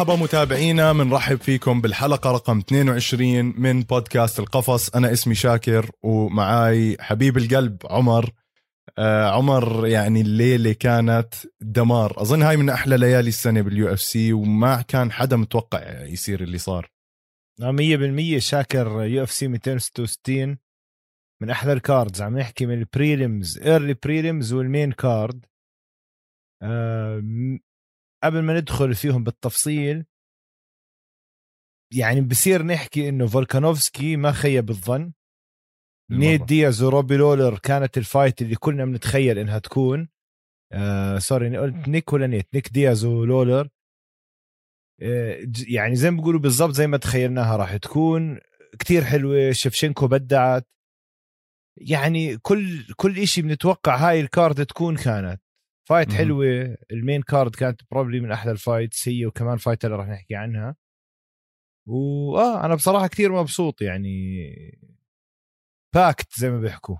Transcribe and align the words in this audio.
مرحبا 0.00 0.16
متابعينا 0.16 0.92
بنرحب 0.92 1.36
فيكم 1.36 1.80
بالحلقة 1.80 2.32
رقم 2.32 2.58
22 2.58 3.60
من 3.60 3.82
بودكاست 3.82 4.38
القفص. 4.38 4.88
أنا 4.88 5.12
اسمي 5.12 5.34
شاكر 5.34 5.90
ومعاي 6.02 6.96
حبيب 7.00 7.36
القلب 7.36 7.76
عمر. 7.84 8.30
آه 8.98 9.30
عمر 9.30 9.86
يعني 9.86 10.20
الليلة 10.20 10.72
كانت 10.72 11.34
دمار. 11.60 12.22
أظن 12.22 12.42
هاي 12.42 12.56
من 12.56 12.70
أحلى 12.70 12.96
ليالي 12.96 13.28
السنة 13.28 13.60
بال 13.60 13.92
UFC 13.92 14.32
وما 14.32 14.82
كان 14.82 15.12
حدا 15.12 15.36
متوقع 15.36 16.02
يصير 16.02 16.42
اللي 16.42 16.58
صار. 16.58 16.90
100% 17.60 18.38
شاكر 18.38 19.04
UFC 19.04 19.48
266 19.48 20.58
من 21.42 21.50
أحلى 21.50 21.72
ال 21.72 21.79
cards. 21.79 22.22
عم 22.22 22.38
نحكي 22.38 22.66
من 22.66 22.78
ال 22.78 22.88
prelims 22.88 23.58
early 23.58 23.94
prelims 23.94 24.52
وال 24.52 24.65
main 24.65 24.92
card 24.92 25.46
قبل 28.22 28.42
ما 28.42 28.60
ندخل 28.60 28.94
فيهم 28.94 29.24
بالتفصيل 29.24 30.04
يعني 31.94 32.20
بصير 32.20 32.62
نحكي 32.62 33.08
إنه 33.08 33.26
فولكانوفسكي 33.26 34.16
ما 34.16 34.32
خيب 34.32 34.70
الظن. 34.70 35.12
نيد 36.10 36.46
دياز 36.46 36.82
وروبي 36.82 37.16
لولر 37.16 37.58
كانت 37.58 37.98
ال 37.98 38.05
fight 38.05 38.42
اللي 38.42 38.56
كلنا 38.56 38.84
بنتخيل 38.84 39.38
إنها 39.38 39.58
تكون. 39.58 40.08
آه 40.72 41.18
sorry 41.18 41.58
قلت 41.58 41.88
نيك 41.88 42.12
ولا 42.12 42.26
نيت؟ 42.26 42.54
نيك 42.54 42.68
دياز 42.68 43.04
ولولر. 43.04 43.68
آه 45.02 45.46
يعني 45.68 45.96
زي 45.96 46.10
ما 46.10 46.16
بيقولوا 46.16 46.40
بالضبط 46.40 46.70
زي 46.74 46.86
ما 46.86 46.96
تخيلناها 46.96 47.56
راح 47.56 47.76
تكون. 47.76 48.40
كتير 48.78 49.04
حلوة 49.04 49.52
شفشنكو 49.52 50.08
بدعت. 50.08 50.66
يعني 51.76 52.38
كل 52.38 52.94
كل 52.96 53.18
إشي 53.18 53.42
بنتوقع 53.42 53.96
هاي 53.96 54.20
ال 54.20 54.29
card 54.29 54.66
تكون 54.66 54.96
كانت. 54.96 55.42
fight 55.90 56.12
حلوة. 56.12 56.76
ال 56.92 56.98
main 56.98 57.22
card 57.22 57.54
كانت 57.54 57.80
probably 57.90 58.20
من 58.20 58.32
أحلى 58.32 58.52
ال 58.52 58.59
fights. 58.59 59.08
هي 59.08 59.26
وكمان 59.26 59.56
fight 59.56 59.84
اللي 59.84 59.96
راح 59.96 60.08
نحكي 60.08 60.34
عنها. 60.34 60.76
واه 61.88 62.64
أنا 62.64 62.74
بصراحة 62.74 63.06
كثير 63.06 63.32
مبسوط 63.32 63.82
يعني. 63.82 64.46
packed 65.94 66.38
زي 66.38 66.50
ما 66.50 66.60
بيحكوا. 66.60 66.96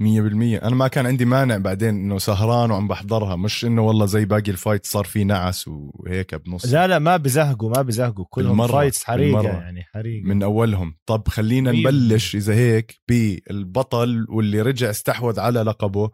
مية 0.00 0.20
بالمية. 0.20 0.58
أنا 0.58 0.74
ما 0.74 0.88
كان 0.88 1.06
عندي 1.06 1.24
مانع 1.24 1.56
بعدين 1.56 1.88
إنه 1.88 2.18
سهران 2.18 2.70
وعم 2.70 2.88
بحضرها. 2.88 3.36
مش 3.36 3.64
إنه 3.64 3.82
والله 3.82 4.06
زي 4.06 4.24
باقي 4.24 4.50
ال 4.50 4.56
fight 4.56 4.86
صار 4.86 5.04
في 5.04 5.24
نعس 5.24 5.68
وهيك 5.68 6.34
بنص. 6.34 6.66
لا 6.72 6.86
لا 6.86 6.98
ما 6.98 7.16
بزهقوا 7.16 7.70
ما 7.70 7.82
بزهقوا. 7.82 8.24
كلهم 8.30 8.66
fights 8.66 9.04
حريقة 9.04 9.36
بالمرة. 9.36 9.52
يعني 9.52 9.82
حريقة. 9.82 10.28
من 10.28 10.42
أولهم. 10.42 10.98
طب 11.06 11.28
خلينا 11.28 11.72
نبلش 11.72 12.36
إذا 12.36 12.54
هيك 12.54 13.00
بالبطل 13.08 14.26
واللي 14.28 14.62
رجع 14.62 14.90
استحوذ 14.90 15.40
على 15.40 15.62
لقبه. 15.62 16.10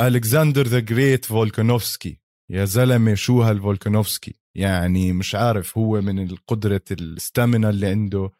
ألكسندر 0.00 0.66
the 0.66 0.78
great 0.80 1.24
فولكانوفسكي. 1.24 2.20
يا 2.50 2.64
زلمة 2.64 3.14
شو 3.14 3.42
هالفولكانوفسكي؟ 3.42 4.40
يعني 4.56 5.12
مش 5.12 5.34
عارف 5.34 5.78
هو 5.78 6.00
من 6.00 6.30
القدرة 6.30 6.84
ال 6.90 7.00
stamina 7.00 7.70
اللي 7.70 7.86
عنده 7.86 8.30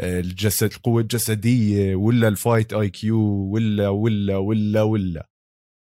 الجسد 0.00 0.72
القوة 0.72 1.02
الجسدية 1.02 1.94
ولا 1.94 2.28
ال 2.28 2.72
fight 2.72 2.90
IQ 2.90 3.18
ولا 3.52 3.88
ولا 3.88 4.36
ولا 4.36 4.82
ولا. 4.82 5.28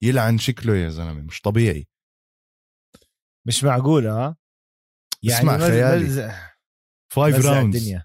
يلعن 0.03 0.39
شكله 0.39 0.77
يا 0.77 0.89
زلمة 0.89 1.21
مش 1.21 1.41
طبيعي. 1.41 1.87
مش 3.47 3.65
معقولة 3.65 4.13
ها؟ 4.13 4.37
يعني 5.23 5.39
اسمع 5.39 5.59
خيالي. 5.59 6.35
five 7.13 7.47
rounds 7.47 7.99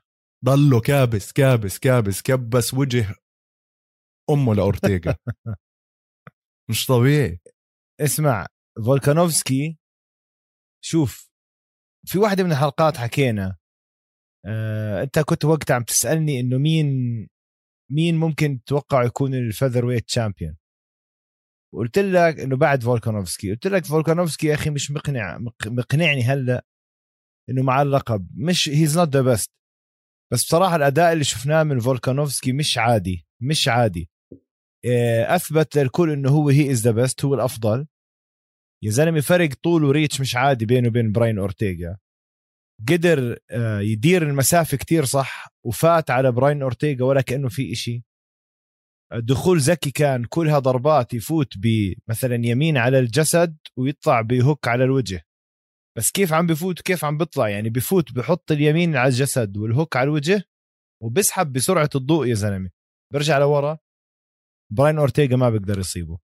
ضله 0.45 0.81
كابس 0.81 1.31
كابس 1.31 1.79
كابس 1.79 2.21
كبس 2.21 2.73
وجه 2.73 3.15
أمه 4.29 4.55
لأورتيغا. 4.55 5.15
مش 6.69 6.85
طبيعي. 6.85 7.39
اسمع 8.01 8.47
فولكانوفسكي 8.85 9.77
شوف 10.83 11.29
في 12.05 12.17
واحدة 12.19 12.43
من 12.43 12.51
الحلقات 12.51 12.97
حكينا 12.97 13.57
آه، 14.45 15.03
انت 15.03 15.19
كنت 15.19 15.45
وقتها 15.45 15.75
عم 15.75 15.83
تسألني 15.83 16.39
إنه 16.39 16.57
مين 16.57 16.87
مين 17.91 18.15
ممكن 18.17 18.63
تتوقع 18.63 19.03
يكون 19.03 19.33
ال 19.33 19.85
featherweight 19.85 20.05
champion 20.05 20.57
وقلت 21.73 21.99
لك 21.99 22.39
إنه 22.39 22.57
بعد 22.57 22.83
فولكانوفسكي. 22.83 23.51
قلت 23.51 23.67
لك 23.67 23.85
فولكانوفسكي 23.85 24.47
يا 24.47 24.53
أخي 24.53 24.69
مش 24.69 24.91
مقنع 24.91 25.37
مقنعني 25.65 26.23
هلأ 26.23 26.65
إنه 27.49 27.63
مع 27.63 27.81
اللقب. 27.81 28.27
مش 28.35 28.69
he's 28.69 28.97
not 28.97 29.09
the 29.09 29.21
best 29.21 29.51
بس 30.33 30.43
بصراحة 30.45 30.75
الأداء 30.75 31.13
اللي 31.13 31.23
شفناه 31.23 31.63
من 31.63 31.79
فولكانوفسكي 31.79 32.53
مش 32.53 32.77
عادي 32.77 33.25
مش 33.41 33.67
عادي. 33.67 34.09
أثبت 35.35 35.77
للكل 35.77 36.11
إنه 36.11 36.29
هو 36.29 36.49
he 36.49 36.71
is 36.71 36.81
the 36.81 36.91
best 36.91 37.25
هو 37.25 37.33
الأفضل. 37.33 37.87
يا 38.83 38.91
زلمة 38.91 39.19
فرق 39.21 39.49
طول 39.63 39.83
و 39.83 39.89
reach 39.89 40.21
مش 40.21 40.35
عادي 40.35 40.65
بينه 40.65 40.87
وبين 40.87 41.11
براين 41.11 41.39
اورتيغا 41.39 41.97
قدر 42.89 43.37
آه، 43.51 43.79
يدير 43.79 44.23
المسافة 44.23 44.77
كتير 44.77 45.05
صح 45.05 45.47
وفات 45.65 46.11
على 46.11 46.31
براين 46.31 46.61
اورتيغا 46.61 47.05
ولا 47.05 47.21
كأنه 47.21 47.49
في 47.49 47.71
إشي. 47.71 48.03
دخول 49.13 49.59
ذكي 49.59 49.91
كان 49.91 50.23
كلها 50.25 50.59
ضربات 50.59 51.13
يفوت 51.13 51.53
بمثلا 51.57 52.35
يمين 52.35 52.77
على 52.77 52.99
الجسد 52.99 53.57
ويطلع 53.77 54.21
ب 54.21 54.30
hook 54.30 54.67
على 54.67 54.83
الوجه. 54.83 55.25
بس 55.97 56.11
كيف 56.11 56.33
عم 56.33 56.47
بفوت 56.47 56.79
وكيف 56.79 57.05
عم 57.05 57.17
بيطلع 57.17 57.49
يعني 57.49 57.69
بفوت 57.69 58.11
بحط 58.11 58.51
اليمين 58.51 58.95
على 58.95 59.07
الجسد 59.09 59.57
وال 59.57 59.70
hook 59.70 59.95
على 59.95 60.03
الوجه 60.03 60.43
وبسحب 61.03 61.53
بسرعة 61.53 61.89
الضوء 61.95 62.27
يا 62.27 62.33
زلمة. 62.33 62.69
برجع 63.13 63.37
لورا. 63.37 63.77
براين 64.71 64.97
أورتيغا 64.97 65.35
ما 65.35 65.49
بيقدر 65.49 65.79
يصيبه. 65.79 66.19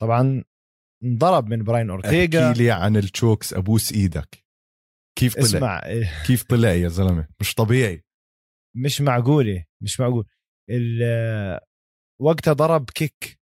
طبعا 0.00 0.44
انضرب 1.04 1.46
من 1.46 1.64
براين 1.64 1.90
أورتيغا. 1.90 2.50
احكي 2.50 2.62
لي 2.62 2.70
عن 2.70 2.96
ال 2.96 3.04
chokes 3.04 3.54
أبوس 3.54 3.92
إيدك. 3.92 4.44
كيف 5.18 5.34
طلع؟ 5.34 5.44
اسمع 5.44 5.80
كيف 6.26 6.42
طلع 6.42 6.68
يا 6.68 6.88
زلمة؟ 6.88 7.28
مش 7.40 7.54
طبيعي. 7.54 8.04
مش 8.76 9.00
معقولة 9.00 9.64
مش 9.82 10.00
معقول. 10.00 10.26
وقتها 12.20 12.52
ضرب 12.52 12.90
kick 12.90 13.40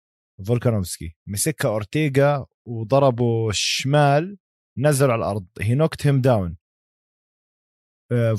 فولكانوفسكي 0.47 1.17
مسكها 1.29 1.69
أورتيغا 1.69 2.47
وضربه 2.67 3.49
الشمال 3.49 4.39
نزل 4.79 5.11
على 5.11 5.19
الأرض. 5.19 5.47
he 5.61 5.75
knocked 5.75 6.07
him 6.07 6.21
down 6.21 6.57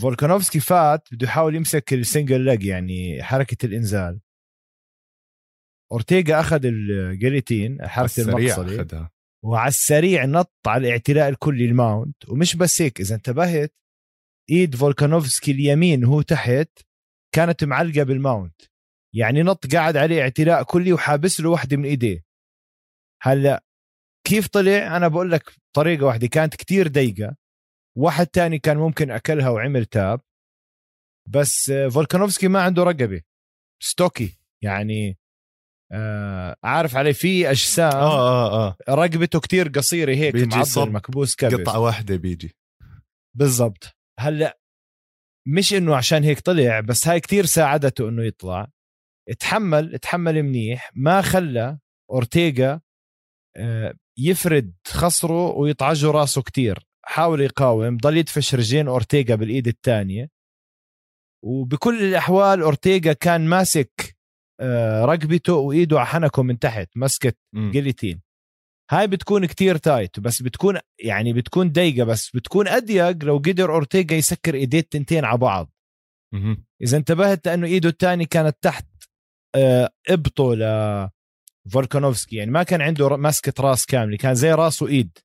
فولكانوفسكي 0.01 0.59
فات 0.59 1.13
بده 1.13 1.27
يحاول 1.27 1.55
يمسك 1.55 1.93
ال 1.93 2.00
single 2.00 2.41
leg 2.41 2.63
يعني 2.63 3.23
حركة 3.23 3.65
الإنزال. 3.65 4.19
أورتيغا 5.91 6.39
أخذ 6.39 6.65
ال 6.65 6.76
guillotine 6.76 7.87
حركه 7.87 8.21
المقصله 8.21 9.09
وعلى 9.43 9.67
السريع 9.67 10.25
نط 10.25 10.53
على 10.67 10.87
الاعتلاء 10.87 11.29
الكلي 11.29 11.65
ال 11.65 11.74
mount. 11.74 12.29
ومش 12.29 12.55
بس 12.55 12.81
هيك 12.81 12.99
إذا 12.99 13.15
انتبهت 13.15 13.73
إيد 14.49 14.75
فولكانوفسكي 14.75 15.51
اليمين 15.51 16.05
وهو 16.05 16.21
تحت 16.21 16.69
كانت 17.35 17.63
معلقة 17.63 18.03
بال 18.03 18.18
mount. 18.18 18.61
يعني 19.13 19.43
نط 19.43 19.73
قاعد 19.73 19.97
عليه 19.97 20.21
اعتلاء 20.21 20.63
كلي 20.63 20.93
وحابس 20.93 21.39
له 21.39 21.49
واحدة 21.49 21.77
من 21.77 21.85
إيديه. 21.85 22.25
هلا 23.21 23.63
كيف 24.27 24.47
طلع؟ 24.47 24.97
أنا 24.97 25.07
بقول 25.07 25.31
لك 25.31 25.53
طريقة 25.75 26.05
واحدة 26.05 26.27
كانت 26.27 26.55
كتير 26.55 26.87
ضيقه 26.87 27.35
واحد 27.97 28.27
تاني 28.27 28.59
كان 28.59 28.77
ممكن 28.77 29.11
أكلها 29.11 29.49
وعمل 29.49 29.85
tap. 29.85 30.21
بس 31.29 31.71
فولكانوفسكي 31.93 32.47
ما 32.47 32.61
عنده 32.61 32.83
رقبة. 32.83 33.21
stocky 33.83 34.37
يعني 34.61 35.09
آه 35.09 35.15
عارف 36.63 36.95
علي 36.95 37.13
في 37.13 37.49
أجسام 37.51 37.91
آه 37.93 38.47
آه 38.47 38.67
آه. 38.67 38.77
رقبته 38.89 39.39
كتير 39.39 39.67
قصيرة 39.67 40.15
هيك 40.15 40.35
معضل 40.35 40.91
مكبوس 40.91 41.35
كبس. 41.35 41.53
قطعة 41.53 41.79
واحدة 41.79 42.15
بيجي. 42.15 42.55
بالضبط. 43.37 43.95
هلأ 44.19 44.59
مش 45.47 45.73
إنه 45.73 45.95
عشان 45.95 46.23
هيك 46.23 46.39
طلع 46.39 46.79
بس 46.79 47.07
هاي 47.07 47.19
كتير 47.19 47.45
ساعدته 47.45 48.09
إنه 48.09 48.23
يطلع. 48.23 48.67
اتحمل 49.29 49.95
اتحمل 49.95 50.43
منيح 50.43 50.91
ما 50.95 51.21
خلى 51.21 51.79
أورتيغا 52.11 52.81
آه، 53.57 53.93
يفرد 54.19 54.73
خصره 54.87 55.51
ويطعجه 55.51 56.11
راسه 56.11 56.41
كتير. 56.41 56.87
حاول 57.05 57.41
يقاوم 57.41 57.97
ضل 57.97 58.17
يدفش 58.17 58.55
رجلين 58.55 58.87
أورتيغا 58.87 59.35
بالإيد 59.35 59.67
الثانية. 59.67 60.29
وبكل 61.43 62.03
الأحوال 62.03 62.61
أورتيغا 62.61 63.13
كان 63.13 63.47
ماسك 63.47 64.14
آه، 64.59 65.05
رقبته 65.05 65.53
وإيده 65.53 65.99
على 65.99 66.07
حنكه 66.07 66.43
من 66.43 66.59
تحت 66.59 66.89
مسكت 66.95 67.37
guillotine 67.71 68.21
هاي 68.91 69.07
بتكون 69.07 69.45
كتير 69.45 69.77
tight 69.77 70.19
بس 70.19 70.41
بتكون 70.41 70.79
يعني 70.99 71.33
بتكون 71.33 71.71
ضيقه 71.71 72.03
بس 72.05 72.35
بتكون 72.35 72.67
أضيق 72.67 73.23
لو 73.23 73.37
قدر 73.37 73.73
اورتيغا 73.73 74.13
يسكر 74.13 74.53
ايديه 74.55 74.79
التنتين 74.79 75.25
على 75.25 75.37
بعض. 75.37 75.71
إذا 76.81 76.97
انتبهت 76.97 77.47
لأنه 77.47 77.67
إيده 77.67 77.89
الثانية 77.89 78.25
كانت 78.25 78.57
تحت 78.61 78.87
آه، 79.55 79.89
إبطه 80.09 80.55
ل 80.55 80.63
فولكانوفسكي 81.71 82.35
يعني 82.35 82.51
ما 82.51 82.63
كان 82.63 82.81
عنده 82.81 83.17
مسكة 83.17 83.53
راس 83.63 83.85
كاملة 83.85 84.17
كان 84.17 84.35
زي 84.35 84.51
راس 84.51 84.81
وإيد. 84.81 85.17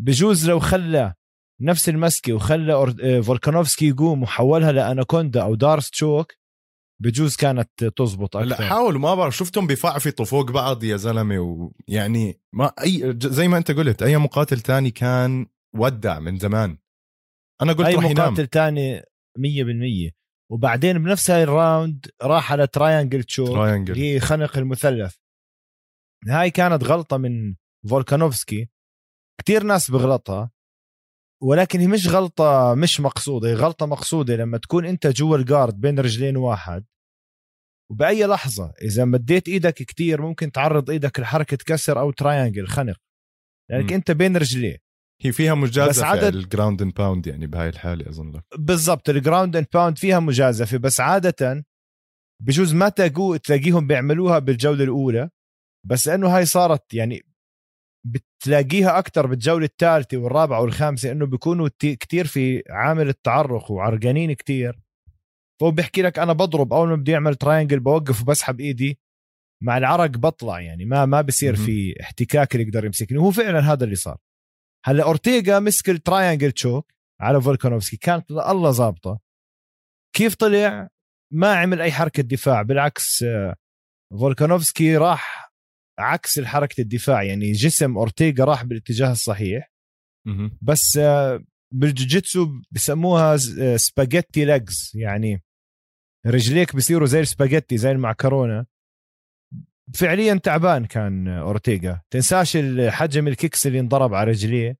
بجوز 0.00 0.48
لو 0.50 0.60
خلى 0.60 1.14
نفس 1.60 1.88
المسكة 1.88 2.32
وخلى 2.32 2.72
آه، 3.02 3.20
فولكانوفسكي 3.20 3.88
يقوم 3.88 4.22
وحولها 4.22 4.72
لأناكوندا 4.72 5.42
أو 5.42 5.54
دارس 5.54 5.90
تشوك 5.90 6.32
بجوز 7.02 7.36
كانت 7.36 7.84
تزبط 7.84 8.36
أكثر. 8.36 8.48
لا 8.48 8.68
حاولوا 8.68 9.00
ما 9.00 9.14
بعرف 9.14 9.36
شفتهم 9.36 9.66
بيفعفطوا 9.66 10.24
فوق 10.24 10.50
بعض 10.50 10.84
يا 10.84 10.96
زلمة 10.96 11.38
ويعني 11.38 12.40
ما 12.54 12.72
أي 12.82 13.18
زي 13.22 13.48
ما 13.48 13.56
أنت 13.56 13.70
قلت 13.70 14.02
أي 14.02 14.16
مقاتل 14.16 14.60
تاني 14.60 14.90
كان 14.90 15.46
ودع 15.76 16.18
من 16.18 16.38
زمان. 16.38 16.78
أنا 17.62 17.72
قلت 17.72 17.86
أي 17.86 17.96
مقاتل 17.96 18.46
تاني 18.46 19.02
100% 19.38 20.12
وبعدين 20.52 20.98
بنفس 20.98 21.30
هاي 21.30 21.42
ال 21.42 21.53
round 21.53 22.06
راح 22.22 22.52
على 22.52 22.66
triangle 22.66 23.24
choke 23.24 23.48
triangle 23.48 23.94
هي 23.94 24.20
خنق 24.20 24.58
المثلث. 24.58 25.14
هاي 26.28 26.50
كانت 26.50 26.84
غلطة 26.84 27.16
من 27.16 27.54
فولكانوفسكي. 27.90 28.68
كتير 29.40 29.62
ناس 29.62 29.90
بغلطها. 29.90 30.50
ولكن 31.44 31.80
هي 31.80 31.86
مش 31.86 32.08
غلطة 32.08 32.74
مش 32.74 33.00
مقصودة 33.00 33.48
هي 33.48 33.54
غلطة 33.54 33.86
مقصودة 33.86 34.36
لما 34.36 34.58
تكون 34.58 34.86
أنت 34.86 35.06
جوا 35.06 35.36
ال 35.36 35.43
guard 35.43 35.80
بين 35.80 35.98
رجلين 35.98 36.36
واحد 36.36 36.84
وبأي 37.90 38.26
لحظة 38.26 38.72
إذا 38.82 39.04
مديت 39.04 39.48
إيدك 39.48 39.74
كتير 39.74 40.22
ممكن 40.22 40.52
تعرض 40.52 40.90
إيدك 40.90 41.20
لحركة 41.20 41.56
كسر 41.66 42.00
أو 42.00 42.10
triangle 42.10 42.66
خنق 42.66 42.96
لأنك 43.70 43.92
م. 43.92 43.94
أنت 43.94 44.10
بين 44.10 44.36
رجليه 44.36 44.78
هي 45.22 45.32
فيها 45.32 45.54
مجازفة 45.54 45.90
بس 45.90 46.02
عدد-. 46.02 46.34
ال 46.34 46.41
ground 46.41 46.82
and 46.82 46.94
pound 46.94 47.26
يعني 47.26 47.46
بهاي 47.46 47.68
الحالة 47.68 48.08
أظن 48.08 48.32
لك 48.32 48.44
بالضبط 48.58 49.08
ال 49.08 49.15
ground 49.15 49.56
and 49.56 49.66
pound 49.74 49.98
فيها 49.98 50.20
مجازفة 50.20 50.78
بس 50.78 51.00
عادة 51.00 51.64
بجوز 52.42 52.74
ما 52.74 52.88
تلاقيهم 52.88 53.86
بيعملوها 53.86 54.38
بالجولة 54.38 54.84
الأولى 54.84 55.30
بس 55.86 56.08
انه 56.08 56.36
هاي 56.36 56.46
صارت 56.46 56.94
يعني 56.94 57.33
بتلاقيها 58.44 58.98
أكثر 58.98 59.26
بالجولة 59.26 59.64
الثالثة 59.64 60.16
والرابعة 60.16 60.60
والخامسة 60.60 61.12
إنه 61.12 61.26
بيكونوا 61.26 61.68
كتير 61.80 62.26
في 62.26 62.62
عامل 62.70 63.08
التعرق 63.08 63.70
وعرقانين 63.70 64.32
كتير. 64.32 64.78
فهو 65.60 65.70
بيحكي 65.70 66.02
لك 66.02 66.18
أنا 66.18 66.32
بضرب 66.32 66.72
أول 66.72 66.88
ما 66.88 66.96
بدي 66.96 67.14
أعمل 67.14 67.34
triangle 67.34 67.80
بوقف 67.80 68.22
وبسحب 68.22 68.60
إيدي 68.60 68.98
مع 69.62 69.78
العرق 69.78 70.10
بطلع 70.10 70.60
يعني 70.60 70.84
ما 70.84 71.06
ما 71.06 71.20
بصير. 71.20 71.56
في 71.56 71.94
احتكاك 72.00 72.54
اللي 72.54 72.66
يقدر 72.66 72.84
يمسكني. 72.84 73.18
وهو 73.18 73.30
فعلا 73.30 73.72
هذا 73.72 73.84
اللي 73.84 73.96
صار. 73.96 74.18
هلأ 74.84 75.04
أورتيغا 75.04 75.58
مسك 75.58 75.90
ال 75.90 75.97
triangle 75.97 76.52
choke 76.52 76.92
على 77.20 77.40
فولكانوفسكي 77.40 77.96
كانت 77.96 78.30
الله 78.30 78.70
ظابطة. 78.70 79.20
كيف 80.16 80.34
طلع؟ 80.34 80.88
ما 81.32 81.54
عمل 81.54 81.80
أي 81.80 81.92
حركة 81.92 82.22
دفاع 82.22 82.62
بالعكس 82.62 83.22
آه، 83.22 83.54
فولكانوفسكي 84.20 84.96
راح 84.96 85.43
عكس 85.98 86.38
الحركه 86.38 86.80
الدفاع 86.80 87.22
يعني 87.22 87.52
جسم 87.52 87.96
أورتيغا 87.96 88.44
راح 88.44 88.64
بالاتجاه 88.64 89.12
الصحيح. 89.12 89.72
بس 90.62 90.96
آه، 90.96 91.44
بالجوجيتسو 91.74 92.48
بسموها 92.72 93.36
آه، 93.60 93.76
spaghetti 93.76 94.44
legs 94.44 94.92
يعني 94.94 95.42
رجليك 96.26 96.76
بصيروا 96.76 97.06
زي 97.06 97.20
السباجيتي 97.20 97.76
زي 97.76 97.90
المعكرونة. 97.90 98.66
فعليا 99.94 100.34
تعبان 100.34 100.84
كان 100.84 101.28
أورتيغا. 101.28 102.00
تنساش 102.10 102.56
الحجم 102.56 103.28
ال 103.28 103.34
kicks 103.34 103.66
اللي 103.66 103.80
انضرب 103.80 104.14
على 104.14 104.30
رجليه. 104.30 104.76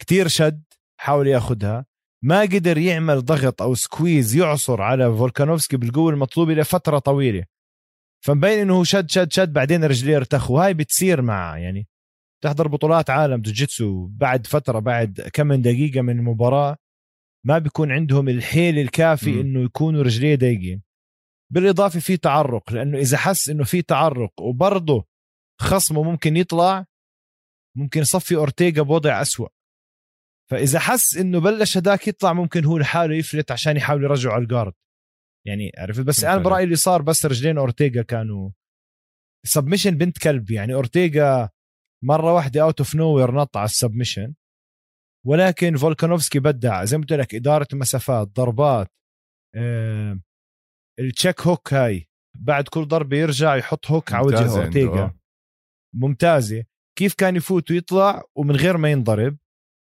كتير 0.00 0.28
شد 0.28 0.62
حاول 1.00 1.26
ياخدها. 1.26 1.86
ما 2.24 2.40
قدر 2.40 2.78
يعمل 2.78 3.24
ضغط 3.24 3.62
أو 3.62 3.74
squeeze 3.74 4.34
يعصر 4.34 4.82
على 4.82 5.16
فولكانوفسكي 5.16 5.76
بالقوة 5.76 6.10
المطلوبة 6.12 6.54
لفترة 6.54 6.98
طويلة. 6.98 7.44
فمبين 8.24 8.58
إنه 8.58 8.74
هو 8.74 8.84
شد 8.84 9.10
شد 9.10 9.32
شد 9.32 9.52
بعدين 9.52 9.84
رجليه 9.84 10.16
ارتخوا. 10.16 10.56
وهاي 10.56 10.74
بتصير 10.74 11.22
مع 11.22 11.58
يعني 11.58 11.88
تحضر 12.44 12.68
بطولات 12.68 13.10
عالم 13.10 13.42
جوجيتسو 13.42 14.06
بعد 14.06 14.46
فترة 14.46 14.78
بعد 14.78 15.30
كم 15.32 15.46
من 15.46 15.62
دقيقة 15.62 16.00
من 16.00 16.18
المباراة 16.18 16.76
ما 17.46 17.58
بيكون 17.58 17.92
عندهم 17.92 18.28
الحيل 18.28 18.78
الكافي 18.78 19.32
مم. 19.32 19.40
إنه 19.40 19.64
يكونوا 19.64 20.02
رجليه 20.02 20.36
ضيقين 20.36 20.82
بالإضافة 21.52 22.00
في 22.00 22.16
تعرق 22.16 22.72
لأنه 22.72 22.98
إذا 22.98 23.16
حس 23.16 23.48
إنه 23.48 23.64
في 23.64 23.82
تعرق 23.82 24.40
وبرضه 24.40 25.04
خصمه 25.60 26.02
ممكن 26.02 26.36
يطلع 26.36 26.86
ممكن 27.76 28.00
يصفي 28.00 28.36
اورتيغا 28.36 28.82
بوضع 28.82 29.22
أسوأ. 29.22 29.48
فإذا 30.50 30.78
حس 30.78 31.16
إنه 31.16 31.40
بلش 31.40 31.76
هداك 31.76 32.08
يطلع 32.08 32.32
ممكن 32.32 32.64
هو 32.64 32.78
لحاله 32.78 33.14
يفلت 33.14 33.52
عشان 33.52 33.76
يحاول 33.76 34.04
يرجعه 34.04 34.32
على 34.32 34.42
ال 34.42 34.47
guard 34.47 34.72
يعني 35.46 35.72
عرفت؟ 35.78 36.00
بس 36.00 36.24
أنا. 36.24 36.38
برأيي 36.38 36.64
اللي 36.64 36.76
صار 36.76 37.02
بس 37.02 37.26
رجلين 37.26 37.58
أورتيغا 37.58 38.02
كانوا 38.02 38.50
submission 39.46 39.90
بنت 39.90 40.18
كلب 40.18 40.50
يعني. 40.50 40.74
أورتيغا 40.74 41.50
مرة 42.04 42.34
واحدة 42.34 42.62
out 42.62 42.80
of 42.80 42.94
nowhere 42.94 43.34
نط 43.34 43.56
على 43.56 43.64
ال 43.64 43.70
submission 43.70 44.34
ولكن 45.26 45.76
فولكانوفسكي 45.76 46.38
بدع. 46.38 46.84
زي 46.84 46.96
ما 46.96 47.02
قلت 47.02 47.12
لك 47.12 47.34
إدارة 47.34 47.68
مسافات 47.72 48.28
ضربات 48.28 48.92
آه 49.56 50.20
ال 51.00 51.07
check 51.07 51.40
hook 51.40 51.74
هاي. 51.74 52.08
بعد 52.38 52.68
كل 52.68 52.84
ضربة 52.84 53.16
يرجع 53.16 53.56
يحط 53.56 53.86
hook 53.86 54.12
على 54.12 54.26
وجه 54.26 54.58
أورتيغا. 54.58 55.18
ممتازة. 55.94 56.64
كيف 56.98 57.14
كان 57.14 57.36
يفوت 57.36 57.70
ويطلع 57.70 58.22
ومن 58.36 58.56
غير 58.56 58.76
ما 58.76 58.90
ينضرب؟ 58.90 59.38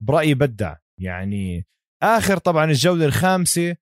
برأيي 0.02 0.34
بدع 0.34 0.76
يعني. 1.00 1.66
آخر 2.02 2.38
طبعا 2.38 2.64
الجولة 2.64 3.04
الخامسة 3.04 3.76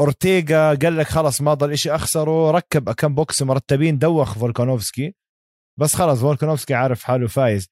أورتيغا 0.00 0.74
قال 0.74 0.96
لك 0.96 1.06
خلص 1.06 1.40
ما 1.40 1.54
ضل 1.54 1.72
إشي 1.72 1.90
اخسره 1.94 2.50
ركب 2.50 2.90
كم 2.90 3.14
بوكس 3.14 3.42
مرتبين 3.42 3.98
دوخ 3.98 4.38
فولكانوفسكي. 4.38 5.14
بس 5.78 5.94
خلص 5.94 6.20
فولكانوفسكي 6.20 6.74
عارف 6.74 7.02
حاله 7.04 7.26
فايز. 7.26 7.68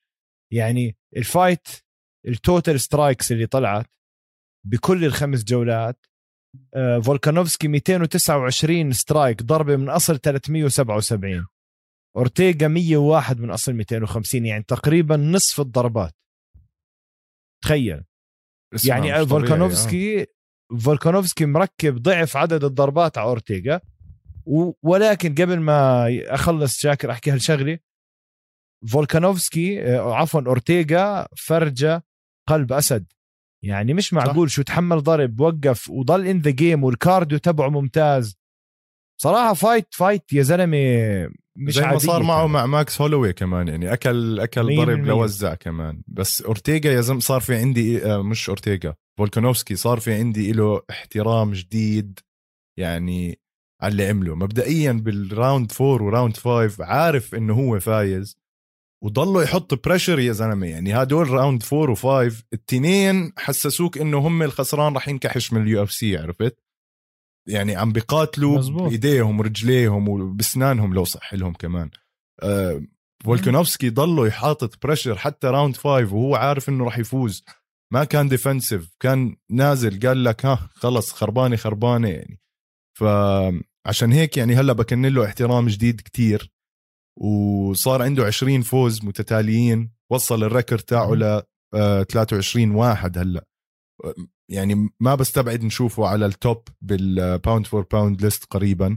يعني 0.52 0.96
ال 1.16 1.25
fight 1.25 1.68
ال 2.28 2.37
total 2.37 2.80
strikes 2.80 3.32
اللي 3.32 3.46
طلعت 3.46 3.86
بكل 4.66 5.04
الخمس 5.04 5.44
جولات 5.44 6.06
آه، 6.74 6.98
فولكانوفسكي 6.98 7.68
229 7.68 8.92
strike 8.92 9.42
ضربة 9.42 9.76
من 9.76 9.88
أصل 9.88 10.18
377 10.18 11.46
أورتيغا 12.16 12.68
101 12.68 13.40
من 13.40 13.50
أصل 13.50 13.72
250 13.72 14.46
يعني 14.46 14.62
تقريبا 14.62 15.16
نصف 15.16 15.60
الضربات. 15.60 16.12
تخيل. 17.64 18.04
يعني 18.88 19.00
مش 19.22 19.28
طبيعي، 19.46 20.22
آه. 20.22 20.26
فولكانوفسكي 20.76 21.46
مركب 21.46 22.02
ضعف 22.02 22.36
عدد 22.36 22.64
الضربات 22.64 23.18
على 23.18 23.28
أورتيغا 23.28 23.80
ولكن 24.82 25.34
قبل 25.34 25.60
ما 25.60 26.06
أخلص 26.26 26.78
شاكر 26.78 27.10
أحكي 27.10 27.30
هالشغلة 27.30 27.78
فولكانوفسكي 28.92 29.82
آه، 29.82 30.14
عفوا 30.14 30.40
أورتيغا 30.40 31.28
فرجة 31.36 32.04
قلب 32.48 32.72
أسد. 32.72 33.06
يعني 33.64 33.94
مش 33.94 34.12
معقول 34.14 34.50
شو 34.50 34.62
تحمل 34.62 35.02
ضرب 35.02 35.40
وقف 35.40 35.90
وضل 35.90 36.26
in 36.26 36.38
the 36.38 36.50
game 36.50 36.84
وال 36.84 36.98
cardio 36.98 37.38
تبعه 37.38 37.68
ممتاز. 37.68 38.38
صراحة 39.20 39.54
fight 39.54 39.86
fight 39.94 40.32
يا 40.32 40.42
زلمة 40.42 40.76
مش 41.58 41.74
زي 41.74 41.82
ما 41.82 41.98
صار 41.98 42.22
معه. 42.22 42.46
مع 42.46 42.66
ماكس 42.66 43.00
هولوي 43.00 43.32
كمان 43.32 43.68
يعني 43.68 43.92
اكل 43.92 44.40
أكل 44.40 44.76
ضرب. 44.76 45.04
لوزع 45.06 45.54
كمان 45.54 46.02
بس 46.06 46.42
اورتيغا 46.42 46.92
يا 46.92 47.00
زلمة 47.00 47.20
صار 47.20 47.40
في 47.40 47.54
عندي 47.54 48.04
آه، 48.04 48.22
مش 48.22 48.48
اورتيغا 48.48 48.94
فولكانوفسكي 49.18 49.76
صار 49.76 50.00
في 50.00 50.12
عندي 50.14 50.52
له 50.52 50.82
احترام 50.90 51.52
جديد 51.52 52.20
يعني 52.78 53.38
على 53.82 53.92
اللي 53.92 54.06
عمله 54.06 54.34
مبدئيا 54.34 54.92
بال 54.92 55.15
round 55.15 55.72
four 55.72 56.02
و 56.02 56.08
round 56.08 56.36
five 56.36 56.80
عارف 56.80 57.34
إنه 57.34 57.54
هو 57.54 57.80
فايز 57.80 58.36
وضلوا 59.04 59.42
يحط 59.42 59.86
pressure 59.86 60.18
يا 60.18 60.32
زلمة 60.32 60.66
يعني 60.66 60.94
هدول 60.94 61.30
round 61.30 61.62
four 61.62 61.90
و 61.90 62.01
five 62.01 62.44
التنين 62.52 63.32
حسسوك 63.36 63.98
إنه 63.98 64.18
هم 64.18 64.42
الخسران 64.42 64.94
راح 64.94 65.08
ينكحش 65.08 65.52
من 65.52 65.62
ال 65.62 65.82
UFC 65.82 66.16
عرفت 66.16 66.58
يعني 67.48 67.76
عم 67.76 67.92
بيقاتلوا 67.92 68.58
مزبوط. 68.58 68.82
بإيديهم 68.82 69.40
ورجليهم 69.40 70.08
وبسنانهم 70.08 70.94
لو 70.94 71.04
صح 71.04 71.34
لهم 71.34 71.52
كمان. 71.52 71.90
آه 72.42 72.82
فولكانوفسكي 73.24 73.90
ضله 73.90 74.26
يحاطط 74.26 74.82
pressure 74.86 75.18
حتى 75.18 75.46
round 75.46 75.76
five 75.76 76.12
وهو 76.12 76.36
عارف 76.36 76.68
إنه 76.68 76.84
راح 76.84 76.98
يفوز. 76.98 77.44
ما 77.92 78.04
كان 78.04 78.28
defensive 78.28 78.94
كان 79.00 79.36
نازل 79.50 80.00
قال 80.08 80.24
لك 80.24 80.46
ها 80.46 80.68
خلص 80.74 81.12
خربانة 81.12 81.56
خربانة 81.56 82.08
يعني. 82.08 82.40
فعشان 82.98 84.12
هيك 84.12 84.36
يعني 84.36 84.54
هلأ 84.54 84.72
بكن 84.72 85.06
له 85.06 85.24
احترام 85.24 85.66
جديد 85.66 86.00
كتير. 86.00 86.52
وصار 87.20 88.02
عنده 88.02 88.24
20 88.26 88.62
فوز 88.62 89.04
متتاليين 89.04 89.90
وصل 90.10 90.44
ال 90.44 90.50
record 90.50 90.80
تاعه. 90.82 91.14
ل 91.14 91.42
آه، 91.74 92.02
23 92.02 92.70
واحد 92.70 93.18
هلأ. 93.18 93.44
آه، 94.04 94.14
يعني 94.50 94.88
ما 95.00 95.14
بستبعد 95.14 95.64
نشوفه 95.64 96.06
على 96.06 96.26
ال 96.26 96.37
top 96.37 96.68
بال 96.80 97.05
pound 97.05 97.66
for 97.66 97.86
pound 97.92 98.22
list 98.22 98.44
قريبا. 98.44 98.96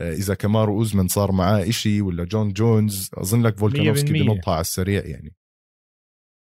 آه، 0.00 0.12
إذا 0.12 0.34
كمارو 0.34 0.78
أوزمان 0.78 1.08
صار 1.08 1.32
معاه 1.32 1.68
إشي 1.68 2.02
ولا 2.02 2.24
جون 2.24 2.52
جونز 2.52 3.10
أظن 3.14 3.42
لك 3.42 3.58
فولكانوفسكي. 3.58 4.12
بنطها 4.12 4.52
على 4.52 4.60
السريع 4.60 5.06
يعني. 5.06 5.34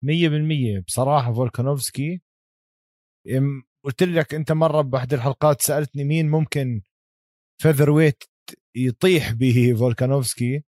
مية 0.04 0.28
بالمية. 0.28 0.80
بصراحة 0.80 1.32
فولكانوفسكي 1.32 2.22
قلت 3.84 4.02
لك 4.02 4.34
أنت 4.34 4.52
مرة 4.52 4.80
بأحد 4.80 5.14
الحلقات 5.14 5.60
سألتني 5.60 6.04
مين 6.04 6.30
ممكن 6.30 6.82
featherweight 7.62 8.24
يطيح 8.76 9.32
به 9.32 9.74
فولكانوفسكي. 9.78 10.64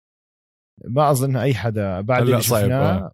ما 0.85 1.11
أظن 1.11 1.35
أي 1.35 1.53
حدا. 1.53 2.01
بعد 2.01 2.21
اللي 2.21 2.41
شفناه 2.41 2.97
آه. 2.97 3.13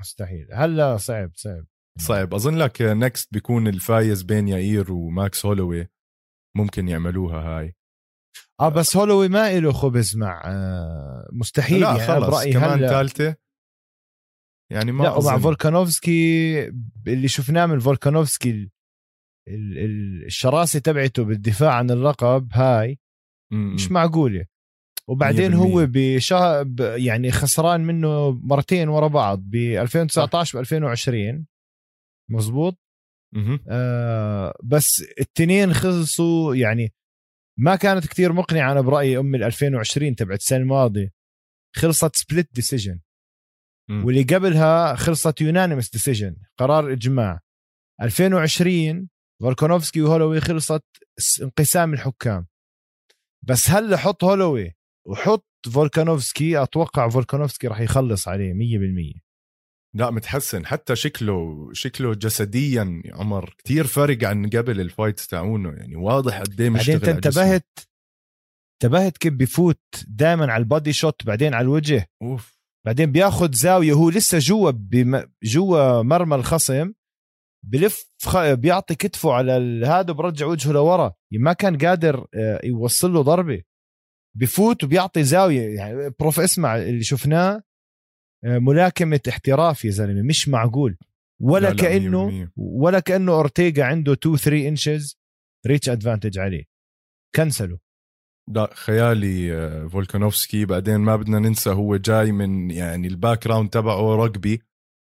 مستحيل. 0.00 0.48
هلأ 0.52 0.96
صعب 0.96 1.30
صعب. 1.34 1.64
صعب. 1.98 2.34
أظن 2.34 2.56
لك 2.58 2.82
next 2.82 3.32
بيكون 3.32 3.68
الفايز 3.68 4.22
بين 4.22 4.48
ياير 4.48 4.92
وماكس 4.92 5.46
هولوي 5.46 5.88
ممكن 6.56 6.88
يعملوها 6.88 7.36
هاي. 7.40 7.74
آه 8.60 8.68
بس 8.68 8.96
هولوي 8.96 9.28
ما 9.28 9.58
له 9.60 9.72
خبز 9.72 10.16
مع 10.16 10.42
آه 10.46 11.28
مستحيل 11.32 11.80
لا 11.80 11.96
يعني 11.96 12.06
خلص. 12.20 12.34
برأيي 12.34 12.52
كمان 12.52 12.78
ثالثه 12.88 13.36
يعني 14.72 14.92
ما 14.92 15.02
لا 15.04 15.14
ومع. 15.14 15.38
فولكانوفسكي 15.38 16.58
اللي 17.06 17.28
شفناه 17.28 17.66
من 17.66 17.78
فولكانوفسكي 17.78 18.50
ال- 18.50 18.70
ال- 19.48 19.78
ال- 19.78 20.24
الشراسة 20.26 20.78
تبعته 20.78 21.24
بالدفاع 21.24 21.74
عن 21.74 21.90
اللقب 21.90 22.48
هاي. 22.52 22.98
مش 23.52 23.90
معقولة. 23.90 24.46
وبعدين 25.08 25.52
100%. 25.52 25.56
هو 25.56 25.86
بشهر 25.88 26.66
يعني 26.80 27.30
خسران 27.30 27.80
منه 27.80 28.30
مرتين 28.30 28.88
ورا 28.88 29.08
بعض 29.08 29.38
ب 29.42 29.54
2019 29.54 30.58
و 30.58 30.60
2020 30.60 31.46
مزبوط. 32.30 32.78
آه 33.68 34.58
بس 34.64 35.02
التنين 35.20 35.74
خلصوا 35.74 36.54
يعني 36.54 36.92
ما 37.58 37.76
كانت 37.76 38.06
كتير 38.06 38.32
مقنعة 38.32 38.72
أنا 38.72 38.80
برأيي 38.80 39.18
أم 39.18 39.34
ال 39.34 39.42
2020 39.42 40.16
تبعت 40.16 40.38
السنة 40.38 40.58
الماضية. 40.58 41.12
خلصت 41.76 42.16
split 42.16 42.54
decision. 42.54 43.00
واللي 44.04 44.22
قبلها 44.22 44.94
خلصت 44.94 45.40
unanimous 45.40 45.90
decision 45.90 46.36
قرار 46.58 46.92
إجماع. 46.92 47.40
2020 48.02 49.08
فولكانوفسكي 49.42 50.02
وهولوي 50.02 50.40
خلصت 50.40 50.84
انقسام 51.42 51.94
الحكام. 51.94 52.46
بس 53.42 53.70
هلا 53.70 53.96
حط 53.96 54.24
هولوي 54.24 54.74
وحط 55.06 55.46
فولكانوفسكي؟ 55.74 56.62
أتوقع 56.62 57.08
فولكانوفسكي 57.08 57.66
راح 57.66 57.80
يخلص 57.80 58.28
عليه 58.28 58.52
100% 58.52 59.25
لا 59.96 60.10
متحسن. 60.10 60.66
حتى 60.66 60.96
شكله 60.96 61.68
شكله 61.72 62.14
جسديا 62.14 63.02
يا 63.04 63.14
عمر 63.14 63.54
كتير 63.58 63.86
فرق 63.86 64.24
عن 64.24 64.48
قبل 64.48 64.80
ال 64.80 64.87
fights 64.87 65.26
تاعونه. 65.26 65.72
يعني 65.72 65.96
واضح 65.96 66.40
قد 66.40 66.60
إيه 66.60 66.70
مشتغل 66.70 66.94
انت. 66.94 67.08
انتبهت 67.08 67.68
انتبهت 68.82 69.18
كيف 69.18 69.32
بفوت 69.32 69.82
دائما 70.08 70.52
على 70.52 70.60
ال 70.60 70.66
body 70.66 70.92
shot 70.92 71.26
بعدين 71.26 71.54
على 71.54 71.64
الوجه. 71.64 72.06
أوف. 72.22 72.56
بعدين 72.86 73.12
بياخد 73.12 73.54
زاوية 73.54 73.92
هو 73.92 74.10
لسه 74.10 74.38
جوا 74.38 74.70
بم... 74.70 75.22
جوا 75.42 76.02
مرمى 76.02 76.34
الخصم 76.36 76.92
بلف 77.64 78.10
خ... 78.22 78.36
بيعطي 78.38 78.94
كتفه 78.94 79.32
على 79.32 79.56
ال- 79.56 79.84
هذا 79.84 80.12
برجع 80.12 80.46
وجهه 80.46 80.72
لورا. 80.72 81.12
ما 81.32 81.52
كان 81.52 81.78
قادر 81.78 82.26
آه، 82.34 82.60
يوصل 82.64 83.12
له 83.12 83.22
ضربة. 83.22 83.62
بفوت 84.36 84.84
وبيعطي 84.84 85.24
زاوية. 85.24 85.76
يعني 85.76 86.10
بروف 86.20 86.40
اسمع 86.40 86.76
اللي 86.76 87.02
شفناه 87.02 87.62
ملاكمة 88.44 89.20
احتراف 89.28 89.84
يا 89.84 89.90
زلمة 89.90 90.22
مش 90.22 90.48
معقول. 90.48 90.96
ولا 91.42 91.68
لا 91.68 91.74
لا، 91.74 91.82
كأنه 91.82 92.46
100%. 92.46 92.52
ولا 92.56 93.00
كأنه 93.00 93.32
أورتيغا 93.32 93.84
عنده 93.84 94.12
2 94.12 94.36
3 94.36 94.68
inches 94.68 95.18
reach 95.66 95.88
advantage 95.88 96.38
عليه. 96.38 96.64
كنسلوا 97.36 97.78
لا 98.50 98.70
خيالي 98.74 99.52
آه، 99.54 99.86
فولكانوفسكي 99.86 100.64
بعدين 100.64 100.96
ما 100.96 101.16
بدنا 101.16 101.38
ننسى 101.38 101.70
هو 101.70 101.96
جاي 101.96 102.32
من 102.32 102.70
يعني 102.70 103.08
ال 103.08 103.44
background 103.44 103.70
تبعه 103.70 104.26
رugby 104.28 104.58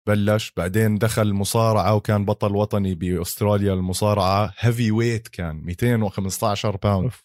بلش 0.08 0.52
بعدين 0.56 0.98
دخل 0.98 1.32
مصارعة 1.32 1.94
وكان 1.94 2.24
بطل 2.24 2.56
وطني 2.56 2.94
بأستراليا 2.94 3.72
المصارعة 3.72 4.54
heavyweight 4.58 5.28
كان 5.28 5.56
215 5.56 6.76
باوند 6.76 7.04
أوف. 7.04 7.24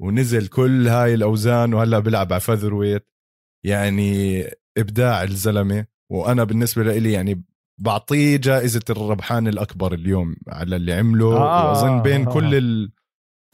ونزل 0.00 0.46
كل 0.46 0.88
هاي 0.88 1.14
الأوزان 1.14 1.74
وهلا 1.74 1.98
بيلعب 1.98 2.32
على 2.32 2.40
featherweight 2.40 3.06
يعني 3.64 4.42
إبداع 4.78 5.22
الزلمة 5.22 5.86
وأنا 6.10 6.44
بالنسبة 6.44 6.82
لي 6.82 7.12
يعني 7.12 7.44
بعطيه 7.80 8.36
جائزة 8.36 8.84
الربحان 8.90 9.48
الأكبر 9.48 9.94
اليوم 9.94 10.36
على 10.48 10.76
اللي 10.76 10.92
عمله 10.92 11.36
آه، 11.36 11.68
وأظن 11.68 12.02
بين 12.02 12.28
آه، 12.28 12.32
كل 12.32 12.54
آه. 12.54 12.58
ال... 12.58 12.92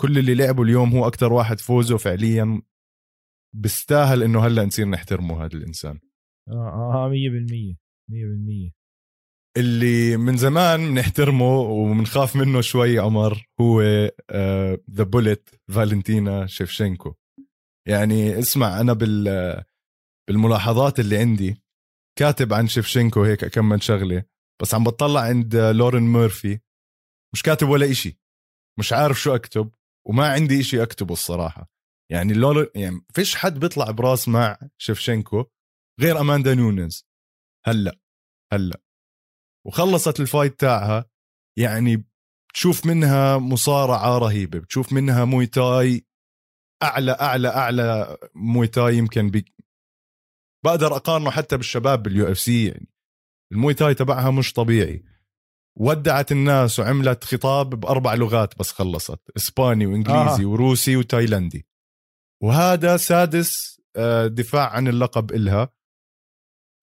كل 0.00 0.18
اللي 0.18 0.34
لعبوا 0.34 0.64
اليوم 0.64 0.90
هو 0.90 1.06
أكتر 1.06 1.32
واحد 1.32 1.60
فوزه 1.60 1.96
فعليا 1.96 2.62
بيستاهل 3.54 4.22
إنه 4.22 4.46
هلأ 4.46 4.64
نصير 4.64 4.88
نحترمه 4.88 5.44
هذا 5.44 5.56
الإنسان. 5.56 5.98
آه 6.48 6.52
آه 6.52 7.10
100% 7.10 7.76
100% 8.10 8.72
اللي 9.56 10.16
من 10.16 10.36
زمان 10.36 10.94
بنحترمه 10.94 11.58
وبنخاف 11.60 12.36
منه 12.36 12.60
شوي 12.60 12.98
عمر 12.98 13.46
هو 13.60 13.82
the 14.90 15.04
Bullet 15.04 15.50
فالنتينا 15.70 16.46
شيفشينكو. 16.46 17.14
يعني 17.88 18.38
اسمع 18.38 18.80
أنا 18.80 18.92
بال 18.92 19.28
بالملاحظات 20.28 21.00
اللي 21.00 21.18
عندي 21.18 21.62
كاتب 22.18 22.52
عن 22.52 22.68
شيفشينكو 22.68 23.22
هيك 23.22 23.44
كم 23.44 23.78
شغلة 23.78 24.24
بس 24.62 24.74
عم 24.74 24.84
بطلع 24.84 25.20
عند 25.20 25.56
لورين 25.56 26.02
ميرفي. 26.02 26.60
مش 27.34 27.42
كاتب 27.42 27.68
ولا 27.68 27.90
إشي. 27.90 28.18
مش 28.78 28.92
عارف 28.92 29.20
شو 29.20 29.34
أكتب 29.34 29.70
وما 30.06 30.32
عندي 30.32 30.60
إشي 30.60 30.82
أكتبه 30.82 31.12
الصراحة. 31.12 31.70
يعني 32.10 32.32
لورين 32.32 32.68
يعني 32.74 33.00
فيش 33.14 33.36
حد 33.36 33.58
بيطلع 33.58 33.90
براس 33.90 34.28
مع 34.28 34.58
شيفشينكو 34.78 35.44
غير 36.00 36.20
أماندا 36.20 36.54
نونز 36.54 37.06
هلأ 37.66 37.98
هلأ. 38.52 38.80
وخلصت 39.66 40.20
ال 40.20 40.27
fight 40.27 40.60
تاعها. 40.60 41.10
يعني 41.58 42.04
بتشوف 42.50 42.86
منها 42.86 43.38
مصارعة 43.38 44.18
رهيبة 44.18 44.58
بتشوف 44.58 44.92
منها 44.92 45.24
Muay 45.24 45.46
Thai 45.46 46.06
أعلى 46.82 47.12
أعلى 47.12 47.48
أعلى 47.48 48.16
Muay 48.34 48.66
Thai 48.66 48.96
يمكن. 48.96 49.42
بقدر 50.64 50.96
أقارنه 50.96 51.30
حتى 51.30 51.56
بالشباب 51.56 52.02
بال 52.02 52.32
UFC 52.32 52.66
يعني. 52.66 52.88
ال 53.52 53.57
Muay 53.57 53.74
Thai 53.74 53.94
تبعها 53.94 54.30
مش 54.30 54.52
طبيعي. 54.52 55.04
ودعت 55.78 56.32
الناس 56.32 56.78
وعملت 56.78 57.24
خطاب 57.24 57.70
بأربع 57.70 58.14
لغات 58.14 58.58
بس 58.58 58.72
خلصت 58.72 59.20
إسباني 59.36 59.86
وإنجليزي 59.86 60.44
آه. 60.44 60.46
وروسي 60.46 60.96
وتايلندي. 60.96 61.66
وهذا 62.42 62.96
سادس 62.96 63.80
آه، 63.96 64.26
دفاع 64.26 64.70
عن 64.70 64.88
اللقب 64.88 65.32
إلها. 65.32 65.68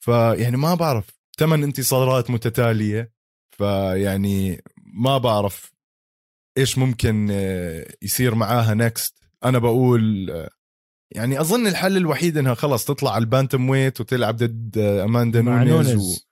فيعني 0.03 0.57
ما 0.57 0.75
بعرف 0.75 1.19
ثمان 1.39 1.63
انتصارات 1.63 2.29
متتالية. 2.29 3.13
فيعني 3.57 4.63
ما 4.93 5.17
بعرف 5.17 5.73
إيش 6.57 6.77
ممكن 6.77 7.27
آه، 7.31 7.95
يصير 8.01 8.35
معاها 8.35 8.73
next 8.73 9.19
أنا 9.45 9.59
بقول 9.59 10.31
آه، 10.31 10.49
يعني 11.15 11.41
أظن 11.41 11.67
الحل 11.67 11.97
الوحيد 11.97 12.37
إنها 12.37 12.53
خلص 12.53 12.85
تطلع 12.85 13.13
على 13.13 13.21
ال 13.21 13.69
bantamweight 13.69 14.01
وتلعب 14.01 14.35
ضد 14.35 14.77
آه، 14.77 15.03
أماندا 15.03 15.41
نونيز 15.41 15.95
و... 15.95 16.29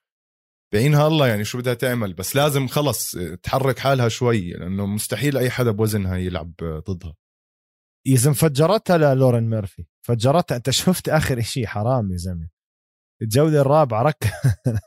بعينها 0.73 1.07
الله 1.07 1.27
يعني 1.27 1.43
شو 1.45 1.57
بدها 1.57 1.73
تعمل. 1.73 2.13
بس 2.13 2.35
لازم 2.35 2.67
خلص 2.67 3.15
تحرك 3.43 3.79
حالها 3.79 4.09
شوي 4.09 4.51
لأنه 4.51 4.85
مستحيل 4.85 5.37
أي 5.37 5.49
حدا 5.49 5.71
بوزنها 5.71 6.17
يلعب 6.17 6.53
ضدها. 6.63 7.15
إذا 8.07 8.33
فجرتها 8.33 9.15
لورين 9.15 9.49
ميرفي. 9.49 9.85
فجرتها 10.05 10.55
أنت 10.55 10.69
شفت 10.69 11.09
آخر 11.09 11.41
شيء 11.41 11.65
حرام 11.65 12.11
يا 12.11 12.17
زلمة. 12.17 12.49
الجولة 13.21 13.61
الرابعة 13.61 14.03
رك... 14.03 14.31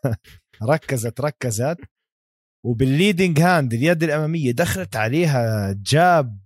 ركزت 0.70 1.20
ركزت. 1.20 1.78
وبال 2.66 2.89
leading 2.89 3.40
hand 3.40 3.75
اليد 3.75 4.02
الأمامية 4.02 4.52
دخلت 4.52 4.97
عليها 4.97 5.73
jab. 5.72 6.40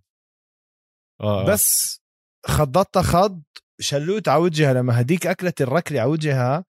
آه. 1.20 1.46
بس 1.46 2.00
خضتها 2.46 3.02
خض 3.02 3.42
شلوت 3.80 4.28
على 4.28 4.42
وجهها 4.42 4.72
لما 4.72 5.00
هديك 5.00 5.26
اكلت 5.26 5.62
الركلة 5.62 6.00
على 6.00 6.10
وجهها 6.10 6.64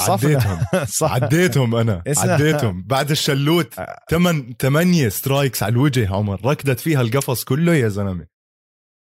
عديتهم. 0.00 0.58
صح 1.00 1.12
عديتهم 1.12 1.74
أنا. 1.74 2.02
عديتهم. 2.16 2.82
بعد 2.82 3.10
الشلوت 3.10 3.74
ثمان 4.10 4.54
ثمانية 4.58 5.08
strikes 5.08 5.62
على 5.62 5.72
الوجه 5.72 6.14
عمر. 6.14 6.46
ركضت 6.46 6.80
فيها 6.80 7.00
القفص 7.00 7.44
كله 7.44 7.74
يا 7.74 7.88
زلمة. 7.88 8.26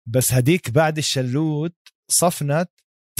بس 0.08 0.34
هديك 0.34 0.70
بعد 0.70 0.98
الشلوت 0.98 1.76
صفنت 2.12 2.70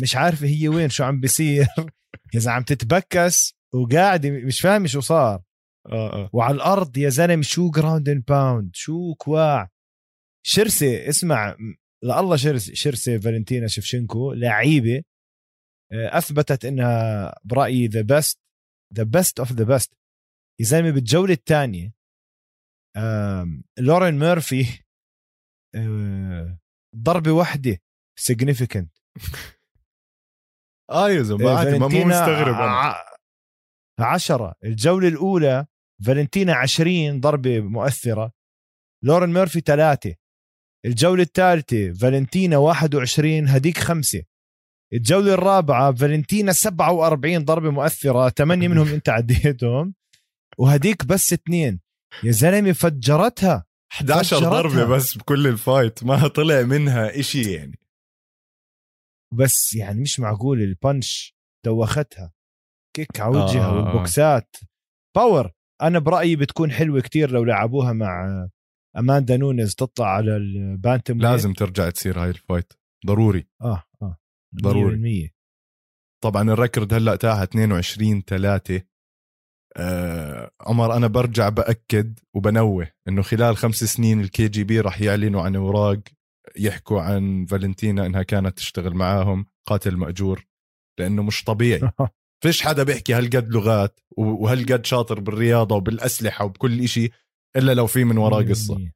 مش 0.01 0.15
عارفه 0.15 0.48
هي 0.48 0.67
وين 0.67 0.89
شو 0.89 1.03
عم 1.03 1.20
بيصير. 1.20 1.67
إذا 2.36 2.51
عم 2.51 2.63
تتبكس 2.63 3.53
وقاعده 3.74 4.29
مش 4.29 4.62
فاهم 4.62 4.88
شو 4.88 5.00
صار. 5.00 5.41
آه 5.91 6.13
آه. 6.13 6.29
وعلى 6.34 6.56
الأرض 6.56 6.98
يا 6.98 7.10
زلمة 7.10 7.41
شو 7.41 7.70
ground 7.69 8.10
and 8.10 8.24
pound 8.27 8.72
شو 8.74 9.15
كواع. 9.15 9.70
شرسه 10.46 11.10
اسمع. 11.10 11.56
لله 12.04 12.38
شرسه 12.58 13.18
فالنتينا 13.20 13.68
شفشنكو 13.68 14.34
لعيبة 14.34 15.04
آه، 15.92 16.18
أثبتت 16.18 16.66
إنها 16.66 17.34
برأيي 17.44 17.88
the 17.88 18.01
best 18.01 18.39
the 18.93 19.03
best 19.03 19.39
of 19.39 19.51
the 19.51 19.63
best 19.63 19.93
يا 20.60 20.66
زلمه 20.66 20.92
بالجولة 20.92 21.34
الثانية 21.34 21.94
لورين 23.80 24.20
ميرفي 24.20 24.84
آه، 25.75 26.60
ضربة 26.96 27.32
واحدة 27.32 27.77
significant 28.19 28.98
آه 30.89 31.10
يا 31.10 31.22
زلمة 31.24 31.58
عادي 31.58 31.80
ما 31.80 31.88
مو 31.88 32.06
مستغرب 32.06 32.56
أنا. 32.56 32.96
عشرة. 34.00 34.56
الجولة 34.63 35.08
الأولى 35.08 35.66
فالنتينا 36.06 36.54
20 36.56 37.20
ضربة 37.20 37.60
مؤثرة. 37.60 38.32
لورين 39.04 39.30
ميرفي 39.30 39.60
ثلاثة 39.60 40.16
الجولة 40.86 41.24
الثالثة 41.24 41.93
فالنتينا 41.93 42.57
21 42.57 43.48
هديك 43.48 43.77
خمسة. 43.77 44.24
الجولة 44.93 45.34
الرابعة 45.34 45.93
فالنتينا 45.93 46.51
47 46.51 47.46
ضربة 47.46 47.69
مؤثرة 47.72 48.29
ثمانية 48.29 48.67
منهم 48.67 48.88
أنت 48.88 49.10
عديتهم. 49.10 49.93
وهديك 50.57 51.05
بس 51.05 51.34
اثنين. 51.34 51.79
يا 52.24 52.31
زلمة 52.31 52.72
فجرتها. 52.72 53.65
11 53.91 54.38
فجرتها. 54.38 54.50
ضربة 54.50 54.86
بس 54.86 55.17
بكل 55.17 55.48
الفايت 55.48 56.03
ما 56.03 56.27
طلع 56.27 56.62
منها 56.62 57.19
إشي 57.19 57.51
يعني. 57.53 57.79
بس 59.34 59.74
يعني 59.74 60.01
مش 60.01 60.19
معقول 60.19 60.62
البنش 60.62 61.36
دوختها. 61.65 62.31
kick 62.96 63.19
على 63.19 63.38
وجهها 63.38 63.65
آه. 63.65 63.75
والبوكسات. 63.75 64.55
power 65.15 65.51
أنا 65.81 66.00
برأيي 66.00 66.36
بتكون 66.36 66.72
حلوة 66.72 67.01
كتير 67.01 67.31
لو 67.31 67.43
لعبوها 67.43 67.93
مع 67.93 68.48
أماندا 68.98 69.38
نونز 69.38 69.75
تطلع 69.75 70.08
على 70.08 70.38
ال 70.38 70.49
bantam 70.49 71.17
لازم 71.17 71.53
ترجع 71.53 71.89
تصير 71.89 72.20
هاي 72.20 72.29
ال 72.29 72.36
fight. 72.36 72.74
ضروري. 73.06 73.48
آه 73.62 73.84
آه. 74.01 74.17
ضروري. 74.62 75.29
100% 75.29 75.34
طبعا 76.24 76.51
ال 76.51 76.57
record 76.57 76.93
هلأ 76.94 77.15
تاعها 77.15 77.44
22 77.44 78.22
3 78.22 78.82
آه 79.77 80.51
عمر 80.62 80.96
أنا 80.96 81.08
برجع 81.08 81.50
بأكد 81.50 82.20
وبنوه 82.34 82.91
إنه 83.08 83.22
خلال 83.22 83.58
خمس 83.58 83.84
سنين 83.84 84.22
ال 84.22 84.48
KGB 84.48 84.79
راح 84.79 85.01
يعلنوا 85.01 85.41
عن 85.41 85.56
أوراق 85.56 86.00
يحكوا 86.58 87.01
عن 87.01 87.46
فالنتينا 87.46 88.06
إنها 88.06 88.24
كانت 88.24 88.58
تشتغل 88.58 88.94
معاهم 88.94 89.46
قاتل 89.65 89.98
مأجور 89.98 90.46
لأنه 91.00 91.24
مش 91.24 91.44
طبيعي. 91.44 91.91
فيش 92.44 92.62
حدا 92.62 92.84
بيحكي 92.84 93.13
هالقد 93.13 93.50
لغات 93.50 94.00
وهالقد 94.17 94.86
شاطر 94.86 95.20
بالرياضة 95.20 95.75
وبالأسلحة 95.75 96.46
وبكل 96.46 96.79
إشي. 96.82 97.10
إلا 97.57 97.73
لو 97.73 97.87
في 97.87 98.03
من 98.03 98.17
وراه 98.17 98.41
قصة. 98.41 98.91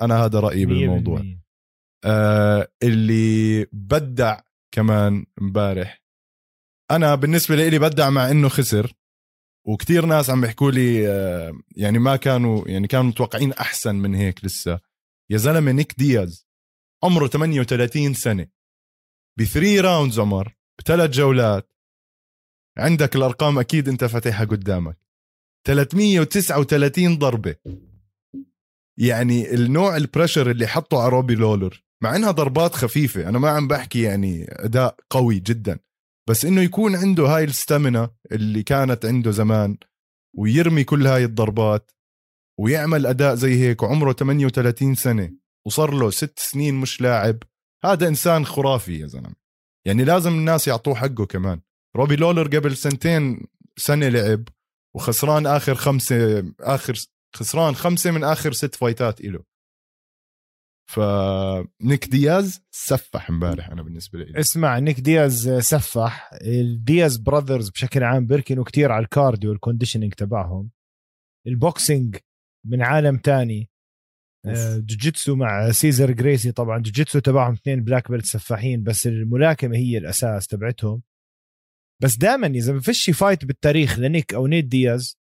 أنا 0.00 0.24
هذا 0.24 0.40
رأيي 0.40 0.66
بالموضوع. 0.66 1.24
آه 2.04 2.68
اللي 2.82 3.66
بدع 3.72 4.40
كمان 4.72 5.26
امبارح. 5.42 6.02
أنا 6.90 7.14
بالنسبة 7.14 7.56
لي 7.56 7.78
بدع 7.78 8.10
مع 8.10 8.30
إنه 8.30 8.48
خسر 8.48 8.92
وكتير 9.66 10.06
ناس 10.06 10.30
عم 10.30 10.40
بيحكوا 10.40 10.70
لي 10.70 11.08
آه 11.08 11.60
يعني 11.76 11.98
ما 11.98 12.16
كانوا 12.16 12.68
يعني 12.68 12.86
كانوا 12.86 13.04
متوقعين 13.04 13.52
أحسن 13.52 13.94
من 13.94 14.14
هيك 14.14 14.44
لسه. 14.44 14.80
يا 15.30 15.36
زلمة 15.36 15.72
نيك 15.72 15.94
دياز 15.98 16.46
عمره 17.04 17.26
38 17.26 18.14
سنة. 18.14 18.46
ب 19.38 19.45
three 19.45 19.80
rounds 19.80 20.18
عمر 20.18 20.56
بثلاث 20.78 21.10
جولات. 21.10 21.72
عندك 22.78 23.16
الأرقام 23.16 23.58
أكيد 23.58 23.88
أنت 23.88 24.04
فاتحها 24.04 24.44
قدامك. 24.46 24.98
339 25.66 27.18
ضربة. 27.18 27.54
يعني 29.00 29.54
النوع 29.54 29.96
ال 29.96 30.02
pressure 30.02 30.50
اللي 30.50 30.66
حطه 30.66 31.00
على 31.00 31.08
روبي 31.08 31.34
لولر 31.34 31.84
مع 32.02 32.16
إنها 32.16 32.30
ضربات 32.30 32.74
خفيفة 32.74 33.28
أنا 33.28 33.38
ما 33.38 33.50
عم 33.50 33.68
بحكي 33.68 34.02
يعني 34.02 34.46
أداء 34.50 34.96
قوي 35.10 35.38
جدا 35.38 35.78
بس 36.28 36.44
إنه 36.44 36.60
يكون 36.62 36.96
عنده 36.96 37.26
هاي 37.26 37.44
الستامنا 37.44 38.10
اللي 38.32 38.62
كانت 38.62 39.04
عنده 39.04 39.30
زمان 39.30 39.76
ويرمي 40.36 40.84
كل 40.84 41.06
هاي 41.06 41.24
الضربات 41.24 41.90
ويعمل 42.60 43.06
أداء 43.06 43.34
زي 43.34 43.54
هيك 43.60 43.82
وعمره 43.82 44.12
38 44.12 44.94
سنة 44.94 45.32
وصار 45.66 45.94
له 45.94 46.10
ست 46.10 46.38
سنين 46.38 46.74
مش 46.74 47.00
لاعب 47.00 47.38
هذا 47.84 48.08
إنسان 48.08 48.46
خرافي 48.46 48.98
يا 49.00 49.06
زلمة. 49.06 49.34
يعني 49.86 50.04
لازم 50.04 50.32
الناس 50.32 50.68
يعطوه 50.68 50.94
حقه 50.94 51.26
كمان. 51.26 51.60
روبي 51.96 52.16
لولر 52.16 52.56
قبل 52.56 52.76
سنتين 52.76 53.46
سنة 53.76 54.08
لعب 54.08 54.48
وخسران 54.96 55.46
آخر 55.46 55.74
خمسة 55.74 56.38
آخر 56.60 56.94
خسران 57.36 57.74
خمسة 57.74 58.10
من 58.10 58.24
آخر 58.24 58.52
ست 58.52 58.74
فايتات 58.74 59.20
له 59.20 59.44
فنيك 60.90 62.08
دياز 62.08 62.62
سفح 62.70 63.30
امبارح 63.30 63.70
أنا 63.70 63.82
بالنسبة 63.82 64.18
لي. 64.18 64.40
اسمع 64.40 64.78
نيك 64.78 65.00
دياز 65.00 65.48
سفح. 65.48 66.30
الدياز 66.42 67.16
brothers 67.16 67.70
بشكل 67.70 68.02
عام 68.02 68.26
بيركنوا 68.26 68.64
كتير 68.64 68.92
على 68.92 69.04
ال 69.04 69.11
cardio 69.11 69.50
وال 69.50 69.59
conditioning 69.59 70.14
تبعهم. 70.14 70.70
ال 71.46 71.56
boxing 71.56 72.16
من 72.66 72.82
عالم 72.82 73.16
تاني. 73.16 73.70
آه، 74.46 74.76
جوجيتسو 74.76 75.36
مع 75.36 75.70
سيزر 75.70 76.10
جريسي. 76.10 76.52
طبعا 76.52 76.78
جوجيتسو 76.78 77.18
تبعهم 77.18 77.52
اثنين 77.52 77.84
black 77.84 78.10
belt 78.10 78.24
سفاحين 78.24 78.82
بس 78.82 79.06
الملاكمة 79.06 79.76
هي 79.76 79.98
الأساس 79.98 80.46
تبعتهم. 80.46 81.02
بس 82.02 82.16
دائما 82.16 82.46
إذا 82.46 82.72
ما 82.72 82.80
فيش 82.80 83.10
fight 83.10 83.44
بالتاريخ 83.44 83.98
لنيك 83.98 84.34
أو 84.34 84.46
نيت 84.46 84.68
دياز 84.68 85.18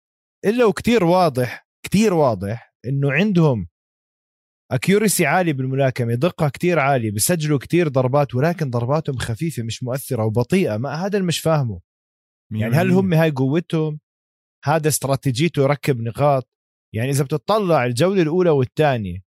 إلا 0.46 0.66
وكتير 0.66 1.04
واضح 1.04 1.63
كتير 1.84 2.14
واضح 2.14 2.74
إنه 2.86 3.12
عندهم 3.12 3.68
accuracy 4.72 5.26
عالي 5.26 5.54
بالملاكمة 5.54 6.14
دقة 6.14 6.50
كتير 6.50 6.80
عالية 6.80 7.12
بسجلوا 7.12 7.60
كتير 7.60 7.88
ضربات 7.88 8.36
ولكن 8.36 8.70
ضرباتهم 8.70 9.18
خفيفة 9.18 9.64
مش 9.64 9.84
مؤثرة 9.84 10.26
وبطيئة 10.26 10.78
ما 10.78 10.94
هذا 10.96 11.18
اللي 11.18 11.28
مش 11.28 11.40
فاهمه. 11.40 11.82
يعني 12.52 12.76
هل 12.76 12.92
هم 12.92 13.14
هاي 13.14 13.32
قوتهم؟ 13.32 14.00
هذا 14.66 14.88
استراتيجيته 14.88 15.62
يركب 15.64 16.02
نقاط؟ 16.02 16.50
يعني 16.96 17.10
إذا 17.10 17.24
بتطلع 17.24 17.86
الجولة 17.86 18.22
الأولى 18.22 18.50
والثانية 18.50 19.24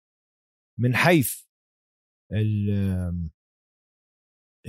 من 0.78 0.96
حيث 0.96 1.42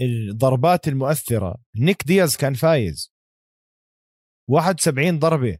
الضربات 0.02 0.88
المؤثرة 0.88 1.64
نيك 1.76 2.04
دياز 2.04 2.38
كان 2.38 2.54
فايز. 2.54 3.14
71 4.50 5.20
ضربة. 5.20 5.58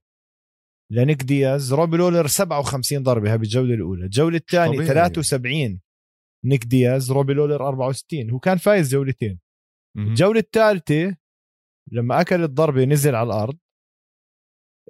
لنيك 0.94 1.24
دياز 1.24 1.74
روبي 1.74 1.98
لولر 1.98 2.28
57 2.28 3.04
ضربة 3.04 3.32
هاي 3.32 3.38
بالجولة 3.38 3.74
الأولى. 3.74 4.06
الجولة 4.06 4.38
الثانية 4.38 4.86
73 4.86 5.80
نيك 6.46 6.66
دياز 6.66 7.12
روبي 7.12 7.34
لولر 7.34 7.68
64 7.68 8.30
هو 8.30 8.40
كان 8.40 8.58
فايز 8.58 8.92
جولتين. 8.92 9.40
الجولة 9.98 10.40
الثالثة 10.40 11.16
لما 11.92 12.22
أكل 12.22 12.44
الضربة 12.44 12.84
نزل 12.86 13.16
على 13.16 13.28
الأرض 13.28 13.58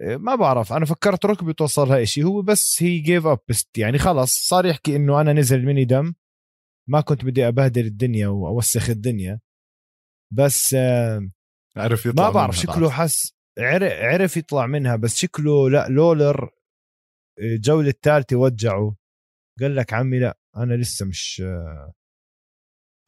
إيه، 0.02 0.18
ما 0.18 0.36
بعرف 0.36 0.74
أنا 0.74 0.86
فكرت 0.86 1.26
ركبته 1.26 1.52
صار 1.52 1.78
لها 1.78 2.04
شيء 2.04 2.26
هو 2.26 2.42
بس 2.42 2.84
هي 2.84 3.00
gave 3.00 3.26
up 3.26 3.40
يعني 3.78 3.98
خلص 3.98 4.32
صار 4.48 4.66
يحكي 4.66 4.96
إنه 4.96 5.22
أنا 5.22 5.34
نزل 5.34 5.66
مني 5.66 5.86
دم. 5.86 6.14
ما 6.90 7.02
كنت 7.02 7.26
بدي 7.26 7.48
أبهدل 7.48 7.86
الدنيا 7.86 8.28
وأوسخ 8.28 8.90
الدنيا. 8.90 9.40
بس 10.34 10.76
عرف 11.78 12.06
يطلع 12.06 12.24
ما 12.24 12.30
بعرف 12.30 12.58
شكله 12.58 12.90
حس 12.90 13.36
عرف 13.60 14.38
يطلع 14.38 14.66
منها 14.66 14.96
بس 14.96 15.16
شكله 15.16 15.70
لا 15.70 15.88
لولر 15.90 16.50
الجولة 17.40 17.90
الثالثة 17.90 18.36
وجعه. 18.36 18.96
قال 19.62 19.76
لك 19.76 19.94
عمي 19.94 20.20
لا 20.20 20.38
أنا 20.58 20.74
لسه 20.74 21.06
مش 21.06 21.44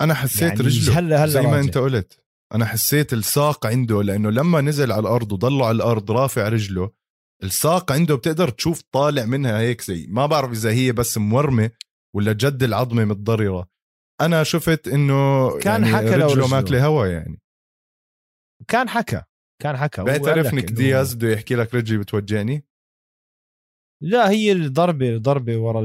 أنا 0.01 0.13
حسيت 0.13 0.41
يعني 0.41 0.59
رجله 0.59 0.99
هلأ 0.99 1.23
هلأ 1.23 1.27
زي 1.27 1.41
ما 1.41 1.59
أنت 1.59 1.77
قلت. 1.77 2.25
أنا 2.53 2.65
حسيت 2.65 3.13
الساق 3.13 3.65
عنده 3.65 4.03
لأنه 4.03 4.29
لما 4.29 4.61
نزل 4.61 4.91
على 4.91 4.99
الأرض 4.99 5.31
وضله 5.31 5.67
على 5.67 5.75
الأرض 5.75 6.11
رافع 6.11 6.49
رجله 6.49 6.91
الساق 7.43 7.91
عنده 7.91 8.15
بتقدر 8.15 8.49
تشوف 8.49 8.81
طالع 8.91 9.25
منها 9.25 9.59
هيك 9.59 9.81
زي 9.81 10.07
ما 10.09 10.25
بعرف 10.25 10.51
إذا 10.51 10.71
هي 10.71 10.91
بس 10.91 11.17
مورمة 11.17 11.71
ولا 12.15 12.33
جد 12.33 12.63
العظمة 12.63 13.05
متضررة. 13.05 13.69
أنا 14.21 14.43
شفت 14.43 14.87
إنه 14.87 15.49
كان 15.59 15.85
يعني 15.85 15.95
حكى 15.95 16.15
رجله 16.15 16.47
ماكلة 16.47 16.85
هوا 16.85 17.07
يعني. 17.07 17.41
كان 18.67 18.89
حكى. 18.89 19.23
كان 19.61 19.77
حكى 19.77 20.03
بيعترف 20.03 20.53
نيك 20.53 20.71
دياز 20.71 21.13
بده 21.13 21.29
يحكي 21.31 21.55
لك 21.55 21.75
رجلي 21.75 21.97
بتوجعني؟ 21.97 22.65
لا 24.01 24.29
هي 24.29 24.51
الضربة 24.51 25.09
الضربة 25.09 25.57
ورا 25.57 25.81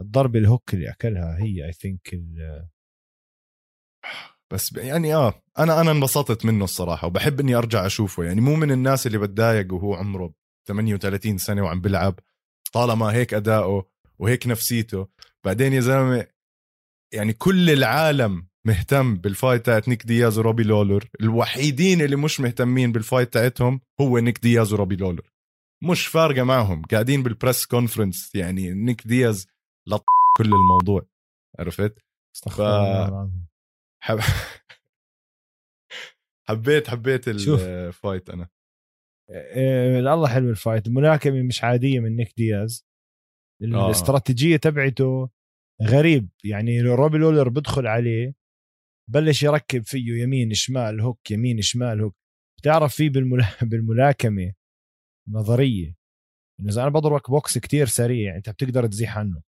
الضربة 0.00 0.38
الهوك 0.38 0.74
اللي 0.74 0.90
أكلها 0.90 1.38
هي 1.42 1.66
اي 1.66 1.72
ثينك 1.72 2.14
بس 4.52 4.72
يعني 4.76 5.14
آه 5.14 5.42
أنا 5.58 5.80
أنا 5.80 5.90
انبسطت 5.90 6.44
منه 6.44 6.64
الصراحة 6.64 7.06
وبحب 7.06 7.40
إني 7.40 7.54
أرجع 7.54 7.86
أشوفه 7.86 8.24
يعني 8.24 8.40
مو 8.40 8.54
من 8.54 8.70
الناس 8.70 9.06
اللي 9.06 9.18
بتضايق 9.18 9.74
وهو 9.74 9.94
عمره 9.94 10.34
38 10.68 11.38
سنة 11.38 11.62
وعم 11.62 11.80
بيلعب 11.80 12.18
طالما 12.72 13.12
هيك 13.12 13.34
أداؤه 13.34 13.90
وهيك 14.18 14.46
نفسيته. 14.46 15.08
بعدين 15.44 15.72
يا 15.72 15.80
زلمة 15.80 16.26
يعني 17.12 17.32
كل 17.32 17.70
العالم 17.70 18.49
مهتم 18.66 19.16
بال 19.16 19.30
fight 19.30 19.66
تاعت 19.66 19.88
نيك 19.88 20.06
دياز 20.06 20.38
وروبي 20.38 20.62
لولر. 20.62 21.10
الوحيدين 21.20 22.00
اللي 22.00 22.16
مش 22.16 22.40
مهتمين 22.40 22.92
بال 22.92 23.03
fight 23.03 23.32
تاعتهم 23.32 23.80
هو 24.00 24.18
نيك 24.18 24.38
دياز 24.38 24.72
وروبي 24.72 24.96
لولر. 24.96 25.30
مش 25.84 26.06
فارقة 26.06 26.42
معهم 26.42 26.82
قاعدين 26.82 27.22
بال 27.22 27.35
press 27.35 27.66
conference 27.66 28.34
يعني 28.34 28.70
نيك 28.74 29.06
دياز 29.06 29.46
لط 29.88 30.04
كل 30.36 30.44
الموضوع. 30.44 31.06
عرفت؟ 31.58 31.98
ف... 32.50 32.60
حب... 34.02 34.18
حبيت 36.48 36.88
حبيت 36.88 37.28
ال 37.28 37.45
fight 37.45 38.30
أنا. 38.30 38.48
إيه 39.30 39.98
الله 39.98 40.28
حلو 40.28 40.50
ال 40.50 40.56
fight 40.56 40.86
الملاكمة 40.86 41.42
مش 41.42 41.64
عادية 41.64 42.00
من 42.00 42.16
نيك 42.16 42.34
دياز. 42.36 42.86
آه. 43.62 43.86
الاستراتيجية 43.86 44.56
تبعته 44.56 45.30
غريب. 45.82 46.28
يعني 46.44 46.80
روبي 46.80 47.18
لولر 47.18 47.48
بدخل 47.48 47.86
عليه 47.86 48.39
بلش 49.10 49.42
يركب 49.42 49.82
فيه 49.82 50.22
يمين 50.22 50.54
شمال 50.54 51.00
hook 51.00 51.30
يمين 51.30 51.62
شمال 51.62 52.00
hook 52.00 52.16
بتعرف 52.58 52.94
في 52.94 53.08
بالملا... 53.08 53.48
بالملاكمة 53.70 54.52
نظرية 55.28 55.94
إنه 56.60 56.68
إذا 56.68 56.82
أنا 56.82 56.90
بضربك 56.90 57.30
بوكس 57.30 57.58
كتير 57.58 57.86
سريع 57.86 58.36
أنت 58.36 58.50
بتقدر 58.50 58.86
تزيح 58.86 59.18
عنه. 59.18 59.42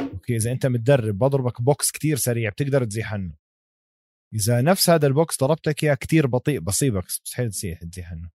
okay 0.00 0.36
إذا 0.36 0.52
أنت 0.52 0.66
متدرب 0.66 1.18
بضربك 1.18 1.62
بوكس 1.62 1.90
كتير 1.90 2.16
سريع 2.16 2.50
بتقدر 2.50 2.84
تزيح 2.84 3.12
عنه 3.12 3.34
إذا 4.34 4.60
نفس 4.60 4.90
هذا 4.90 5.06
البوكس 5.06 5.40
ضربتك 5.40 5.84
إياه 5.84 5.94
كتير 5.94 6.26
بطيء 6.26 6.60
بصيبك 6.60 7.04
مستحيل 7.04 7.50
تزيح 7.50 7.82
تزيح 7.82 8.12
عنه 8.12 8.30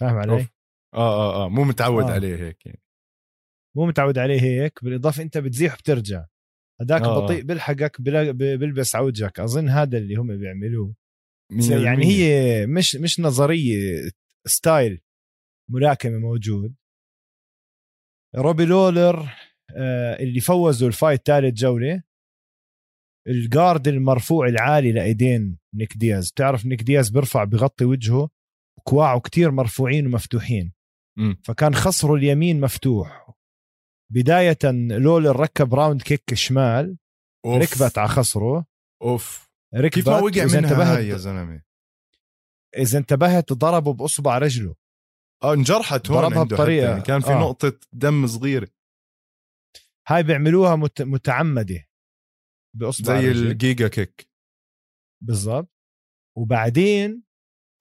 فاهم 0.00 0.16
علي؟ 0.16 0.32
أوف. 0.32 0.48
آه 0.94 0.98
آه 0.98 1.44
آه 1.44 1.48
مو 1.48 1.64
متعود 1.64 2.04
آه. 2.04 2.12
عليه 2.12 2.36
هيك 2.36 2.66
يعني. 2.66 2.82
مو 3.76 3.86
متعود 3.86 4.18
عليه 4.18 4.40
هيك 4.40 4.84
بالإضافة 4.84 5.22
أنت 5.22 5.38
بتزيح 5.38 5.74
وبترجع 5.74 6.26
هذاك 6.80 7.02
آه. 7.02 7.24
بطيء 7.24 7.42
بيلحقك 7.42 8.00
بيلبس 8.00 8.96
بوجهك. 8.96 9.40
أظن 9.40 9.68
هذا 9.68 9.98
اللي 9.98 10.14
هم 10.14 10.36
بيعملوه. 10.36 10.94
يعني 11.70 12.06
هي 12.06 12.66
مش 12.66 12.96
مش 12.96 13.20
نظرية 13.20 14.10
style 14.46 15.00
ملاكمة 15.70 16.18
موجود. 16.18 16.74
روبي 18.36 18.64
لولر 18.64 19.28
آه، 19.76 20.22
اللي 20.22 20.40
فوزوا 20.40 20.88
ال 20.88 20.94
fight 20.94 21.26
ثالث 21.26 21.54
جولة. 21.54 22.02
ال 23.28 23.38
guard 23.38 23.88
المرفوع 23.88 24.46
العالي 24.46 24.92
لأيدين 24.92 25.58
نيك 25.74 25.96
دياز. 25.96 26.30
بتعرف 26.30 26.66
نيك 26.66 26.82
دياز 26.82 27.10
بيرفع 27.10 27.44
بغطي 27.44 27.84
وجهه 27.84 28.30
كواعه 28.84 29.20
كتير 29.20 29.50
مرفوعين 29.50 30.06
ومفتوحين. 30.06 30.72
م. 31.18 31.34
فكان 31.44 31.74
خصره 31.74 32.14
اليمين 32.14 32.60
مفتوح. 32.60 33.33
بداية 34.12 34.58
لولر 34.98 35.36
ركب 35.40 35.74
round 35.74 36.02
kick 36.02 36.34
شمال 36.34 36.96
أوف. 37.46 37.62
ركبت 37.62 37.98
على 37.98 38.08
خصره. 38.08 38.66
أوف. 39.02 39.48
ركبت 39.74 39.94
كيف 39.94 40.08
ما 40.08 40.18
وقع 40.18 40.44
منها 40.44 40.58
انتبهت 40.58 40.96
هاي 40.96 41.08
يا 41.08 41.16
زلمة؟ 41.16 41.62
إذا 42.76 42.98
انتبهت 42.98 43.52
ضربه 43.52 43.92
بأصبع 43.92 44.38
رجله. 44.38 44.74
آه 45.42 45.54
انجرحت 45.54 46.10
هون 46.10 46.28
ضربها 46.28 46.64
حتى 46.64 46.76
يعني 46.76 47.00
كان 47.00 47.20
في 47.20 47.30
آه. 47.30 47.40
نقطة 47.40 47.80
دم 47.92 48.26
صغيرة. 48.26 48.68
هاي 50.08 50.22
بيعملوها 50.22 50.76
مت... 50.76 51.02
متعمدة. 51.02 51.84
بأصبع 52.76 53.20
زي 53.20 53.30
الرجل 53.30 53.50
الجيجا 53.50 53.88
kick. 53.88 54.28
بالضبط. 55.22 55.74
وبعدين 56.38 57.22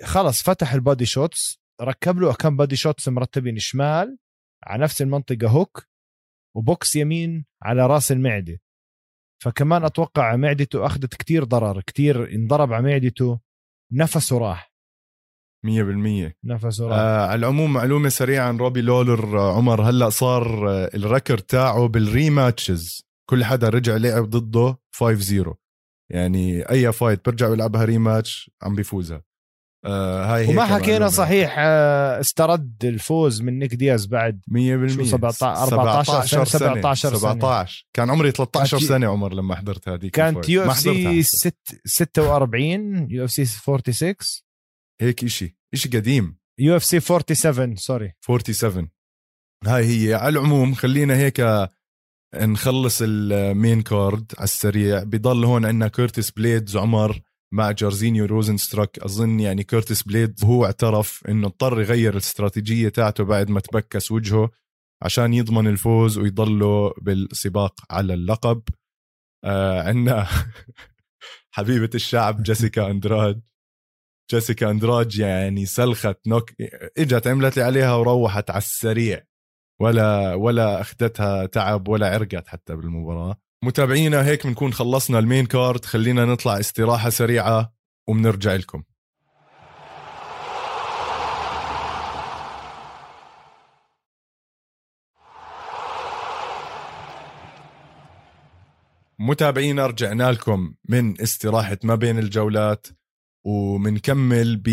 خلص 0.04 0.44
فتح 0.44 0.74
ال 0.74 0.80
body 0.80 1.06
shots 1.06 1.60
ركب 1.82 2.20
له 2.20 2.34
كم 2.34 2.58
body 2.58 2.76
shots 2.76 3.08
مرتبين 3.08 3.60
شمال 3.60 4.18
على 4.64 4.84
نفس 4.84 5.02
المنطقة 5.02 5.48
hook 5.48 5.88
وبوكس 6.56 6.96
يمين 6.96 7.46
على 7.64 7.88
راس 7.88 8.12
المعده 8.12 8.62
فكمان 9.44 9.84
أتوقع 9.84 10.36
معدته 10.36 10.86
أخذت 10.86 11.16
كتير 11.16 11.44
ضرر 11.44 11.82
كتير 11.82 12.36
انضرب 12.36 12.74
على 12.74 12.84
معدته 12.84 13.40
نفسه 13.92 14.38
راح. 14.38 14.74
100% 15.66 16.34
نفسه 16.44 16.88
راح. 16.88 16.98
آه 16.98 17.26
على 17.28 17.40
العموم 17.40 17.74
معلومة 17.74 18.10
سريعة 18.10 18.48
عن 18.48 18.58
روبي 18.58 18.82
لولر 18.82 19.40
آه، 19.40 19.58
عمر. 19.58 19.82
هلأ 19.82 20.10
صار 20.10 20.70
آه 20.70 20.90
ال 20.94 21.00
record 21.00 21.38
تاعه 21.38 21.88
بال 21.88 22.07
rematches. 22.07 23.04
كل 23.30 23.44
حدا 23.44 23.70
رجع 23.70 23.98
لعب 23.98 24.30
ضده 24.30 24.78
5-0 24.96 25.54
يعني 26.12 26.70
أي 26.70 26.92
fight 26.94 27.26
برجع 27.30 27.50
يلعبها 27.54 27.86
rematch 27.86 28.52
عم 28.62 28.76
بيفوزها. 28.76 29.24
آه 29.86 30.26
هاي 30.36 30.48
وما 30.48 30.66
حكينا. 30.66 31.10
صحيح 31.10 31.56
آه، 31.58 32.20
استرد 32.20 32.86
الفوز 32.86 33.42
من 33.42 33.60
نيك 33.60 33.76
دياز 33.76 34.06
بعد 34.06 34.42
100% 34.48 34.96
شو 34.96 35.04
17 35.04 35.64
14 35.74 36.26
سنة، 36.26 36.44
17 36.46 37.10
سنة. 37.10 37.18
17 37.20 37.88
كان 37.94 38.10
عمري 38.10 38.32
13 38.32 38.78
كانت- 38.78 38.90
سنة 38.90 39.08
عمر 39.08 39.34
لما 39.34 39.56
حضرت 39.56 39.90
هذيك 39.90 40.16
كانت. 40.16 40.50
UFC 40.50 41.24
حتى. 41.50 41.78
46 41.86 43.08
UFC 43.12 43.46
46 43.46 44.16
هيك 45.02 45.24
إشي. 45.24 45.58
إشي 45.74 45.90
قديم. 45.90 46.38
UFC 46.60 47.00
47 47.00 47.76
sorry. 47.76 48.14
47 48.22 48.90
هاي 49.66 49.86
هي. 50.10 50.14
على 50.14 50.30
العموم 50.40 50.74
خلينا 50.74 51.16
هيك 51.18 51.70
نخلص 52.36 53.00
ال 53.02 53.18
main 53.18 53.82
card 53.82 54.32
على 54.38 54.44
السريع. 54.44 55.04
بضل 55.04 55.46
هون 55.46 55.66
عندنا 55.66 55.88
كيرتس 55.88 56.32
بليدز 56.32 56.78
عمر. 56.78 57.22
مع 57.54 57.72
جايرزينيو 57.72 58.26
روزنستراك 58.26 59.00
أظن 59.00 59.40
يعني 59.40 59.64
كيرتس 59.64 60.04
بليدز 60.04 60.46
هو 60.46 60.66
اعترف 60.66 61.24
إنه 61.30 61.48
اضطر 61.48 61.82
يغير 61.82 62.14
الاستراتيجية 62.14 62.90
تاعته 62.90 63.24
بعد 63.24 63.50
ما 63.50 63.60
تبكس 63.60 64.12
وجهه 64.12 64.50
عشان 65.04 65.34
يضمن 65.34 65.68
الفوز 65.68 66.18
ويضله 66.18 66.94
بالسباق 67.02 67.76
على 67.92 68.14
اللقب. 68.14 68.64
آه 69.44 69.82
عندنا 69.82 70.28
حبيبة 71.56 71.90
الشعب 71.96 72.44
جيسيكا 72.44 72.92
اندراد 72.92 73.42
جيسيكا 74.32 74.70
أندراج 74.72 75.20
يعني 75.20 75.66
سلخت 75.66 76.28
نوك 76.28 76.52
إجت 76.98 77.28
عملت 77.28 77.58
لي 77.58 77.64
عليها 77.64 77.96
وروحت 77.96 78.50
على 78.50 78.58
السريع. 78.58 79.24
ولا 79.82 80.34
ولا 80.34 80.82
أخذتها 80.82 81.46
تعب 81.46 81.88
ولا 81.88 82.14
عرقت 82.14 82.48
حتى 82.48 82.76
بالمباراة. 82.76 83.36
متابعينا 83.64 84.26
هيك 84.26 84.48
بنكون 84.48 84.74
خلصنا 84.74 85.20
المين 85.20 85.46
كارد. 85.46 85.86
خلينا 85.86 86.26
نطلع 86.26 86.60
استراحة 86.60 87.10
سريعة 87.10 87.74
وبنرجع 88.08 88.56
لكم. 88.56 88.84
متابعينا 99.20 99.88
رجعنا 99.88 100.32
لكم 100.32 100.74
من 100.90 101.22
استراحة 101.22 101.78
ما 101.84 101.96
بين 101.96 102.20
الجولات 102.20 102.88
ومنكمل 103.46 104.58
ب 104.58 104.68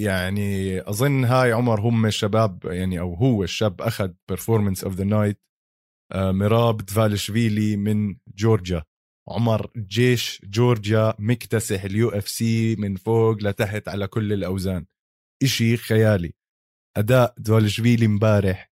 يعني 0.00 0.80
أظن 0.90 1.24
هاي 1.24 1.52
عمر 1.52 1.80
هم 1.80 2.06
الشباب 2.06 2.64
يعني 2.64 3.00
أو 3.00 3.14
هو 3.14 3.42
الشاب 3.42 3.82
أخذ 3.82 4.10
performance 4.28 4.84
of 4.84 4.94
the 4.94 5.04
night 5.04 5.40
ميراب 6.14 6.76
دفالشفيلي 6.76 7.76
من 7.76 8.16
جورجيا. 8.36 8.84
عمر 9.28 9.70
جيش 9.76 10.40
جورجيا 10.44 11.14
مكتسح 11.18 11.84
ال 11.84 12.08
UFC 12.08 12.76
من 12.76 12.96
فوق 12.96 13.42
لتحت 13.42 13.88
على 13.88 14.06
كل 14.06 14.32
الأوزان. 14.32 14.86
إشي 15.42 15.76
خيالي. 15.76 16.32
أداء 16.96 17.34
دفالشفيلي 17.38 18.06
امبارح 18.06 18.72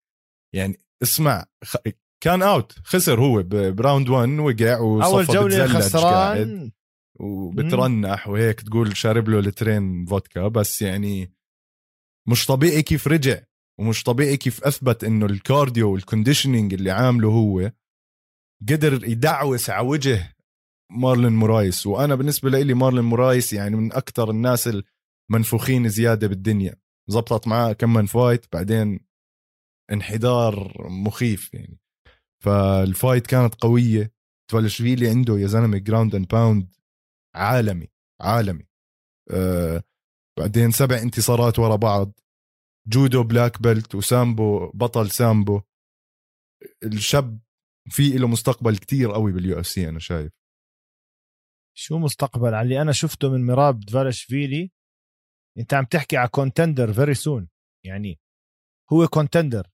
يعني 0.54 0.78
اسمع 1.02 1.46
خ... 1.64 1.76
كان 2.22 2.42
out 2.42 2.72
خسر 2.84 3.20
هو 3.20 3.42
ب 3.72 3.78
round 3.78 4.08
1 4.08 4.28
وقع 4.28 4.78
وصفى 4.78 5.06
أول 5.06 5.26
جولة. 5.26 5.66
خسران. 5.66 6.72
وبترنح 7.20 8.28
وهيك 8.28 8.60
تقول 8.60 8.96
شارب 8.96 9.28
له 9.28 9.40
لترين 9.40 10.06
فودكا. 10.06 10.48
بس 10.48 10.82
يعني 10.82 11.32
مش 12.28 12.46
طبيعي 12.46 12.82
كيف 12.82 13.08
رجع. 13.08 13.40
ومش 13.80 14.02
طبيعي 14.02 14.36
كيف 14.36 14.64
أثبت 14.64 15.04
إنه 15.04 15.26
ال 15.26 15.36
cardio 15.36 15.92
وال 15.92 16.04
conditioning 16.04 16.74
اللي 16.74 16.90
عامله 16.90 17.28
هو 17.28 17.72
قدر 18.68 19.04
يدعوس 19.04 19.70
على 19.70 19.88
وجه 19.88 20.36
مارلين 20.90 21.32
مورايس. 21.32 21.86
وأنا 21.86 22.14
بالنسبة 22.14 22.50
لي 22.50 22.74
مارلين 22.74 23.04
مورايس 23.04 23.52
يعني 23.52 23.76
من 23.76 23.92
أكثر 23.92 24.30
الناس 24.30 24.70
المنفوخين 25.30 25.88
زيادة 25.88 26.26
بالدنيا. 26.26 26.76
زبطت 27.08 27.48
معاه 27.48 27.72
كم 27.72 27.92
من 27.92 28.06
fight 28.06 28.46
بعدين 28.52 29.00
انحدار 29.92 30.74
مخيف 30.90 31.54
يعني. 31.54 31.78
فال 32.44 32.68
fight 32.68 33.26
كانت 33.26 33.54
قوية. 33.54 34.12
دفالشفيلي 34.50 35.08
عنده 35.08 35.38
يا 35.38 35.46
زلمة 35.46 35.78
ground 35.78 36.14
and 36.14 36.28
pound 36.28 36.74
عالمي 37.34 37.88
عالمي. 38.20 38.66
آه 39.30 39.82
بعدين 40.38 40.70
سبع 40.70 40.98
انتصارات 40.98 41.58
ورا 41.58 41.76
بعض. 41.76 42.12
جودو 42.88 43.22
black 43.22 43.62
belt 43.62 43.94
وسامبو 43.94 44.70
بطل 44.74 45.10
سامبو. 45.10 45.60
الشاب 46.84 47.40
في 47.90 48.08
له 48.18 48.28
مستقبل 48.28 48.76
كتير 48.76 49.12
قوي 49.12 49.32
بال 49.32 49.60
UFC 49.60 49.88
أنا 49.88 49.98
شايف. 49.98 50.32
شو 51.76 51.98
مستقبل؟ 51.98 52.54
على 52.54 52.62
اللي 52.62 52.82
أنا 52.82 52.92
شفته 52.92 53.30
من 53.30 53.46
ميراب 53.46 53.80
دفالشفيلي 53.80 54.70
أنت 55.58 55.74
عم 55.74 55.84
تحكي 55.84 56.16
على 56.16 56.28
contender 56.28 56.92
very 56.92 57.14
soon 57.14 57.48
يعني 57.86 58.20
هو 58.92 59.06
contender 59.06 59.70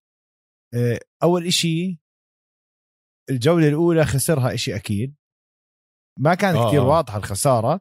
أول 1.22 1.46
إشي 1.46 2.00
الجولة 3.30 3.68
الأولى 3.68 4.04
خسرها 4.04 4.54
إشي 4.54 4.76
أكيد. 4.76 5.16
ما 6.18 6.34
كانت 6.34 6.56
آه، 6.56 6.66
آه 6.66 6.68
كتير 6.68 6.80
آه. 6.82 6.86
واضحة 6.88 7.18
الخسارة. 7.18 7.80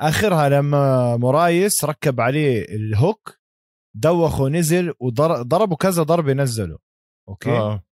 آخرها 0.00 0.48
لما 0.48 1.16
مورايس 1.16 1.84
ركب 1.84 2.20
عليه 2.20 2.64
ال 2.64 2.79
hook 2.79 3.41
دوخه 3.94 4.48
نزل 4.48 4.94
وضربه 5.00 5.76
كذا 5.76 6.02
ضربه 6.02 6.32
نزله 6.32 6.78
أوكي؟ 7.28 7.50
آه. 7.50 7.84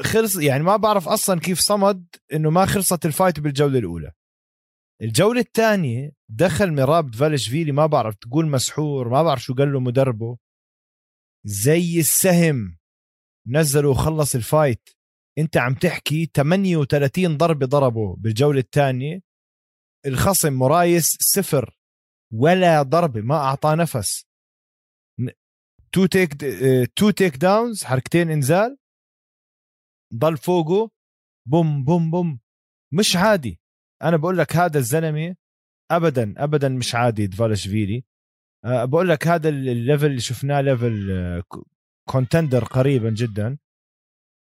خلص 0.00 0.36
يعني 0.36 0.62
ما 0.62 0.76
بعرف 0.76 1.08
أصلا 1.08 1.40
كيف 1.40 1.60
صمد 1.60 2.06
إنه 2.32 2.50
ما 2.50 2.66
خلصت 2.66 3.06
ال 3.06 3.12
fight 3.12 3.40
بالجولة 3.40 3.78
الأولى. 3.78 4.12
الجولة 5.02 5.40
الثانية 5.40 6.12
دخل 6.28 6.72
ميراب 6.72 7.14
دفالشفيلي 7.14 7.72
ما 7.72 7.86
بعرف 7.86 8.14
تقول 8.14 8.46
مسحور 8.46 9.08
ما 9.08 9.22
بعرف 9.22 9.42
شو 9.42 9.54
قال 9.54 9.72
له 9.72 9.80
مدربه. 9.80 10.38
زي 11.44 12.00
السهم. 12.00 12.78
نزله 13.46 13.88
وخلص 13.88 14.34
ال 14.34 14.42
fight. 14.42 14.88
أنت 15.38 15.56
عم 15.56 15.74
تحكي 15.74 16.30
38 16.34 17.36
ضربة 17.36 17.66
ضربه 17.66 18.16
بالجولة 18.16 18.60
الثانية. 18.60 19.20
الخصم 20.06 20.52
مورايس 20.52 21.16
صفر. 21.20 21.78
ولا 22.32 22.82
ضربة 22.82 23.20
ما 23.20 23.36
أعطاه 23.36 23.74
نفس. 23.74 24.29
two 25.94 26.06
take 26.06 26.32
two 26.96 27.10
takedowns 27.10 27.84
حركتين 27.84 28.30
انزال 28.30 28.76
ضل 30.14 30.36
فوقه 30.36 30.90
بوم 31.48 31.84
بوم 31.84 32.10
بوم. 32.10 32.40
مش 32.92 33.16
عادي. 33.16 33.60
أنا 34.02 34.16
بقول 34.16 34.38
لك 34.38 34.56
هذا 34.56 34.78
الزلمة 34.78 35.36
ابدا 35.90 36.34
ابدا 36.36 36.68
مش 36.68 36.94
عادي 36.94 37.26
دفالشفيلي 37.26 38.04
أه 38.64 38.84
بقول 38.84 39.08
لك 39.08 39.26
هذا 39.28 39.48
ال 39.48 39.58
level 39.58 40.06
اللي 40.06 40.20
شفناه 40.20 40.60
level 40.60 41.42
contender 42.08 42.64
قريبا 42.64 43.10
جدا. 43.10 43.58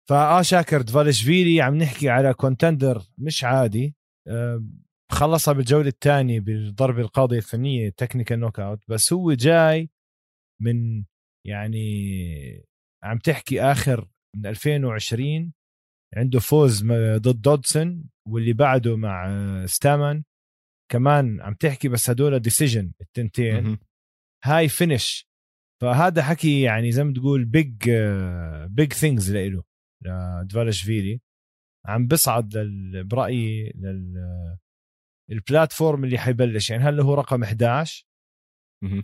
فآه 0.08 0.42
شاكر 0.42 0.82
دفالشفيلي 0.82 1.60
عم 1.62 1.74
نحكي 1.74 2.08
على 2.08 2.34
contender 2.34 3.02
مش 3.18 3.44
عادي. 3.44 3.94
أه 4.28 4.64
خلصها 5.12 5.54
بالجولة 5.54 5.88
الثانية 5.88 6.40
بالضربة 6.40 7.00
القاضية 7.00 7.36
الفنية 7.38 7.90
technical 7.90 8.40
knockout 8.40 8.80
بس 8.88 9.12
هو 9.12 9.32
جاي 9.32 9.90
من 10.62 11.04
يعني 11.46 12.64
عم 13.04 13.18
تحكي 13.18 13.62
آخر 13.62 14.08
من 14.36 14.46
2020 14.46 15.52
عنده 16.16 16.40
فوز 16.40 16.84
ضد 17.16 17.40
دودسون 17.40 18.04
واللي 18.28 18.52
بعده 18.52 18.96
مع 18.96 19.26
ستامان. 19.66 20.24
كمان 20.92 21.40
عم 21.40 21.54
تحكي 21.54 21.88
بس 21.88 22.10
هدول 22.10 22.38
decision 22.38 22.92
التنتين. 23.00 23.78
هاي 24.44 24.68
finish 24.68 25.26
فهذا 25.82 26.22
حكي 26.22 26.60
يعني 26.60 26.92
زي 26.92 27.04
ما 27.04 27.12
تقول 27.12 27.44
big 27.44 27.90
big 28.66 28.92
things 28.92 29.32
لإله 29.36 29.62
لدفالشفيلي. 30.04 31.20
عم 31.86 32.06
بصعد 32.06 32.56
لل... 32.56 33.04
برأيي 33.04 33.72
لل 33.74 34.14
ال 35.30 35.38
platform 35.38 36.04
اللي 36.04 36.18
حيبلش. 36.18 36.70
يعني 36.70 36.82
هل 36.82 37.00
هو 37.00 37.14
رقم 37.14 37.42
11 37.42 38.06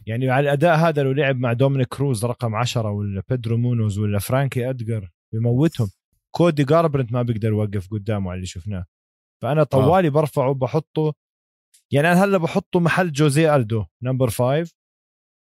يعني 0.06 0.30
على 0.30 0.44
الأداء 0.44 0.76
هذا 0.76 1.02
لو 1.02 1.12
لعب 1.12 1.36
مع 1.36 1.52
دومينيك 1.52 1.88
كروز 1.88 2.24
رقم 2.24 2.54
10 2.54 2.90
ولا 2.90 3.22
بيدرو 3.28 3.56
مونوز 3.56 3.98
ولا 3.98 4.18
فرانكي 4.18 4.70
ادجر 4.70 5.10
بموتهم. 5.32 5.90
كودي 6.30 6.64
جاربرنت 6.64 7.12
ما 7.12 7.22
بيقدر 7.22 7.48
يوقف 7.48 7.90
قدامه 7.90 8.30
على 8.30 8.36
اللي 8.36 8.46
شفناه. 8.46 8.86
فأنا 9.42 9.64
طوالي 9.64 10.08
آه. 10.08 10.10
برفعه 10.10 10.54
بحطه 10.54 11.14
يعني 11.92 12.12
أنا 12.12 12.24
هلأ 12.24 12.38
بحطه 12.38 12.80
محل 12.80 13.12
جوزيه 13.12 13.56
ألدو 13.56 13.84
number 14.02 14.30
five 14.30 14.74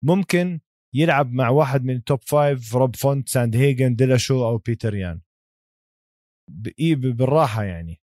ممكن 0.04 0.60
يلعب 0.94 1.32
مع 1.32 1.50
واحد 1.50 1.84
من 1.84 1.96
ال 1.96 2.02
top 2.02 2.20
five 2.22 2.76
روب 2.76 2.96
فونت 2.96 3.30
ساندهيجن 3.30 3.96
ديلاشو 3.96 4.46
أو 4.48 4.58
بيتر 4.58 4.96
يان. 4.96 5.22
بالراحة 6.96 7.64
يعني. 7.64 8.02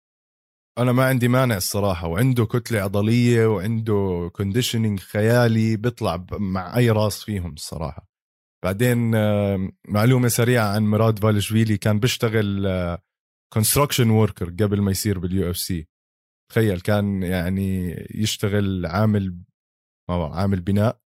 أنا 0.78 0.92
ما 0.92 1.04
عندي 1.04 1.28
مانع 1.28 1.56
الصراحة 1.56 2.08
وعنده 2.08 2.46
كتلة 2.46 2.80
عضلية 2.80 3.46
وعنده 3.46 4.30
conditioning 4.32 5.00
خيالي 5.00 5.76
بيطلع 5.76 6.26
مع 6.32 6.76
أي 6.76 6.90
راس 6.90 7.24
فيهم 7.24 7.52
الصراحة. 7.52 8.08
بعدين 8.64 9.10
معلومة 9.88 10.28
سريعة 10.28 10.74
عن 10.74 10.82
ميراب 10.82 11.18
دفالشفيلي 11.18 11.78
كان 11.78 12.00
بيشتغل 12.00 12.68
construction 13.52 14.10
worker 14.10 14.50
قبل 14.50 14.80
ما 14.80 14.90
يصير 14.90 15.18
بال 15.18 15.50
UFC. 15.50 15.88
تخيل 16.50 16.80
كان 16.80 17.22
يعني 17.22 17.96
يشتغل 18.14 18.86
عامل 18.86 19.38
عامل 20.10 20.60
بناء. 20.60 21.00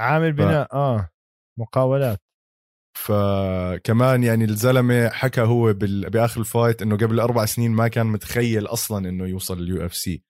عامل 0.00 0.32
بناء 0.32 0.68
ف... 0.68 0.74
آه 0.74 1.10
مقاولات. 1.58 2.23
فكمان 2.96 4.24
يعني 4.24 4.44
الزلمة 4.44 5.08
حكى 5.08 5.40
هو 5.40 5.72
بال... 5.72 6.10
بآخر 6.10 6.40
ال 6.40 6.47
fight 6.47 6.82
إنه 6.82 6.96
قبل 6.96 7.20
أربع 7.20 7.44
سنين 7.44 7.70
ما 7.70 7.88
كان 7.88 8.06
متخيل 8.06 8.66
أصلا 8.66 9.08
إنه 9.08 9.26
يوصل 9.26 9.58
ال 9.58 9.86
UFC 9.86 10.22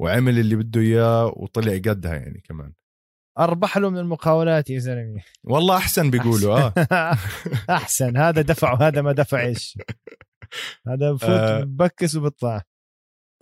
وعمل 0.00 0.38
اللي 0.38 0.56
بده 0.56 0.80
إياه 0.80 1.26
وطلع 1.36 1.72
قدها 1.72 2.14
يعني 2.14 2.40
كمان. 2.40 2.72
أربح 3.38 3.78
له 3.78 3.90
من 3.90 3.98
المقاولات 3.98 4.70
يا 4.70 4.78
زلمة. 4.78 5.22
والله 5.44 5.76
أحسن 5.76 6.10
بيقولوا 6.10 6.58
آه. 6.58 6.72
أحسن. 7.70 8.16
هذا 8.26 8.42
دفع 8.42 8.72
وهذا 8.72 9.02
ما 9.02 9.12
دفع 9.12 9.40
إيش. 9.40 9.78
هذا 10.88 11.12
بفوت 11.12 11.30
آه. 11.30 11.64
بكس 11.64 12.16
وبطلع. 12.16 12.62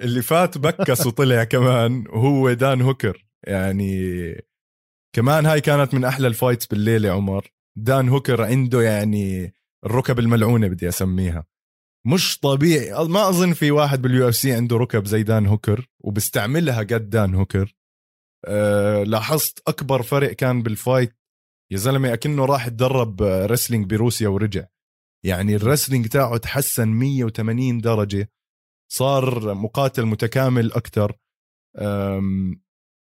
اللي 0.00 0.22
فات 0.22 0.58
بكس 0.58 1.06
وطلع 1.06 1.44
كمان 1.44 2.04
وهو 2.08 2.52
دان 2.52 2.80
هوكر. 2.80 3.26
يعني 3.46 4.34
كمان 5.16 5.46
هاي 5.46 5.60
كانت 5.60 5.94
من 5.94 6.04
أحلى 6.04 6.26
ال 6.26 6.32
fights 6.32 6.66
بالليل 6.66 7.04
يا 7.04 7.12
عمر. 7.12 7.50
دان 7.78 8.08
هوكر 8.08 8.42
عنده 8.42 8.82
يعني 8.82 9.54
الركب 9.84 10.18
الملعونة 10.18 10.68
بدي 10.68 10.88
أسميها. 10.88 11.46
مش 12.06 12.38
طبيعي. 12.38 13.08
ما 13.08 13.28
أظن 13.28 13.52
في 13.52 13.70
واحد 13.70 14.02
بال 14.02 14.28
UFC 14.28 14.52
عنده 14.52 14.76
ركب 14.76 15.06
زي 15.06 15.22
دان 15.22 15.46
هوكر 15.46 15.88
وبستعملها 16.00 16.78
قد 16.78 17.10
دان 17.10 17.34
هوكر. 17.34 17.76
أه 18.46 19.02
لاحظت 19.02 19.62
أكبر 19.68 20.02
فرق 20.02 20.32
كان 20.32 20.62
بال 20.62 20.76
fight. 20.76 21.16
يا 21.72 21.76
زلمة 21.76 22.12
أكنه 22.12 22.44
راح 22.44 22.66
يتدرب 22.66 23.22
wrestling 23.22 23.90
بروسيا 23.94 24.28
ورجع. 24.28 24.66
يعني 25.24 25.56
ال 25.56 25.61
wrestling 25.61 26.06
تاعه 26.06 26.36
تحسن 26.36 26.88
180 26.88 27.78
درجة. 27.80 28.30
صار 28.92 29.54
مقاتل 29.54 30.06
متكامل 30.06 30.72
أكثر 30.72 31.16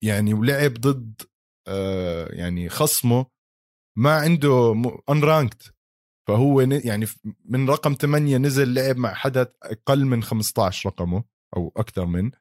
يعني 0.04 0.34
ولعب 0.34 0.74
ضد 0.74 1.22
أه 1.68 2.28
يعني 2.32 2.70
خصمه. 2.70 3.26
ما 3.98 4.16
عنده 4.16 4.82
unranked 5.10 5.74
فهو 6.28 6.62
يعني 6.62 7.06
من 7.46 7.70
رقم 7.70 7.94
8 7.94 8.38
نزل 8.38 8.74
لعب 8.74 8.98
مع 8.98 9.14
حدا 9.14 9.54
أقل 9.64 10.06
من 10.06 10.24
15 10.24 10.90
رقمه 10.90 11.24
أو 11.58 11.74
أكثر 11.78 12.06
من. 12.06 12.32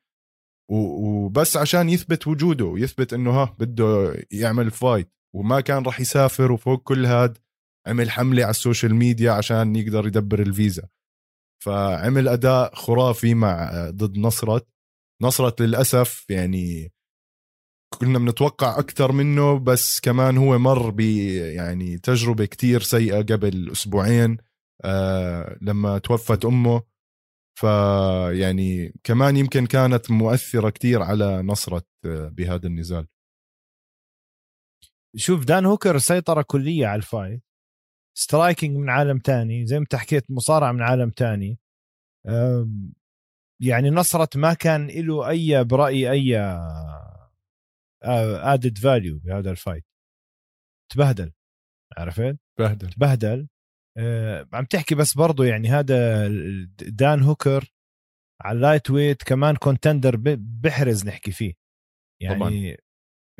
وبس 0.70 1.56
عشان 1.56 1.88
يثبت 1.88 2.26
وجوده 2.26 2.64
ويثبت 2.64 3.12
إنه 3.12 3.30
ها 3.30 3.56
بده 3.58 4.14
يعمل 4.30 4.70
fight 4.70 5.12
وما 5.34 5.60
كان 5.60 5.82
راح 5.82 6.00
يسافر 6.00 6.52
وفوق 6.52 6.82
كل 6.82 7.06
هاد 7.06 7.38
عمل 7.86 8.10
حملة 8.10 8.42
على 8.42 8.50
ال 8.50 8.57
social 8.57 8.94
media 8.94 9.32
عشان 9.32 9.76
يقدر 9.76 10.06
يدبر 10.06 10.42
الفيزا. 10.42 10.88
فعمل 11.64 12.28
أداء 12.28 12.74
خرافي 12.74 13.34
مع 13.34 13.70
ضد 13.90 14.18
نصرت. 14.18 14.66
نصرت 15.22 15.62
للأسف 15.62 16.26
يعني 16.30 16.92
كنا 17.98 18.18
بنتوقع 18.18 18.78
أكثر 18.78 19.12
منه 19.12 19.58
بس 19.58 20.00
كمان 20.00 20.36
هو 20.36 20.58
مر 20.58 20.90
ب 20.90 21.00
يعني 21.00 21.98
تجربة 21.98 22.44
كتير 22.44 22.80
سيئة 22.80 23.22
قبل 23.22 23.70
أسبوعين 23.72 24.36
آه 24.84 25.58
لما 25.60 25.98
توفت 25.98 26.44
أمه. 26.44 26.82
فيعني 27.58 28.94
كمان 29.04 29.36
يمكن 29.36 29.66
كانت 29.66 30.10
مؤثرة 30.10 30.70
كتير 30.70 31.02
على 31.02 31.42
نصرت 31.42 31.82
آه 32.04 32.28
بهذا 32.28 32.66
النزال. 32.66 33.06
شوف 35.16 35.44
دان 35.44 35.66
هوكر 35.66 35.98
سيطرة 35.98 36.42
كلية 36.42 36.86
على 36.86 36.96
ال 36.98 37.05
fight. 37.05 37.42
striking 38.14 38.76
من 38.76 38.90
عالم 38.90 39.18
تاني 39.18 39.66
زي 39.66 39.76
ما 39.76 39.82
أنت 39.82 39.94
حكيت 39.94 40.30
مصارعة 40.30 40.72
من 40.72 40.82
عالم 40.82 41.10
تاني. 41.10 41.58
يعني 43.60 43.90
نصرت 43.90 44.36
ما 44.36 44.54
كان 44.54 44.86
له 44.86 45.28
أي 45.28 45.64
برايي 45.64 46.10
أي 46.10 46.36
added 48.02 48.78
آه، 48.78 48.80
value 48.82 49.18
بهذا 49.18 49.50
ال 49.50 49.56
fight 49.56 49.84
تبهدل 50.92 51.32
عرفت؟ 51.98 52.38
بهدل 52.58 52.90
تبهدل. 52.90 53.48
آه 53.98 54.48
عم 54.52 54.64
تحكي 54.64 54.94
بس 54.94 55.14
برضه 55.14 55.44
يعني 55.44 55.68
هذا 55.68 56.28
دان 56.88 57.22
هوكر 57.22 57.72
على 58.40 58.56
ال 58.56 58.90
lightweight 58.90 59.22
كمان 59.22 59.56
contender 59.56 60.16
بحرز 60.36 61.06
نحكي 61.06 61.32
فيه. 61.32 61.54
يعني 62.22 62.38
طبعا. 62.38 62.76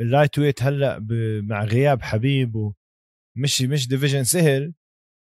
ال 0.01 0.38
lightweight 0.38 0.62
هلأ 0.62 1.07
مع 1.42 1.64
غياب 1.64 2.03
حبيب 2.03 2.55
ومش 2.55 3.62
مش 3.62 3.88
division 3.88 4.25
سهل 4.25 4.75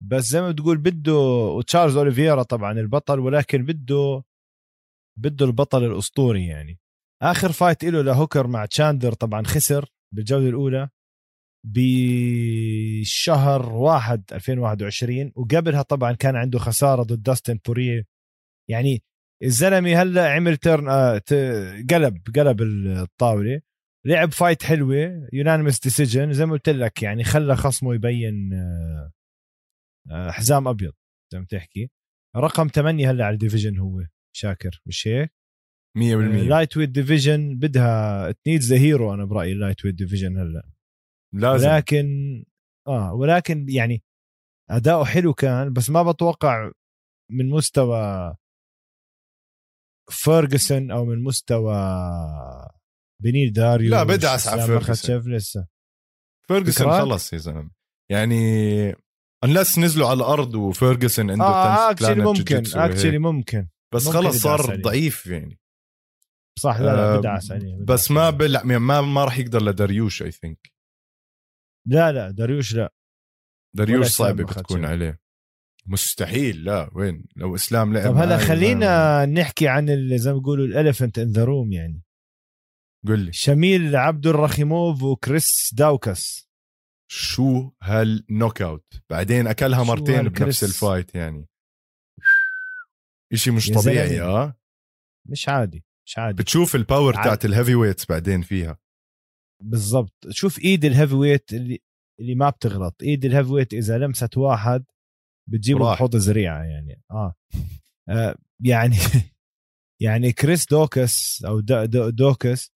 بس 0.03 0.23
زي 0.23 0.41
ما 0.41 0.51
بتقول 0.51 0.77
بده 0.77 1.13
وتشارلز 1.57 1.97
اوليفيرا 1.97 2.43
طبعا 2.43 2.71
البطل 2.71 3.19
ولكن 3.19 3.65
بده 3.65 4.23
بده 5.19 5.45
البطل 5.45 5.83
الأسطوري 5.83 6.47
يعني. 6.47 6.79
آخر 7.21 7.51
fight 7.51 7.83
له 7.85 8.01
لهوكر 8.01 8.47
مع 8.47 8.65
تشاندر 8.65 9.13
طبعا 9.13 9.43
خسر 9.43 9.85
بالجولة 10.13 10.49
الأولى 10.49 10.89
بشهر 12.95 13.73
واحد 13.73 14.23
2021 14.33 15.31
وقبلها 15.35 15.81
طبعا 15.81 16.13
كان 16.13 16.35
عنده 16.35 16.59
خسارة 16.59 17.03
ضد 17.03 17.23
داستن 17.23 17.59
بورييه. 17.67 18.03
يعني 18.69 19.03
الزلمة 19.43 20.01
هلأ 20.01 20.31
عمل 20.33 20.57
turn 20.57 20.89
آه 20.89 21.21
قلب 21.89 22.21
قلب 22.35 22.61
الطاولة. 22.61 23.61
لعب 24.05 24.31
fight 24.31 24.63
حلوة 24.63 25.29
unanimous 25.33 25.79
decision 25.79 26.33
زي 26.33 26.45
ما 26.45 26.51
قلت 26.53 26.69
لك 26.69 27.03
يعني 27.03 27.23
خلى 27.23 27.55
خصمه 27.55 27.95
يبين 27.95 28.53
آه, 28.53 29.11
آه، 30.11 30.31
حزام 30.31 30.67
أبيض 30.67 30.93
زي 31.33 31.39
ما 31.39 31.45
تحكي. 31.45 31.91
رقم 32.37 32.67
8 32.67 33.11
هلأ 33.11 33.25
على 33.25 33.33
ال 33.33 33.38
division 33.38 33.77
هو 33.79 34.05
شاكر 34.35 34.81
مش 34.85 35.07
هيك؟ 35.07 35.36
100% 35.97 36.01
lightweight 36.49 36.77
division 36.77 37.57
بدها 37.57 38.31
they 38.31 38.46
need 38.46 38.61
the 38.61 38.77
hero 38.77 39.13
أنا 39.13 39.25
برأيي 39.25 39.51
ال 39.51 39.85
lightweight 39.85 39.95
division 39.95 40.37
هلأ. 40.37 40.63
لازم. 41.33 41.67
ولكن 41.69 42.05
آه 42.87 43.13
ولكن 43.13 43.65
يعني 43.69 44.03
أداؤه 44.69 45.05
حلو 45.05 45.33
كان 45.33 45.73
بس 45.73 45.89
ما 45.89 46.11
بتوقع 46.11 46.71
من 47.31 47.49
مستوى 47.49 48.35
فيرجسون 50.11 50.91
أو 50.91 51.05
من 51.05 51.23
مستوى 51.23 51.75
بنيل 53.23 53.53
داريوش 53.53 53.91
لا 53.91 54.03
بدعس 54.03 54.47
على 54.47 54.65
فيرجسون 54.65 55.35
لسه. 55.35 55.67
فيرجسون 56.47 56.91
خلص 56.91 57.33
يا 57.33 57.37
زلمه 57.37 57.71
يعني 58.11 58.37
unless 59.43 59.79
نزلوا 59.79 60.07
على 60.07 60.17
الأرض 60.17 60.55
وفيرجسون 60.55 61.31
عنده 61.31 61.45
آه 61.45 61.91
actually 61.91 62.23
ممكن 62.23 62.63
actually 62.75 63.19
ممكن. 63.19 63.67
بس 63.93 64.07
ممكن 64.07 64.17
خلص 64.17 64.37
صار 64.37 64.81
ضعيف 64.81 65.27
يعني. 65.27 65.59
صح 66.57 66.79
لا 66.79 66.95
لا 66.95 67.17
بدعس 67.17 67.51
عليه 67.51 67.77
بس 67.85 68.11
ما 68.11 68.29
بلع 68.29 68.63
ما 68.63 69.01
ما 69.01 69.25
راح 69.25 69.37
يقدر 69.37 69.63
لدريوش 69.63 70.23
I 70.23 70.31
think 70.31 70.73
لا 71.87 72.11
لا 72.11 72.31
دريوش 72.31 72.75
لا. 72.75 72.93
دريوش 73.75 74.07
صعبة 74.07 74.43
بتكون 74.43 74.85
عليه. 74.85 75.19
مستحيل 75.85 76.63
لا 76.63 76.89
وين؟ 76.93 77.25
لو 77.35 77.55
إسلام 77.55 77.93
لعب 77.93 78.11
طب 78.11 78.17
هلا 78.17 78.37
خلينا 78.37 79.25
نحكي 79.25 79.67
عن 79.67 80.17
زي 80.17 80.31
ما 80.33 80.37
بيقولوا 80.37 80.65
ال 80.65 80.71
elephant 80.71 81.19
in 81.19 81.31
the 81.31 81.43
room 81.43 81.71
يعني. 81.71 82.03
قل 83.07 83.19
لي. 83.19 83.33
شميل 83.33 83.95
عبد 83.95 84.27
الرخيموف 84.27 85.03
وكريس 85.03 85.73
داوكس. 85.73 86.47
شو 87.11 87.71
هال 87.81 88.61
knockout 88.61 88.93
بعدين 89.09 89.47
أكلها 89.47 89.83
مرتين؟ 89.83 90.29
بنفس 90.29 90.63
ال 90.63 90.72
fight 90.72 91.15
يعني. 91.15 91.47
إشي 93.33 93.51
مش 93.51 93.69
طبيعي. 93.69 94.21
آه؟ 94.21 94.57
مش 95.29 95.49
عادي. 95.49 95.85
مش 96.07 96.17
عادي. 96.17 96.43
بتشوف 96.43 96.75
ال 96.75 96.82
power 96.82 97.13
تاعت 97.13 97.45
ال 97.45 97.75
heavyweights 97.75 98.05
بعدين 98.05 98.41
فيها. 98.41 98.77
بالضبط. 99.63 100.27
شوف 100.29 100.59
ايد 100.59 100.85
ال 100.85 101.15
heavyweight 101.15 101.53
اللي 101.53 101.81
اللي 102.19 102.35
ما 102.35 102.49
بتغلط. 102.49 103.03
ايد 103.03 103.25
ال 103.25 103.51
heavyweight 103.51 103.73
إذا 103.73 103.97
لمست 103.97 104.37
واحد 104.37 104.85
بتجيبه. 105.49 105.91
بحوض 105.91 106.15
زريعة 106.15 106.63
يعني. 106.63 107.01
آه, 107.11 107.35
آه 108.09 108.35
يعني 108.63 108.95
يعني 110.01 110.31
كريس 110.31 110.65
دوكس 110.65 111.45
أو 111.45 111.59
دو 111.59 111.85
دو 111.85 112.09
دوكس 112.09 112.71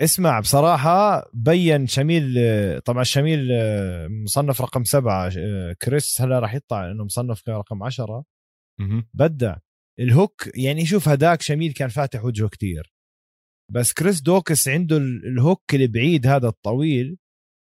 اسمع 0.00 0.40
بصراحة 0.40 1.30
بين 1.34 1.86
شميل 1.86 2.34
طبعا 2.80 3.02
شميل 3.02 3.48
آه، 3.52 4.08
مصنف 4.08 4.60
رقم 4.60 4.84
سبعة 4.84 5.32
آه، 5.38 5.72
كريس 5.72 6.20
هلا 6.20 6.38
راح 6.38 6.54
يطلع 6.54 6.90
إنه 6.90 7.04
مصنف 7.04 7.48
رقم 7.48 7.82
عشرة. 7.82 8.24
بدع 9.14 9.56
ال 10.00 10.10
hook 10.10 10.50
يعني 10.58 10.86
شوف 10.86 11.08
هداك 11.08 11.42
شميل 11.42 11.72
كان 11.72 11.88
فاتح 11.88 12.24
وجهه 12.24 12.48
كتير. 12.48 12.92
بس 13.72 13.92
كريس 13.92 14.20
دوكس 14.20 14.68
عنده 14.68 14.96
ال- 14.96 15.26
ال 15.26 15.36
hook 15.36 15.74
البعيد 15.74 16.26
هذا 16.26 16.48
الطويل 16.48 17.18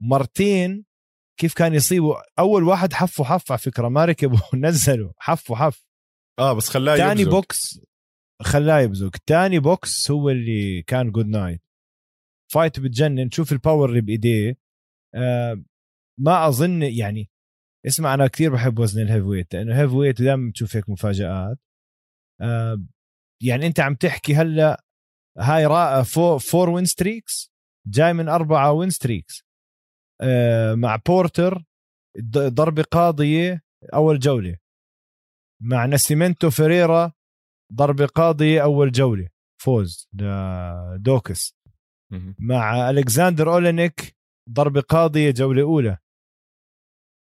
مرتين 0.04 0.86
كيف 1.40 1.54
كان 1.54 1.74
يصيبه 1.74 2.16
أول 2.40 2.64
واحد 2.64 2.94
حفه 2.94 3.24
حف 3.24 3.52
على 3.52 3.60
فكرة 3.60 3.88
ما 3.90 4.06
ركب 4.06 4.32
ونزله 4.54 5.14
حفه 5.18 5.56
حف. 5.56 5.86
آه 6.40 6.54
بس 6.54 6.70
خلاه 6.70 6.98
ثاني 6.98 7.22
يبزق. 7.22 7.32
بوكس 7.32 7.80
خلاه 8.42 8.80
يبزق. 8.80 9.16
ثاني 9.28 9.60
بوكس 9.60 10.12
هو 10.12 10.30
اللي 10.30 10.82
كان 10.82 11.12
good 11.12 11.26
night 11.28 11.62
fight 12.54 12.80
بتجنن 12.80 13.32
شوف 13.32 13.52
ال 13.52 13.58
power 13.58 13.90
اللي 13.90 14.02
بإيديه. 14.02 14.58
آه 15.16 15.64
ما 16.20 16.48
أظن 16.48 16.82
يعني 16.84 17.30
اسمع 17.88 18.14
أنا 18.14 18.28
كثير 18.28 18.54
بحب 18.54 18.80
وزن 18.80 19.02
ال 19.02 19.26
heavyweight 19.26 19.54
لأنه 19.56 19.82
heavyweight 19.82 20.22
دائما 20.22 20.50
بتشوف 20.50 20.76
هيك 20.76 20.90
مفاجآت. 20.90 21.58
يعني 23.44 23.68
أنت 23.68 23.80
عم 23.80 23.96
تحكي 23.96 24.36
هلأ 24.36 24.84
هاي 25.38 25.66
را 25.66 26.04
four, 26.04 26.40
four 26.40 26.70
win 26.70 26.86
streaks 26.86 27.52
جاي 27.88 28.14
من 28.14 28.30
أربعة 28.30 28.72
win 28.72 28.90
streaks. 28.90 29.44
آه 30.22 30.76
مع 30.76 30.96
بورتر 30.96 31.64
ضربة 32.30 32.84
قاضية 32.84 33.62
أول 33.94 34.20
جولة. 34.20 34.58
مع 35.62 35.86
ناسيمنتو 35.86 36.50
فيريرا 36.50 37.12
ضربة 37.74 38.06
قاضية 38.06 38.64
أول 38.64 38.92
جولة. 38.92 39.30
فوز 39.62 40.08
لدوكس 40.14 41.56
مهم. 42.12 42.36
مع 42.40 42.90
ألكساندر 42.90 43.54
أولينيك 43.54 44.18
ضربة 44.50 44.82
قاضية 44.82 45.32
جولة 45.32 45.62
أولى. 45.62 45.98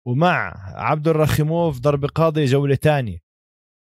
ومع 0.07 0.53
عبد 0.75 1.09
الرخيموف 1.09 1.79
ضربة 1.79 2.09
قاضية 2.09 2.45
جولة 2.47 2.75
ثانية 2.75 3.19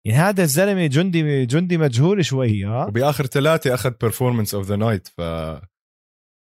يعني 0.07 0.19
هذا 0.19 0.43
الزلمة 0.43 0.87
جندي 0.87 1.47
جندي 1.47 1.79
مجهول 1.79 2.25
شوي 2.25 2.65
ها 2.65 2.87
وبآخر 2.87 3.27
ثلاثة 3.27 3.75
أخذ 3.75 3.91
performance 3.91 4.55
of 4.55 4.67
the 4.67 4.77
night 4.77 5.09
ف 5.09 5.21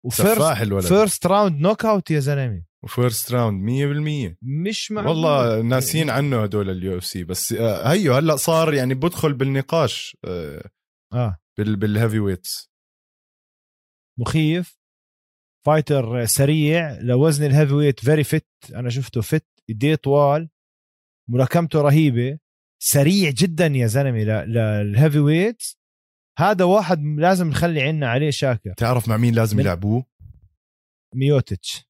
سفاح 0.09 0.61
الولد. 0.61 0.87
first 0.87 1.27
round 1.27 1.61
knockout 1.61 2.11
يا 2.11 2.21
زلمة. 2.21 2.65
و 2.85 2.93
first 2.93 3.33
round 3.33 3.63
100% 3.63 4.37
مش 4.43 4.93
معقول. 4.93 5.09
والله 5.11 5.63
ناسين 5.63 6.11
عنه 6.11 6.43
هدول 6.43 6.71
ال 6.71 6.99
UFC 6.99 7.25
بس 7.25 7.53
آه، 7.53 7.93
هيو 7.93 8.15
هلأ 8.15 8.37
صار 8.37 8.75
يعني 8.75 8.95
بدخل 8.95 9.33
بالنقاش 9.33 10.17
آه، 10.25 10.71
آه. 11.13 11.39
بال 11.59 11.77
بال 11.77 12.19
heavyweights 12.19 12.71
مخيف. 14.21 14.79
fighter 15.67 16.25
سريع 16.25 17.01
لوزن 17.01 17.47
ال 17.47 17.75
heavyweight 17.75 18.01
very 18.01 18.25
fit 18.25 18.49
أنا 18.75 18.91
شفته 18.91 19.21
fit 19.21 19.47
ايديه 19.71 19.95
طوال 19.95 20.49
ملاكمته 21.31 21.81
رهيبة. 21.81 22.39
سريع 22.83 23.31
جدا 23.31 23.67
يا 23.67 23.87
زلمة 23.87 24.19
لل 24.19 25.19
heavyweight. 25.19 25.63
هذا 26.39 26.65
واحد 26.65 27.03
لازم 27.03 27.49
نخلي 27.49 27.83
عنا 27.83 28.11
عليه 28.11 28.31
شاكر. 28.31 28.73
تعرف 28.73 29.09
مع 29.09 29.17
مين 29.17 29.35
لازم 29.35 29.61
يلعبوه؟ 29.61 30.07
ميوتش 31.15 31.89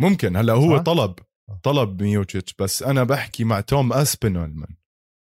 ممكن. 0.00 0.36
هلا 0.36 0.52
هو 0.52 0.76
صح؟ 0.76 0.82
طلب. 0.82 1.14
طلب 1.62 2.02
ميوتشيتش 2.02 2.54
بس 2.58 2.82
أنا 2.82 3.04
بحكي 3.04 3.44
مع 3.44 3.60
توم 3.60 3.92
أسبينول 3.92 4.54
من. 4.54 4.66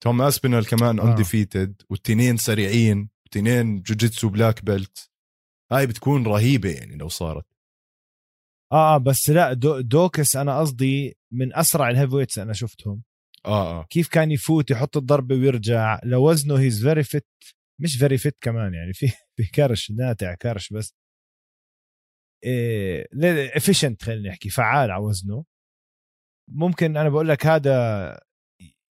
توم 0.03 0.21
أسبينول 0.21 0.65
كمان 0.65 0.99
آه. 0.99 1.03
undefeated 1.03 1.81
والتنين 1.89 2.37
سريعين 2.37 3.09
والتنين 3.23 3.81
jiu-jitsu 3.81 4.29
black 4.29 4.65
belt 4.65 5.11
هاي 5.71 5.87
بتكون 5.87 6.27
رهيبة 6.27 6.69
يعني 6.69 6.95
لو 6.95 7.07
صارت. 7.09 7.45
آه 8.71 8.95
آه، 8.95 8.97
بس 8.97 9.29
لا 9.29 9.53
دو 9.53 9.79
دوكس 9.79 10.35
أنا 10.35 10.59
قصدي 10.59 11.17
من 11.31 11.55
أسرع 11.55 11.89
ال 11.89 12.15
heavyweights 12.15 12.39
أنا 12.39 12.53
شفتهم. 12.53 13.03
آه 13.45 13.79
آه. 13.81 13.85
كيف 13.89 14.07
كان 14.07 14.31
يفوت 14.31 14.71
يحط 14.71 14.97
الضربة 14.97 15.35
ويرجع 15.35 15.99
لوزنه 16.03 16.59
he's 16.59 16.85
very 16.87 17.03
fit 17.03 17.27
مش 17.81 17.97
very 17.97 18.17
fit 18.17 18.37
كمان 18.41 18.73
يعني 18.73 18.93
في 18.93 19.07
في 19.37 19.43
كرش 19.55 19.91
ناتع 19.91 20.33
كرش 20.35 20.73
بس. 20.73 20.95
efficient 23.55 24.03
خلينا 24.03 24.29
نحكي 24.29 24.49
فعال 24.49 24.91
على 24.91 25.03
وزنه. 25.03 25.45
ممكن 26.49 26.97
أنا 26.97 27.09
بقول 27.09 27.27
لك 27.27 27.45
هذا 27.45 28.19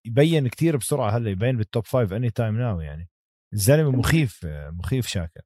يبين 0.06 0.48
كتير 0.48 0.76
بسرعة 0.76 1.10
هلأ 1.10 1.30
يبين 1.30 1.56
بال 1.56 1.86
top 1.86 2.12
five 2.12 2.30
anytime 2.30 2.58
now 2.58 2.80
يعني. 2.80 3.08
الزلمة 3.54 3.90
مخيف 3.90 4.40
مخيف 4.46 5.06
شاكر. 5.06 5.40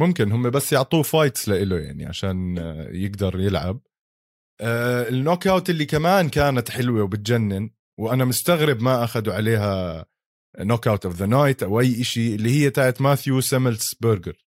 ممكن 0.00 0.32
هم 0.32 0.50
بس 0.50 0.72
يعطوه 0.72 1.02
fights 1.02 1.48
لإله 1.48 1.78
يعني 1.80 2.06
عشان 2.06 2.56
يقدر 2.90 3.40
يلعب. 3.40 3.80
آه، 4.60 5.08
ال 5.08 5.46
knockout 5.46 5.70
اللي 5.70 5.86
كمان 5.86 6.28
كانت 6.28 6.70
حلوة 6.70 7.02
وبتجنن. 7.02 7.70
وأنا 8.00 8.24
مستغرب 8.24 8.82
ما 8.82 9.04
أخذوا 9.04 9.34
عليها 9.34 10.04
knockout 10.58 11.06
of 11.06 11.14
the 11.14 11.26
night 11.26 11.62
أو 11.62 11.80
أي 11.80 12.04
شيء 12.04 12.34
اللي 12.34 12.50
هي 12.50 12.70
تاعت 12.70 13.00
ماثيو 13.00 13.40
سيملزبرجر 13.40 14.44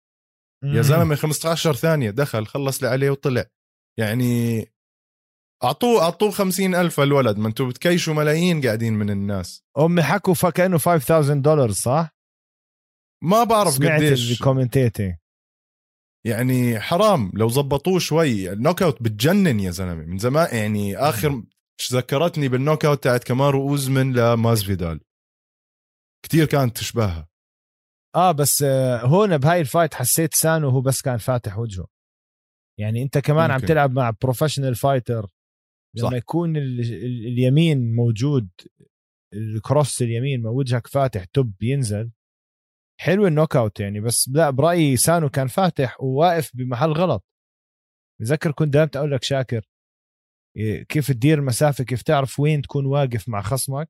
يا 0.65 0.83
زلمة 0.83 1.15
15 1.15 1.75
ثانية 1.75 2.11
دخل 2.11 2.47
خلص 2.47 2.77
اللي 2.77 2.89
عليه 2.89 3.11
وطلع. 3.11 3.45
يعني 3.99 4.67
أعطوه 5.65 6.03
أعطوه 6.03 6.31
خمسين 6.31 6.75
ألف 6.75 7.01
الولد 7.01 7.39
ما 7.39 7.49
أنتم 7.49 7.69
بتكيشوا 7.69 8.15
ملايين 8.15 8.61
قاعدين 8.61 8.95
من 8.95 9.11
الناس. 9.11 9.65
أمي 9.79 10.03
حكوا 10.03 10.35
فكأنه 10.35 10.79
5000 10.79 11.31
دولار 11.31 11.71
صح؟ 11.73 12.17
ما 13.25 13.45
بعرف 13.45 13.73
سمعت 13.73 14.03
قديش. 14.03 14.33
ال 14.33 14.40
commentary 14.40 15.17
يعني 16.27 16.81
حرام 16.81 17.31
لو 17.35 17.49
زبطوه 17.49 17.99
شوي. 17.99 18.53
ال 18.53 18.83
knockout 18.83 19.03
بتجنن 19.03 19.61
يا 19.61 19.71
زلمة 19.71 19.95
من 20.07 20.19
زمان 20.19 20.57
يعني 20.57 20.97
آخر 20.97 21.43
ذكرتني 21.93 22.49
بال 22.49 22.85
knockout 22.85 23.05
تاعت 23.05 23.25
كمارو 23.25 23.69
أوزمن 23.69 24.13
لمازفيدال 24.13 25.01
كتير 26.25 26.47
كانت 26.47 26.77
تشبهها. 26.77 27.29
آه 28.17 28.33
بس 28.33 28.63
آه، 28.63 29.01
هون 29.07 29.39
بهاي 29.39 29.61
ال 29.61 29.66
fight 29.66 29.95
حسيت 29.95 30.35
سانو 30.35 30.69
هو 30.69 30.81
بس 30.81 31.03
كان 31.03 31.17
فاتح 31.17 31.59
وجهه. 31.59 31.87
يعني 32.81 33.03
أنت 33.03 33.19
كمان 33.19 33.51
عم 33.51 33.57
ممكن. 33.57 33.67
تلعب 33.67 33.93
مع 33.93 34.11
professional 34.23 34.75
fighter 34.75 35.29
لما 35.97 36.11
صح. 36.11 36.17
يكون 36.17 36.57
ال 36.57 36.81
ال 36.81 37.27
اليمين 37.27 37.95
موجود 37.95 38.49
ال 39.35 39.46
cross 39.46 40.03
اليمين 40.03 40.43
ما 40.43 40.51
وجهك 40.51 40.87
فاتح 40.87 41.25
توب 41.25 41.63
ينزل. 41.63 42.11
حلو 43.01 43.27
ال 43.27 43.32
knock 43.32 43.57
out 43.57 43.81
يعني 43.81 44.01
بس 44.01 44.29
لا 44.33 44.51
برأيي 44.51 44.97
سانو 44.97 45.29
كان 45.29 45.47
فاتح 45.47 46.01
وواقف 46.03 46.51
بمحل 46.57 46.93
غلط. 46.93 47.25
بذكر 48.21 48.53
كنت 48.53 48.75
دائما 48.75 48.91
أقول 48.97 49.13
لك 49.13 49.23
شاكر 49.23 49.69
كيف 50.89 51.09
تدير 51.09 51.41
مسافه 51.41 51.85
كيف 51.85 52.03
تعرف 52.03 52.41
وين 52.41 52.63
تكون 52.63 52.87
واقف 52.87 53.29
مع 53.29 53.43
خصمك. 53.43 53.89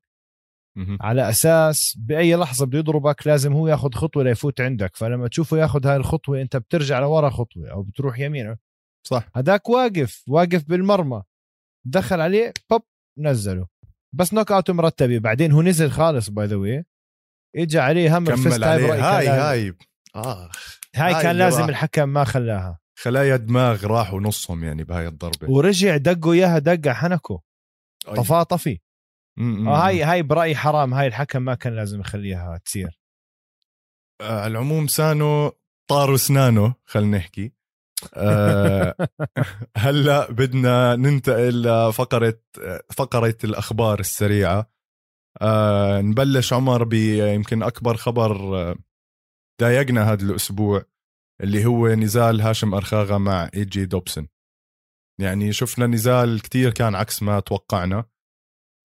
مهم. 0.77 0.97
على 1.01 1.29
أساس 1.29 1.97
بأي 1.97 2.35
لحظة 2.35 2.65
بده 2.65 2.79
يضربك 2.79 3.27
لازم 3.27 3.53
هو 3.53 3.67
ياخذ 3.67 3.91
خطوة 3.93 4.23
ليفوت 4.23 4.61
عندك. 4.61 4.95
فلما 4.95 5.27
تشوفه 5.27 5.57
ياخذ 5.57 5.87
هاي 5.87 5.95
الخطوة 5.95 6.41
أنت 6.41 6.57
بترجع 6.57 6.99
لورا 6.99 7.29
خطوة 7.29 7.71
أو 7.71 7.83
بتروح 7.83 8.19
يمين 8.19 8.55
صح. 9.07 9.29
هداك 9.35 9.69
واقف 9.69 10.23
واقف 10.27 10.63
بالمرمى. 10.63 11.23
دخل 11.85 12.21
عليه 12.21 12.53
بوب 12.69 12.81
نزله. 13.19 13.67
بس 14.15 14.33
knock 14.33 14.51
out 14.51 14.71
مرتبه 14.71 15.17
بعدين 15.17 15.51
هو 15.51 15.61
نزل 15.61 15.91
خالص 15.91 16.29
by 16.29 16.45
the 16.45 16.55
way 16.55 16.85
اجى 17.55 17.79
عليه 17.79 18.17
هم 18.17 18.25
كمل 18.25 18.63
هاي 18.63 18.91
عليه. 18.91 19.17
هاي 19.17 19.27
هاي. 19.27 19.75
آخ. 20.15 20.79
هاي 20.95 21.13
هاي 21.13 21.23
كان 21.23 21.35
لازم. 21.35 21.69
الحكم 21.69 22.09
ما 22.09 22.23
خلاها. 22.23 22.79
خلايا 22.95 23.37
دماغ 23.37 23.85
راحوا 23.85 24.21
نصهم 24.21 24.63
يعني 24.63 24.83
بهاي 24.83 25.07
الضربة. 25.07 25.49
ورجع 25.49 25.97
دقوا 25.97 26.33
إياها 26.33 26.59
دقة 26.59 26.93
حنكه. 26.93 27.41
طفاه 28.05 28.43
طفي. 28.43 28.79
آه 29.39 29.87
هاي 29.87 30.03
هاي 30.03 30.21
برأيي 30.21 30.55
حرام 30.55 30.93
هاي 30.93 31.07
الحكم 31.07 31.41
ما 31.41 31.55
كان 31.55 31.75
لازم 31.75 31.99
يخليها 31.99 32.57
تصير. 32.65 32.99
آه، 34.21 34.41
على 34.41 34.51
العموم 34.51 34.87
سانو 34.87 35.51
طار 35.89 36.15
اسنانه 36.15 36.75
خلينا 36.85 37.17
نحكي. 37.17 37.53
آه، 38.13 38.95
هلا 39.77 40.31
بدنا 40.31 40.95
ننتقل 40.95 41.61
لفقرة 41.63 42.39
فقرة 42.97 43.37
الأخبار 43.43 43.99
السريعة. 43.99 44.69
آه، 45.41 46.01
نبلش 46.01 46.53
عمر 46.53 46.83
بيمكن 46.83 47.63
أكبر 47.63 47.97
خبر 47.97 48.57
آه، 48.57 48.75
ضايقنا 49.61 50.11
هذا 50.11 50.23
الأسبوع. 50.23 50.85
اللي 51.41 51.65
هو 51.65 51.87
نزال 51.87 52.41
هاشم 52.41 52.73
أرخاغا 52.73 53.17
مع 53.17 53.49
اي 53.55 53.65
جي 53.65 53.85
دوبسون. 53.85 54.27
يعني 55.21 55.53
شفنا 55.53 55.87
نزال 55.87 56.41
كتير 56.41 56.71
كان 56.71 56.95
عكس 56.95 57.23
ما 57.23 57.39
توقعنا. 57.39 58.05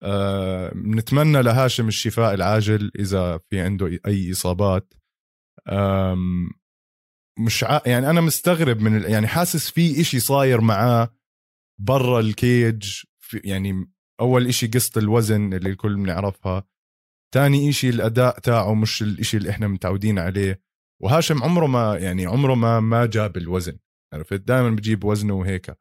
أه 0.03 0.71
نتمنى 0.75 1.41
لهاشم 1.41 1.87
الشفاء 1.87 2.33
العاجل 2.33 2.91
إذا 2.99 3.37
في 3.37 3.59
عنده 3.59 3.99
أي 4.07 4.31
إصابات. 4.31 4.93
مش 7.39 7.63
ع... 7.63 7.81
يعني 7.85 8.09
أنا 8.09 8.21
مستغرب 8.21 8.81
من 8.81 8.97
ال... 8.97 9.11
يعني 9.11 9.27
حاسس 9.27 9.69
في 9.69 10.01
إشي 10.01 10.19
صاير 10.19 10.61
معاه 10.61 11.15
برا 11.81 12.19
الكيج. 12.19 13.03
في 13.19 13.41
يعني 13.43 13.91
أول 14.19 14.47
إشي 14.47 14.67
قصة 14.67 14.99
الوزن 14.99 15.53
اللي 15.53 15.69
الكل 15.69 15.95
بنعرفها. 15.95 16.67
تاني 17.33 17.69
إشي 17.69 17.89
الأداء 17.89 18.39
تاعه 18.39 18.73
مش 18.73 19.01
الإشي 19.01 19.37
اللي 19.37 19.49
إحنا 19.49 19.67
متعودين 19.67 20.19
عليه. 20.19 20.61
وهاشم 21.01 21.43
عمره 21.43 21.67
ما 21.67 21.97
يعني 21.97 22.25
عمره 22.25 22.55
ما 22.55 22.79
ما 22.79 23.05
جاب 23.05 23.37
الوزن 23.37 23.79
عرفت؟ 24.13 24.33
دائما 24.33 24.69
بجيب 24.69 25.03
وزنه 25.03 25.33
وهيك. 25.33 25.77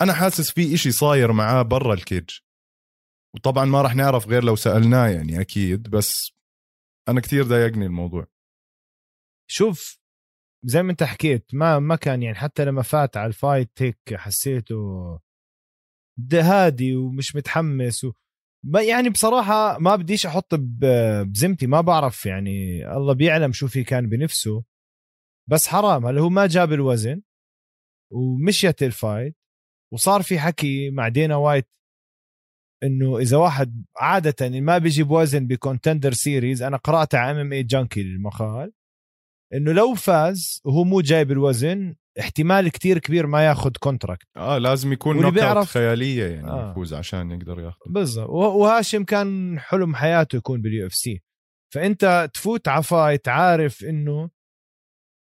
أنا 0.00 0.12
حاسس 0.12 0.50
في 0.50 0.74
إشي 0.74 0.90
صاير 0.92 1.32
معاه 1.32 1.62
برا 1.62 1.94
الكيج. 1.94 2.30
وطبعا 3.34 3.64
ما 3.64 3.82
راح 3.82 3.94
نعرف 3.94 4.28
غير 4.28 4.44
لو 4.44 4.56
سألناه 4.56 5.08
يعني 5.08 5.40
أكيد 5.40 5.90
بس 5.90 6.32
أنا 7.08 7.20
كثير 7.20 7.44
ضايقني 7.44 7.86
الموضوع. 7.86 8.26
شوف 9.50 9.98
زي 10.64 10.82
ما 10.82 10.90
أنت 10.90 11.02
حكيت 11.02 11.54
ما 11.54 11.78
ما 11.78 11.96
كان 11.96 12.22
يعني 12.22 12.36
حتى 12.36 12.64
لما 12.64 12.82
فات 12.82 13.16
على 13.16 13.26
ال 13.26 13.33
fight 13.33 13.70
هيك 13.78 14.14
حسيته 14.14 15.20
هادي 16.32 16.96
ومش 16.96 17.36
متحمس 17.36 18.04
و... 18.04 18.12
يعني 18.74 19.10
بصراحة 19.10 19.78
ما 19.78 19.96
بديش 19.96 20.26
أحط 20.26 20.54
بزمتي 20.54 21.66
ما 21.66 21.80
بعرف 21.80 22.26
يعني. 22.26 22.86
الله 22.96 23.12
بيعلم 23.14 23.52
شو 23.52 23.68
في 23.68 23.84
كان 23.84 24.08
بنفسه. 24.08 24.64
بس 25.50 25.66
حرام 25.68 26.06
هلا 26.06 26.20
هو 26.20 26.28
ما 26.28 26.46
جاب 26.46 26.72
الوزن 26.72 27.22
ومشيت 28.12 28.82
ال 28.82 28.90
fight. 28.90 29.36
وصار 29.92 30.22
في 30.22 30.38
حكي 30.38 30.90
مع 30.90 31.08
دينا 31.08 31.36
وايت 31.36 31.68
إنه 32.82 33.18
إذا 33.18 33.36
واحد 33.36 33.84
عادة 33.96 34.60
ما 34.60 34.78
بيجيب 34.78 35.10
وزن 35.10 35.46
ب 35.46 35.53
Contender 35.53 36.12
Series 36.12 36.62
أنا 36.62 36.76
قرأت 36.76 37.14
على 37.14 37.30
MMA 37.30 37.52
Junkie 37.52 38.00
المقال 38.00 38.72
إنه 39.54 39.72
لو 39.72 39.94
فاز 39.94 40.62
وهو 40.64 40.84
مو 40.84 41.00
جايب 41.00 41.30
الوزن 41.32 41.94
احتمال 42.20 42.68
كتير 42.68 42.98
كبير 42.98 43.26
ما 43.26 43.46
ياخذ 43.46 43.70
contract 43.80 44.26
آه 44.36 44.58
لازم 44.58 44.92
يكون 44.92 45.20
knock 45.20 45.34
بيعرف... 45.34 45.68
خيالية 45.68 46.26
يعني 46.26 46.50
آه. 46.50 46.70
يفوز 46.70 46.94
عشان 46.94 47.30
يقدر 47.30 47.60
ياخذ. 47.60 47.92
بالضبط. 47.92 48.28
وهاشم 48.30 49.04
كان 49.04 49.58
حلم 49.58 49.94
حياته 49.94 50.36
يكون 50.36 50.62
بال 50.62 50.86
UFC 50.86 51.22
فأنت 51.74 52.30
تفوت 52.34 52.68
على 52.68 52.82
fight 52.82 53.28
عارف 53.28 53.84
إنه 53.84 54.30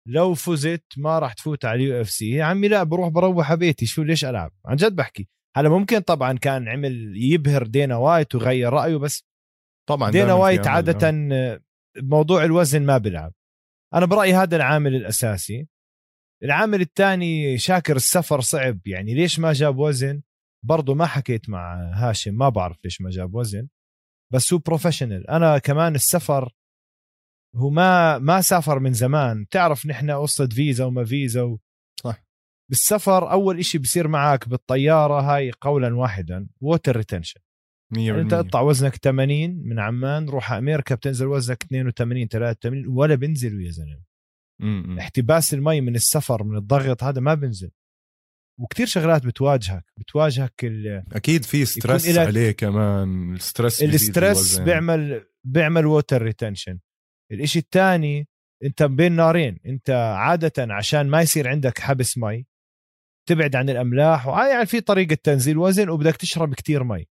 لو 0.07 0.33
فزت 0.33 0.85
ما 0.97 1.19
راح 1.19 1.33
تفوت 1.33 1.65
على 1.65 1.75
ال 1.76 2.01
UFC 2.01 2.30
يا 2.29 2.43
عمي 2.43 2.67
لا 2.67 2.83
بروح 2.83 3.09
بروح 3.09 3.49
على 3.49 3.59
بيتي 3.59 3.85
شو 3.85 4.03
ليش 4.03 4.25
ألعب؟ 4.25 4.51
عن 4.65 4.75
جد 4.75 4.95
بحكي. 4.95 5.29
هلا 5.57 5.69
ممكن 5.69 5.99
طبعا 5.99 6.37
كان 6.37 6.67
عمل 6.67 7.13
يبهر 7.15 7.67
دينا 7.67 7.95
وايت 7.95 8.35
وغير 8.35 8.73
رأيه 8.73 8.95
بس 8.95 9.25
طبعا 9.89 10.11
دينا 10.11 10.33
وايت 10.33 10.67
عادة 10.67 11.11
موضوع 11.97 12.43
الوزن 12.43 12.85
ما 12.85 12.97
بيلعب. 12.97 13.33
أنا 13.93 14.05
برأيي 14.05 14.33
هذا 14.33 14.55
العامل 14.55 14.95
الأساسي. 14.95 15.67
العامل 16.43 16.81
الثاني 16.81 17.57
شاكر 17.57 17.95
السفر 17.95 18.41
صعب. 18.41 18.87
يعني 18.87 19.13
ليش 19.13 19.39
ما 19.39 19.53
جاب 19.53 19.77
وزن؟ 19.77 20.21
برضه 20.65 20.93
ما 20.93 21.05
حكيت 21.05 21.49
مع 21.49 21.91
هاشم 21.93 22.33
ما 22.33 22.49
بعرف 22.49 22.77
ليش 22.83 23.01
ما 23.01 23.09
جاب 23.09 23.35
وزن. 23.35 23.67
بس 24.33 24.53
هو 24.53 24.59
professional 24.59 25.30
أنا 25.29 25.57
كمان 25.57 25.95
السفر 25.95 26.53
هو 27.55 27.69
ما 27.69 28.17
ما 28.17 28.41
سافر 28.41 28.79
من 28.79 28.93
زمان. 28.93 29.47
تعرف 29.47 29.85
نحن 29.85 30.11
قصه 30.11 30.47
فيزا 30.47 30.85
وما 30.85 31.05
فيزا 31.05 31.41
و... 31.41 31.59
صح. 32.03 32.23
بالسفر 32.69 33.31
أول 33.31 33.59
إشي 33.59 33.77
بصير 33.77 34.07
معك 34.07 34.49
بالطيارة 34.49 35.21
هاي 35.21 35.51
قولا 35.61 35.95
واحدا 35.95 36.47
water 36.61 36.95
retention 36.95 37.41
أنت 38.21 38.33
اقطع 38.33 38.61
وزنك 38.61 38.95
80 38.95 39.49
من 39.49 39.79
عمان 39.79 40.29
روح 40.29 40.51
أمريكا 40.51 40.95
بتنزل 40.95 41.27
وزنك 41.27 41.63
82 41.63 42.27
83 42.27 42.87
ولا 42.87 43.15
بنزل 43.15 43.61
يا 43.61 43.71
زلمة. 43.71 44.11
احتباس 44.99 45.53
المي 45.53 45.82
من 45.82 45.95
السفر 45.95 46.43
من 46.43 46.57
الضغط 46.57 47.03
هذا 47.03 47.22
ما 47.22 47.34
بنزل. 47.34 47.72
وكتير 48.59 48.86
شغلات 48.86 49.26
بتواجهك 49.26 49.86
بتواجهك 49.97 50.53
أكيد 51.12 51.45
في 51.45 51.66
stress 51.65 52.17
عليه 52.18 52.51
كمان 52.51 53.34
ال 53.34 53.41
stress 53.41 53.84
ال 53.84 53.94
stress 53.94 54.59
بيعمل 54.59 55.26
بيعمل 55.43 55.86
water 55.86 56.22
retention 56.22 56.80
الإشي 57.32 57.59
الثاني 57.59 58.28
أنت 58.64 58.84
بين 58.84 59.12
نارين 59.12 59.59
أنت 59.66 59.89
عادة 60.18 60.74
عشان 60.74 61.07
ما 61.07 61.22
يصير 61.22 61.47
عندك 61.47 61.80
حبس 61.80 62.18
مي 62.18 62.45
تبعد 63.30 63.55
عن 63.55 63.70
الأملاح 63.70 64.28
يعني 64.28 64.66
في 64.66 64.82
طريقة 64.82 65.18
تنزيل 65.24 65.57
وزن 65.57 65.89
وبدك 65.89 66.16
تشرب 66.16 66.53
كتير 66.53 66.84
مي. 66.84 67.07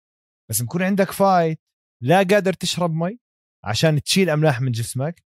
بس 0.50 0.62
بكون 0.62 0.84
عندك 0.84 1.12
fight 1.12 1.60
لا 2.04 2.18
قادر 2.18 2.54
تشرب 2.54 2.93
مي 2.93 3.20
عشان 3.64 4.02
تشيل 4.04 4.30
أملاح 4.30 4.62
من 4.62 4.72
جسمك 4.72 5.24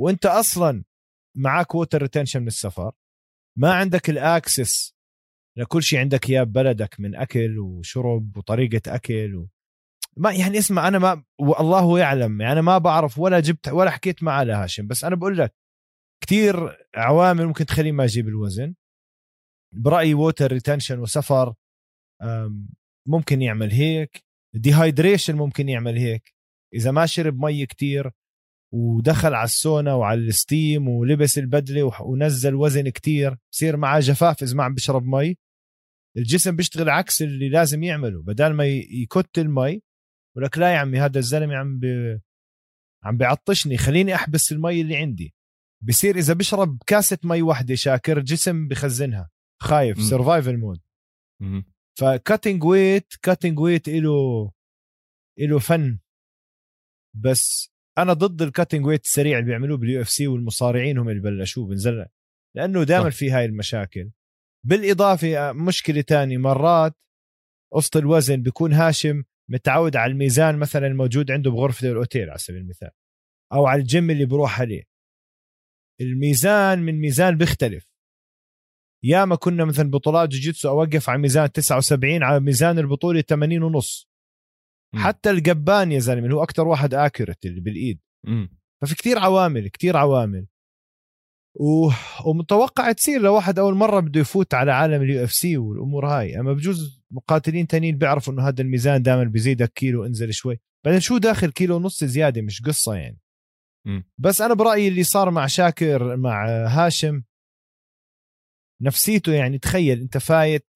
وأنت 0.00 0.26
أصلا 0.26 0.84
معك 1.36 1.74
water 1.74 2.02
retention 2.02 2.40
من 2.40 2.46
السفر 2.46 2.92
ما 3.58 3.72
عندك 3.72 4.10
ال 4.10 4.22
access 4.22 4.94
لكل 5.58 5.82
شيء 5.82 5.98
عندك 5.98 6.30
إياه 6.30 6.42
ببلدك 6.42 7.00
من 7.00 7.14
أكل 7.14 7.58
وشرب 7.58 8.36
وطريقة 8.36 8.94
أكل 8.94 9.34
و... 9.34 9.48
ما 10.16 10.32
يعني 10.32 10.58
اسمع 10.58 10.88
أنا 10.88 10.98
ما 10.98 11.24
والله 11.38 11.98
يعلم 11.98 12.40
يعني 12.40 12.52
أنا 12.52 12.60
ما 12.60 12.78
بعرف 12.78 13.18
ولا 13.18 13.40
جبت 13.40 13.68
ولا 13.68 13.90
حكيت 13.90 14.22
مع 14.22 14.42
هاشم 14.42 14.86
بس 14.86 15.04
أنا 15.04 15.16
بقول 15.16 15.38
لك 15.38 15.54
كثير 16.24 16.86
عوامل 16.94 17.46
ممكن 17.46 17.66
تخليه 17.66 17.92
ما 17.92 18.04
يجيب 18.04 18.28
الوزن. 18.28 18.74
برأيي 19.74 20.14
water 20.14 20.52
retention 20.52 20.98
وسفر 20.98 21.54
ممكن 23.08 23.42
يعمل 23.42 23.70
هيك. 23.70 24.24
dehydration 24.54 25.36
ممكن 25.36 25.68
يعمل 25.68 25.96
هيك. 25.98 26.34
إذا 26.74 26.90
ما 26.90 27.06
شرب 27.06 27.38
مي 27.38 27.66
كتير 27.66 28.10
ودخل 28.74 29.34
على 29.34 29.44
السونا 29.44 29.94
وعلى 29.94 30.20
ال 30.20 30.31
steam 30.31 30.88
ولبس 30.88 31.38
البدلة 31.38 32.02
ونزل 32.02 32.54
وزن 32.54 32.88
كتير. 32.88 33.36
بصير 33.52 33.76
معاه 33.76 34.00
جفاف 34.00 34.42
إذا 34.42 34.56
ما 34.56 34.64
عم 34.64 34.74
بيشرب 34.74 35.04
مي. 35.04 35.36
الجسم 36.16 36.56
بيشتغل 36.56 36.88
عكس 36.88 37.22
اللي 37.22 37.48
لازم 37.48 37.82
يعمله. 37.82 38.22
بدل 38.22 38.52
ما 38.52 38.66
ي 38.66 38.84
cut 38.84 39.38
المي 39.38 39.82
ولك 40.36 40.58
لا 40.58 40.72
يا 40.72 40.78
عمي 40.78 41.00
هذا 41.00 41.18
الزلمة 41.18 41.56
عم 41.56 41.78
بي... 41.78 42.20
عم 43.04 43.16
بيعطشني. 43.16 43.76
خليني 43.76 44.14
أحبس 44.14 44.52
المي 44.52 44.80
اللي 44.80 44.96
عندي. 44.96 45.34
بصير 45.82 46.16
إذا 46.16 46.34
بشرب 46.34 46.82
كاسة 46.86 47.18
مي 47.24 47.42
واحدة 47.42 47.74
شاكر 47.74 48.20
جسم 48.20 48.68
بخزنها. 48.68 49.30
خايف. 49.62 50.02
survival 50.02 50.56
mode 50.56 50.80
ف 51.98 52.06
cutting 52.06 52.64
weight 52.64 53.14
cutting 53.22 53.58
weight 53.58 53.88
له 53.88 54.52
له 55.38 55.58
فن. 55.58 55.98
بس 57.16 57.73
أنا 57.98 58.12
ضد 58.12 58.42
ال 58.42 58.47
cutting 58.47 58.86
weight 58.86 59.04
السريع 59.04 59.38
اللي 59.38 59.50
بيعملوه 59.50 59.78
بال 59.78 60.00
UFC 60.00 60.26
والمصارعين 60.26 60.98
هم 60.98 61.08
اللي 61.08 61.20
بلشوه 61.20 61.66
بنزل 61.66 62.06
لأنه 62.56 62.84
دائما 62.84 63.10
في 63.10 63.30
هاي 63.30 63.44
المشاكل. 63.44 64.10
بالإضافة 64.66 65.52
مشكلة 65.52 66.00
تاني 66.00 66.38
مرات 66.38 66.94
قصة 67.72 67.90
الوزن 68.00 68.42
بيكون 68.42 68.72
هاشم 68.72 69.22
متعود 69.50 69.96
على 69.96 70.12
الميزان 70.12 70.58
مثلا 70.58 70.86
الموجود 70.86 71.30
عنده 71.30 71.50
بغرفة 71.50 71.88
الأوتيل 71.90 72.30
على 72.30 72.38
سبيل 72.38 72.60
المثال 72.60 72.90
أو 73.52 73.66
على 73.66 73.80
الجيم 73.80 74.10
اللي 74.10 74.24
بروح 74.24 74.60
عليه. 74.60 74.82
الميزان 76.00 76.78
من 76.78 77.00
ميزان 77.00 77.38
بيختلف. 77.38 77.88
ياما 79.04 79.36
كنا 79.36 79.64
مثلا 79.64 79.90
بطولات 79.90 80.28
جوجيتسو 80.28 80.68
أوقف 80.68 81.10
على 81.10 81.18
ميزان 81.18 81.52
79 81.52 82.22
على 82.22 82.40
ميزان 82.40 82.78
البطولة 82.78 83.20
80 83.20 83.62
ونص. 83.62 84.08
حتى 84.96 85.30
القبان 85.30 85.92
يا 85.92 85.98
زلمة 85.98 86.34
هو 86.34 86.42
أكثر 86.42 86.68
واحد 86.68 86.94
accurate 86.94 87.46
اللي 87.46 87.60
بالإيد. 87.60 88.00
م. 88.24 88.46
ففي 88.82 88.94
كتير 88.94 89.18
عوامل 89.18 89.68
كتير 89.68 89.96
عوامل. 89.96 90.46
و... 91.60 91.90
ومتوقع 92.26 92.92
تصير 92.92 93.20
لواحد 93.20 93.58
أول 93.58 93.74
مرة 93.74 94.00
بده 94.00 94.20
يفوت 94.20 94.54
على 94.54 94.72
عالم 94.72 95.02
ال 95.02 95.24
UFC 95.24 95.56
والأمور 95.56 96.06
هاي. 96.06 96.40
أما 96.40 96.52
بجوز 96.52 97.02
مقاتلين 97.10 97.66
تانيين 97.66 97.98
بيعرفوا 97.98 98.32
إنه 98.32 98.48
هذا 98.48 98.62
الميزان 98.62 99.02
دائما 99.02 99.24
بيزيدك 99.24 99.72
كيلو 99.72 100.06
انزل 100.06 100.32
شوي. 100.32 100.60
بعدين 100.84 101.00
شو 101.00 101.18
داخل 101.18 101.50
كيلو 101.50 101.76
ونص 101.76 102.04
زيادة؟ 102.04 102.42
مش 102.42 102.62
قصة 102.62 102.94
يعني. 102.94 103.18
م. 103.86 104.02
بس 104.18 104.40
أنا 104.40 104.54
برأيي 104.54 104.88
اللي 104.88 105.02
صار 105.02 105.30
مع 105.30 105.46
شاكر 105.46 106.16
مع 106.16 106.46
هاشم 106.66 107.22
نفسيته 108.82 109.32
يعني 109.32 109.58
تخيل 109.58 110.00
أنت 110.00 110.18
فايت 110.18 110.68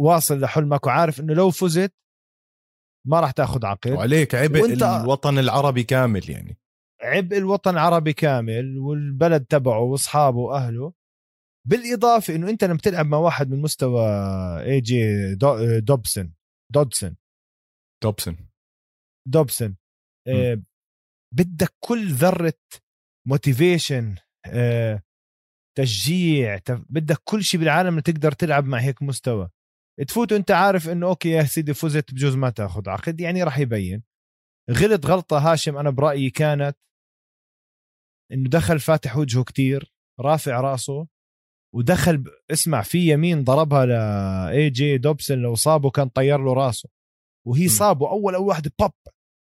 واصل 0.00 0.40
لحلمك 0.40 0.86
وعارف 0.86 1.20
إنه 1.20 1.34
لو 1.34 1.50
فزت 1.50 1.94
ما 3.06 3.20
راح 3.20 3.30
تاخذ 3.30 3.66
عقد. 3.66 3.90
وعليك 3.90 4.34
عبء 4.34 4.62
وانت 4.62 4.82
الوطن 4.82 5.38
العربي 5.38 5.82
كامل 5.82 6.30
يعني. 6.30 6.58
عبء 7.02 7.36
الوطن 7.36 7.70
العربي 7.70 8.12
كامل 8.12 8.78
والبلد 8.78 9.44
تبعه 9.44 9.80
واصحابه 9.80 10.38
وأهله. 10.38 10.92
بالإضافة 11.68 12.34
إنه 12.34 12.50
أنت 12.50 12.64
لما 12.64 12.78
تلعب 12.78 13.06
مع 13.06 13.18
واحد 13.18 13.50
من 13.50 13.62
مستوى 13.62 14.06
AJ 14.62 15.34
Do 15.34 15.78
Dobson 15.78 16.34
Dodson 16.72 17.16
Dobson 18.02 18.48
Dobson 19.28 19.76
آه 20.28 20.62
بدك 21.34 21.74
كل 21.80 22.12
ذرة 22.12 22.60
motivation 23.28 24.14
آه 24.46 25.02
تشجيع 25.78 26.60
بدك 26.68 27.18
كل 27.24 27.44
شيء 27.44 27.60
بالعالم 27.60 28.00
تقدر 28.00 28.32
تلعب 28.32 28.64
مع 28.64 28.78
هيك 28.78 29.02
مستوى. 29.02 29.50
تفوت 30.04 30.32
وانت 30.32 30.50
عارف 30.50 30.88
انه 30.88 31.06
okay 31.06 31.30
يا 31.30 31.42
سيدي 31.42 31.74
فزت 31.74 32.14
بجوز 32.14 32.36
ما 32.36 32.50
تاخذ 32.50 32.88
عقد 32.88 33.20
يعني 33.20 33.42
راح 33.42 33.58
يبين. 33.58 34.02
غلط 34.70 35.06
غلطة 35.06 35.38
هاشم 35.52 35.76
أنا 35.76 35.90
برأيي 35.90 36.30
كانت 36.30 36.76
إنه 38.32 38.48
دخل 38.50 38.80
فاتح 38.80 39.16
وجهه 39.16 39.44
كتير 39.44 39.92
رافع 40.20 40.60
رأسه 40.60 41.06
ودخل 41.74 42.16
ب... 42.16 42.28
اسمع 42.50 42.82
في 42.82 43.12
يمين 43.12 43.44
ضربها 43.44 43.86
لاي 43.86 44.70
جي 44.70 44.98
دوبسون 44.98 45.38
لو 45.38 45.54
صابه 45.54 45.90
كان 45.90 46.08
طير 46.08 46.38
له 46.44 46.52
راسه. 46.52 46.88
وهي 47.46 47.68
صابه 47.68 48.10
أول 48.10 48.34
اول 48.34 48.48
واحدة 48.48 48.72
بوب. 48.78 48.92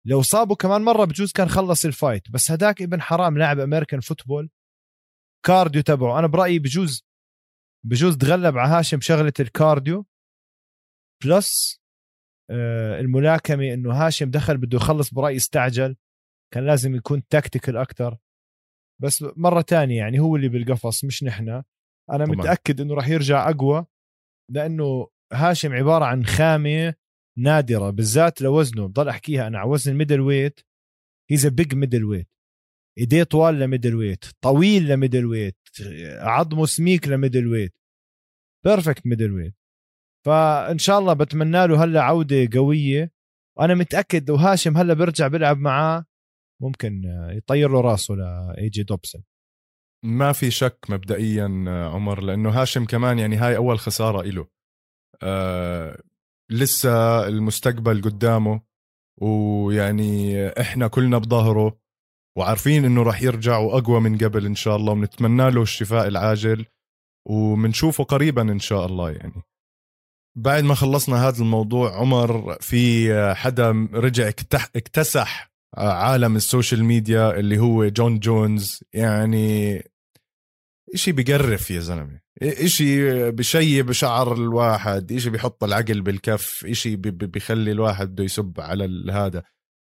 لو 0.07 0.23
صابه 0.23 0.55
كمان 0.55 0.83
مرة 0.83 1.05
بجوز 1.05 1.33
كان 1.33 1.49
خلص 1.49 1.85
ال 1.85 1.91
fight. 1.91 2.31
بس 2.31 2.51
هداك 2.51 2.83
ابن 2.83 3.01
حرام 3.01 3.39
لاعب 3.39 3.59
American 3.59 4.01
football 4.01 4.51
cardio 5.47 5.83
تبعه. 5.83 6.19
أنا 6.19 6.27
برأيي 6.27 6.59
بجوز 6.59 7.05
بجوز 7.87 8.17
تغلب 8.17 8.59
على 8.59 8.69
هاشم 8.69 9.01
شغلة 9.01 9.33
ال 9.41 9.50
cardio 9.50 10.07
plus 11.25 11.81
آه، 12.51 13.01
الملاكمة 13.01 13.75
إنه 13.75 13.93
هاشم 13.93 14.31
دخل 14.31 14.57
بده 14.57 14.77
يخلص 14.77 15.15
برايي 15.15 15.37
استعجل 15.37 15.97
كان 16.55 16.67
لازم 16.67 16.95
يكون 16.95 17.29
tactical 17.29 17.77
أكثر 17.77 18.19
بس 19.03 19.25
مرة 19.37 19.61
تانية 19.61 19.97
يعني 19.99 20.21
هو 20.21 20.37
اللي 20.37 20.49
بالقفص 20.49 21.05
مش 21.05 21.25
نحن. 21.25 21.49
أنا 21.49 21.65
طبعا. 22.11 22.27
متأكد 22.27 22.81
إنه 22.81 22.95
راح 22.95 23.09
يرجع 23.09 23.51
أقوى 23.51 23.87
لأنه 24.51 25.09
هاشم 25.33 25.73
عبارة 25.73 26.05
عن 26.05 26.25
خامة 26.25 26.95
نادرة 27.39 27.91
بالذات 27.91 28.43
لوزنه. 28.43 28.87
بضل 28.87 29.09
أحكيها 29.09 29.47
أنا 29.47 29.59
على 29.59 29.69
وزن 29.71 29.93
ال 29.93 29.95
middleweight 29.95 30.21
he's 30.21 31.47
a 31.47 31.49
big 31.49 31.75
middleweight 31.75 32.29
إيديه 32.99 33.23
طوال 33.23 33.59
ل 33.61 33.95
middleweight 33.95 34.25
طويل 34.41 34.89
ل 34.89 35.27
middleweight 35.27 35.59
عظمه 36.19 36.67
سميك 36.67 37.09
ل 37.09 37.12
middleweight 37.12 37.47
perfect 37.47 39.07
middleweight 39.07 39.55
فإن 40.27 40.79
شاء 40.79 40.99
الله 40.99 41.13
بتمنى 41.13 41.67
له 41.67 41.85
هلا 41.85 42.03
عودة 42.03 42.49
قوية. 42.55 43.13
وأنا 43.59 43.75
متأكد 43.75 44.31
لو 44.31 44.37
هاشم 44.37 44.77
هلا 44.77 44.95
بيرجع 44.95 45.29
بيلعب 45.29 45.59
معاه 45.59 46.05
ممكن 46.63 47.03
يطير 47.31 47.71
له 47.71 47.81
راسه 47.81 48.15
لاي 48.15 48.69
جي 48.69 48.87
ما 50.05 50.33
في 50.33 50.51
شك 50.51 50.79
مبدئيا 50.89 51.45
عمر 51.93 52.21
لأنه 52.21 52.51
هاشم 52.51 52.85
كمان 52.85 53.19
يعني 53.19 53.37
هاي 53.37 53.57
أول 53.57 53.79
خسارة 53.79 54.23
له 54.23 54.47
آه 55.23 56.03
لسه 56.51 57.27
المستقبل 57.29 58.03
قدامه 58.03 58.61
ويعني 59.23 60.47
إحنا 60.49 60.89
كلنا 60.89 61.19
بظهره 61.19 61.81
وعارفين 62.39 62.85
إنه 62.85 63.03
راح 63.03 63.23
يرجع 63.23 63.59
وأقوى 63.59 64.01
من 64.01 64.19
قبل 64.19 64.47
إن 64.47 64.55
شاء 64.55 64.77
الله 64.77 64.93
ونتمنى 64.93 65.51
له 65.51 65.63
الشفاء 65.63 66.09
العاجل 66.09 66.67
ومنشوفه 67.29 68.05
قريبا 68.05 68.43
إن 68.43 68.59
شاء 68.59 68.87
الله 68.87 69.11
يعني. 69.11 69.43
بعد 70.37 70.65
ما 70.65 70.75
خلصنا 70.75 71.29
هذا 71.29 71.43
الموضوع 71.43 71.97
عمر 71.97 72.57
في 72.61 73.15
حدا 73.35 73.89
رجع 73.93 74.29
اكتسح 74.77 75.51
عالم 75.77 76.37
ال 76.37 76.44
social 76.44 76.85
media 76.85 77.39
اللي 77.39 77.59
هو 77.59 77.89
جون 77.89 78.19
جونز. 78.19 78.81
يعني 78.93 79.83
إشي 80.95 81.13
بقرف 81.13 81.71
يا 81.71 81.81
زلمة. 81.81 82.21
إشي 82.43 83.31
بشيب 83.31 83.93
شعر 83.93 84.35
الواحد 84.35 85.13
إشي 85.13 85.31
بحط 85.31 85.65
العقل 85.65 86.01
بالكف 86.01 86.65
إشي 86.67 86.97
بخلي 86.97 87.73
الواحد 87.73 88.09
بده 88.09 88.25
يسب 88.25 88.61
على 88.61 89.13
هذا. 89.13 89.43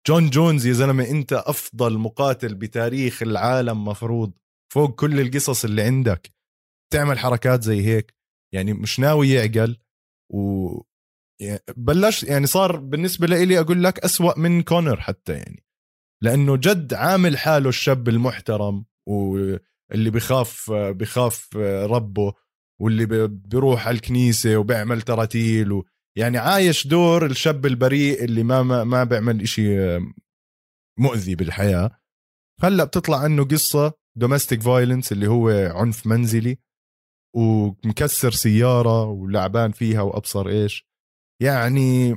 جون 0.09 0.31
جونز 0.31 0.67
يا 0.67 0.73
زلمة 0.73 1.11
أنت 1.11 1.33
أفضل 1.33 1.99
مقاتل 1.99 2.55
بتاريخ 2.55 3.23
العالم 3.23 3.85
مفروض 3.85 4.33
فوق 4.73 4.95
كل 4.95 5.21
القصص 5.21 5.65
اللي 5.65 5.83
عندك. 5.83 6.31
تعمل 6.93 7.19
حركات 7.19 7.63
زي 7.63 7.87
هيك. 7.87 8.15
يعني 8.55 8.73
مش 8.73 9.01
ناوي 9.01 9.31
يعقل. 9.31 9.77
و 10.33 10.69
بلش 11.77 12.23
يعني 12.23 12.47
صار 12.47 12.77
بالنسبة 12.77 13.27
لي 13.27 13.61
أقول 13.61 13.85
لك 13.85 13.99
أسوأ 13.99 14.39
من 14.39 14.63
كونر 14.63 15.01
حتى 15.01 15.33
يعني. 15.33 15.65
لأنه 16.23 16.57
جد 16.57 16.95
عامل 16.95 17.39
حاله 17.39 17.69
الشاب 17.69 18.09
المحترم 18.09 18.85
واللي 19.09 20.11
بخاف 20.11 20.71
بخاف 20.73 21.57
ربه 21.87 22.33
واللي 22.81 23.29
بيروح 23.29 23.87
على 23.87 23.95
الكنيسة 23.95 24.57
وبيعمل 24.57 25.03
تراتيل 25.03 25.73
و 25.73 25.85
يعني 26.19 26.39
عايش 26.39 26.87
دور 26.87 27.27
الشاب 27.27 27.67
البريء 27.67 28.25
اللي 28.25 28.43
ما 28.43 28.63
ما, 28.63 28.85
ما 28.85 29.05
بيعمل 29.05 29.43
إشي 29.43 29.99
مؤذي 30.99 31.35
بالحياة. 31.35 32.01
هلا 32.61 32.85
بتطلع 32.85 33.19
عنه 33.19 33.45
قصة 33.45 33.93
domestic 34.19 34.63
violence 34.63 35.13
اللي 35.13 35.27
هو 35.27 35.49
عنف 35.75 36.07
منزلي. 36.07 36.59
ومكسر 37.35 38.31
سيارة 38.31 39.05
ولعبان 39.05 39.73
فيها 39.73 40.03
وأبصر 40.03 40.49
إيش. 40.49 40.87
يعني 41.43 42.17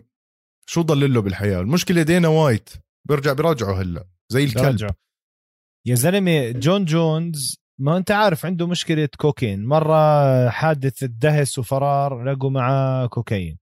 شو 0.69 0.81
ضل 0.81 1.13
له 1.13 1.21
بالحياة؟ 1.21 1.59
المشكلة 1.59 2.03
دينا 2.03 2.27
وايت. 2.27 2.69
بيرجع 3.07 3.33
بيراجعه 3.33 3.81
هلأ. 3.81 4.07
زي 4.29 4.43
الكلب. 4.43 4.89
يا 5.85 5.95
زلمة 5.95 6.51
جون 6.51 6.85
جونز 6.85 7.57
ما 7.79 7.97
أنت 7.97 8.11
عارف 8.11 8.45
عنده 8.45 8.67
مشكلة 8.67 9.09
كوكين. 9.17 9.65
مرة 9.65 10.49
حادث 10.49 11.03
دهس 11.03 11.59
وفرار 11.59 12.23
لقوا 12.23 12.49
معاه 12.49 13.07
كوكايين 13.07 13.57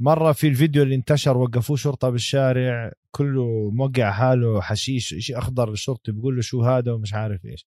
مرة 0.00 0.32
في 0.32 0.48
الفيديو 0.48 0.82
اللي 0.82 0.94
انتشر 0.94 1.36
وقفوه 1.36 1.76
شرطة 1.76 2.10
بالشارع 2.10 2.92
كله 3.10 3.70
موقع 3.70 4.10
حاله 4.10 4.60
حشيش 4.60 5.14
شيء 5.18 5.38
أخضر 5.38 5.70
الشرطي 5.72 6.12
بيقول 6.12 6.36
له 6.36 6.42
شو 6.42 6.62
هذا 6.62 6.92
ومش 6.92 7.14
عارف 7.14 7.44
إيش. 7.44 7.66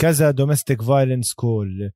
كذا 0.00 0.30
domestic 0.30 0.82
violence 0.82 1.34
call 1.34 1.90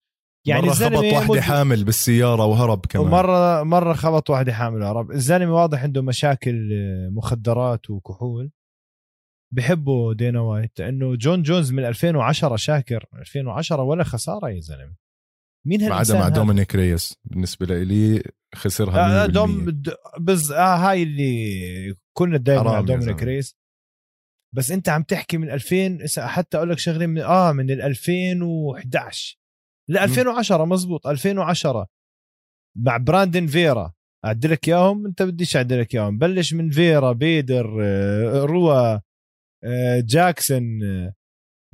يعني 0.49 0.67
مرة 0.67 0.73
خبط 0.73 1.05
واحدة 1.05 1.35
مد... 1.35 1.39
حامل 1.39 1.85
بالسيارة 1.85 2.45
وهرب 2.45 2.87
كمان. 2.87 3.07
ومرة 3.07 3.63
مرة 3.63 3.93
خبط 3.93 4.31
واحدة 4.31 4.53
حامل 4.53 4.83
وهرب. 4.83 5.11
الزلمة 5.11 5.55
واضح 5.55 5.83
عنده 5.83 6.03
مشاكل 6.03 6.69
مخدرات 7.13 7.91
وكحول. 7.91 8.51
بحبه 9.55 10.15
دينا 10.15 10.41
وايت 10.41 10.81
لأنه 10.81 11.17
جون 11.17 11.43
جونز 11.43 11.73
من 11.73 11.85
2010 11.85 12.57
شاكر. 12.57 13.07
2010 13.15 13.83
ولا 13.83 14.05
خسارة 14.05 14.51
يا 14.51 14.61
زلمة. 14.61 14.97
مين 15.67 15.89
ما 15.89 15.95
عدا 15.95 16.19
مع 16.19 16.29
دومينيك 16.29 16.75
ريس. 16.75 17.17
بالنسبة 17.25 17.83
لي 17.83 18.23
خسرها 18.55 19.25
آه 19.25 19.27
دوم 19.27 19.83
بز 20.21 20.53
آه 20.53 20.77
هاي 20.77 21.03
اللي 21.03 21.95
كنا 22.13 22.37
دائما 22.37 22.63
مع 22.63 22.81
دومينيك 22.81 23.23
ريس. 23.23 23.57
بس 24.55 24.71
أنت 24.71 24.89
عم 24.89 25.03
تحكي 25.03 25.39
من 25.39 25.51
2000 25.51 25.99
حتى 26.19 26.57
أقول 26.57 26.71
لك 26.71 26.79
شغلة 26.79 27.07
من 27.07 27.19
آه 27.19 27.53
من 27.53 27.71
ال 27.71 27.83
2011 27.83 29.38
ل 29.89 29.99
2010 29.99 30.65
مزبوط. 30.65 31.07
2010 31.07 31.87
مع 32.77 32.97
براندن 32.97 33.47
فيرا. 33.47 33.93
أعدلك 34.25 34.69
إياهم؟ 34.69 35.07
أنت 35.07 35.23
بديش 35.23 35.57
أعدلك 35.57 35.95
إياهم. 35.95 36.19
بلش 36.19 36.55
من 36.55 36.71
فيرا 36.71 37.13
بيدر 37.13 37.79
آه، 37.83 38.45
روا 38.45 38.99
آه، 39.65 40.01
جاكسون 40.01 40.83
آه، 40.83 41.15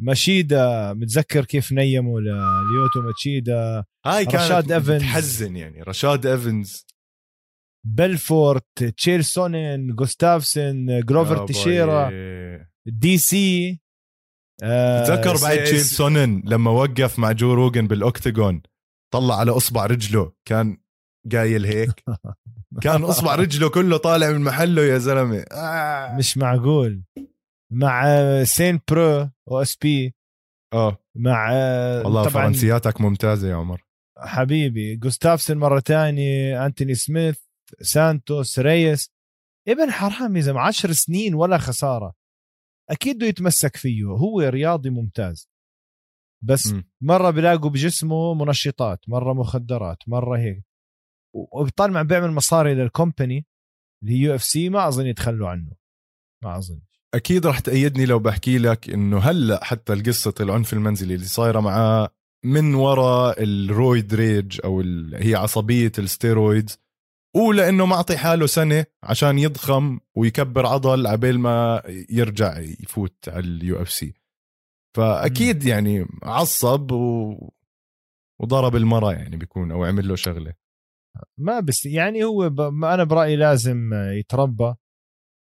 ماشيدا. 0.00 0.92
متذكر 0.92 1.44
كيف 1.44 1.72
نيموا 1.72 2.20
لليوتو 2.20 3.02
ماشيدا 3.06 3.84
هاي 4.06 4.24
كانت 4.24 4.36
رشاد 4.36 4.72
إيفنز. 4.72 5.00
تحزن 5.00 5.56
يعني. 5.56 5.82
رشاد 5.82 6.26
إيفنز. 6.26 6.86
بلفورت 7.86 8.84
تشيل 8.84 9.24
سونين 9.24 9.94
جوستافسون 9.94 11.00
جروفر 11.00 11.46
تيشيرا 11.46 12.10
دي 12.86 13.18
سي. 13.18 13.80
تذكر 15.06 15.36
بعد 15.42 15.64
تشيل 15.64 15.80
سونن 15.80 16.42
لما 16.44 16.70
وقف 16.70 17.18
مع 17.18 17.32
جو 17.32 17.54
روجن 17.54 17.86
بال 17.86 18.03
octagon 18.03 18.62
طلع 19.14 19.38
على 19.38 19.50
إصبع 19.50 19.86
رجله 19.86 20.32
كان 20.44 20.76
قايل 21.32 21.66
هيك. 21.66 22.04
كان 22.82 23.04
إصبع 23.04 23.34
رجله 23.34 23.68
كله 23.70 23.96
طالع 23.96 24.30
من 24.30 24.40
محله 24.40 24.82
يا 24.82 24.98
زلمة. 24.98 25.44
آه. 25.52 26.16
مش 26.18 26.38
معقول. 26.38 27.02
مع 27.72 28.04
سين 28.44 28.80
برو 28.90 29.30
أو 29.50 29.62
إس 29.62 29.76
بي. 29.76 30.14
آه. 30.72 30.98
مع 31.16 31.50
والله 32.04 32.28
فرنسياتك 32.28 33.00
ممتازة 33.00 33.48
يا 33.48 33.54
عمر. 33.54 33.84
حبيبي. 34.18 34.96
جوستافسون 34.96 35.56
مرة 35.56 35.80
تانية 35.80 36.66
أنتوني 36.66 36.94
سميث 36.94 37.38
سانتوس 37.80 38.58
ريس. 38.58 39.10
ابن 39.68 39.90
حرام 39.90 40.36
يا 40.36 40.40
زلمة 40.42 40.60
10 40.60 40.92
سنين 40.92 41.34
ولا 41.34 41.58
خسارة. 41.58 42.14
أكيد 42.90 43.16
بده 43.16 43.26
يتمسك 43.26 43.76
فيه. 43.76 44.04
هو 44.04 44.40
رياضي 44.40 44.90
ممتاز. 44.90 45.50
بس 46.44 46.72
م. 46.72 46.82
مرة 47.00 47.30
بلاقوا 47.30 47.70
بجسمه 47.70 48.34
منشطات 48.34 49.08
مرة 49.08 49.32
مخدرات 49.32 49.98
مرة 50.06 50.38
هيك. 50.38 50.64
وبطلع 51.34 52.02
بيعمل 52.02 52.30
مصاري 52.30 52.74
لل 52.74 52.90
company 52.90 53.46
اللي 54.02 54.14
هي 54.14 54.18
UFC 54.18 54.68
ما 54.68 54.88
أظن 54.88 55.06
يتخلوا 55.06 55.48
عنه. 55.48 55.72
ما 56.44 56.58
أظن. 56.58 56.80
أكيد 57.14 57.46
رح 57.46 57.58
تأيدني 57.58 58.06
لو 58.06 58.18
بحكي 58.18 58.58
لك 58.58 58.90
إنه 58.90 59.18
هلأ 59.18 59.64
حتى 59.64 59.92
القصة 59.92 60.34
العنف 60.40 60.72
المنزلي 60.72 61.14
اللي 61.14 61.26
صايرة 61.26 61.60
معاه 61.60 62.08
من 62.44 62.74
وراء 62.74 63.42
ال 63.42 63.57
roid 63.57 64.14
rage 64.14 64.60
أو 64.64 64.80
هي 65.14 65.34
عصبية 65.34 65.92
ال 65.98 66.07
steroids 66.07 66.78
ولأنه 67.34 67.86
معطي 67.86 68.16
حاله 68.16 68.46
سنة 68.46 68.86
عشان 69.02 69.38
يضخم 69.38 70.00
ويكبر 70.14 70.66
عضل 70.66 71.06
عبال 71.06 71.38
ما 71.38 71.82
يرجع 72.10 72.58
يفوت 72.58 73.28
على 73.28 73.46
ال 73.46 73.82
UFC 73.82 74.14
فأكيد 74.96 75.64
يعني 75.64 76.06
عصب 76.22 76.92
و... 76.92 77.34
وضرب 78.40 78.76
المرة 78.76 79.12
يعني 79.12 79.36
بيكون 79.36 79.70
أو 79.70 79.84
عمل 79.84 80.08
له 80.08 80.16
شغلة. 80.16 80.52
ما 81.38 81.60
بس 81.60 81.86
يعني 81.86 82.24
هو 82.24 82.50
ب... 82.50 82.60
أنا 82.84 83.04
برأيي 83.04 83.36
لازم 83.36 83.94
يتربى. 83.94 84.74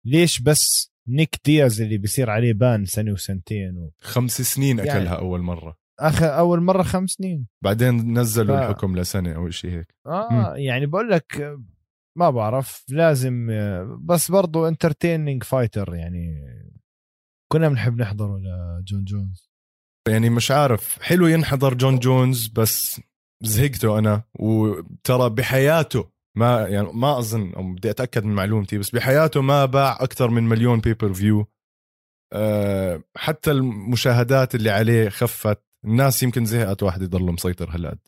ليش 0.06 0.42
بس 0.42 0.92
نيك 1.08 1.36
دياز 1.46 1.82
اللي 1.82 1.98
بيصير 1.98 2.30
عليه 2.30 2.54
ban 2.54 2.86
سنة 2.86 3.12
وسنتين 3.12 3.78
و... 3.78 3.92
خمس 4.02 4.42
سنين 4.42 4.80
أكلها 4.80 4.98
يعني 4.98 5.18
أول 5.18 5.42
مرة. 5.42 5.78
اخ 6.00 6.24
أول 6.24 6.62
مرة 6.62 6.84
خمس 6.84 7.10
سنين. 7.10 7.48
بعدين 7.64 8.20
نزلوا 8.20 8.58
ف... 8.58 8.62
الحكم 8.62 8.98
لسنة 8.98 9.36
أو 9.36 9.50
شيء 9.50 9.72
هيك. 9.72 9.96
آه 10.06 10.30
م. 10.32 10.56
يعني 10.58 10.86
بقول 10.86 11.10
لك 11.10 11.58
ما 12.18 12.30
بعرف 12.30 12.86
لازم 12.90 13.48
بس 14.02 14.32
برضو 14.32 14.68
entertaining 14.68 15.44
fighter 15.44 15.96
يعني. 15.96 16.44
كنا 17.52 17.70
بنحب 17.70 18.02
نحضره 18.02 18.38
لجون 18.38 19.04
جونز. 19.04 19.50
يعني 20.10 20.30
مش 20.30 20.52
عارف 20.52 21.02
حلو 21.02 21.28
ينحضر 21.28 21.74
جون 21.74 22.00
جونز 22.00 22.48
بس 22.48 23.02
زهقته 23.44 24.00
أنا. 24.00 24.24
وترى 24.40 25.30
بحياته 25.30 26.12
ما 26.38 26.68
يعني 26.68 26.88
ما 26.94 27.20
أظن 27.20 27.54
أو 27.54 27.74
بدي 27.74 27.90
أتأكد 27.90 28.24
من 28.24 28.36
معلومتي 28.36 28.78
بس 28.78 28.90
بحياته 28.90 29.42
ما 29.42 29.66
باع 29.66 29.98
أكثر 30.02 30.30
من 30.30 30.44
مليون 30.44 30.80
pay-per-view 30.80 31.48
أه 32.34 33.04
حتى 33.18 33.52
المشاهدات 33.52 34.56
اللي 34.56 34.70
عليه 34.70 35.10
خفت. 35.10 35.64
الناس 35.86 36.24
يمكن 36.24 36.46
زهقت 36.46 36.84
واحد 36.84 37.02
يضل 37.02 37.32
مسيطر 37.32 37.70
هالقد. 37.70 38.00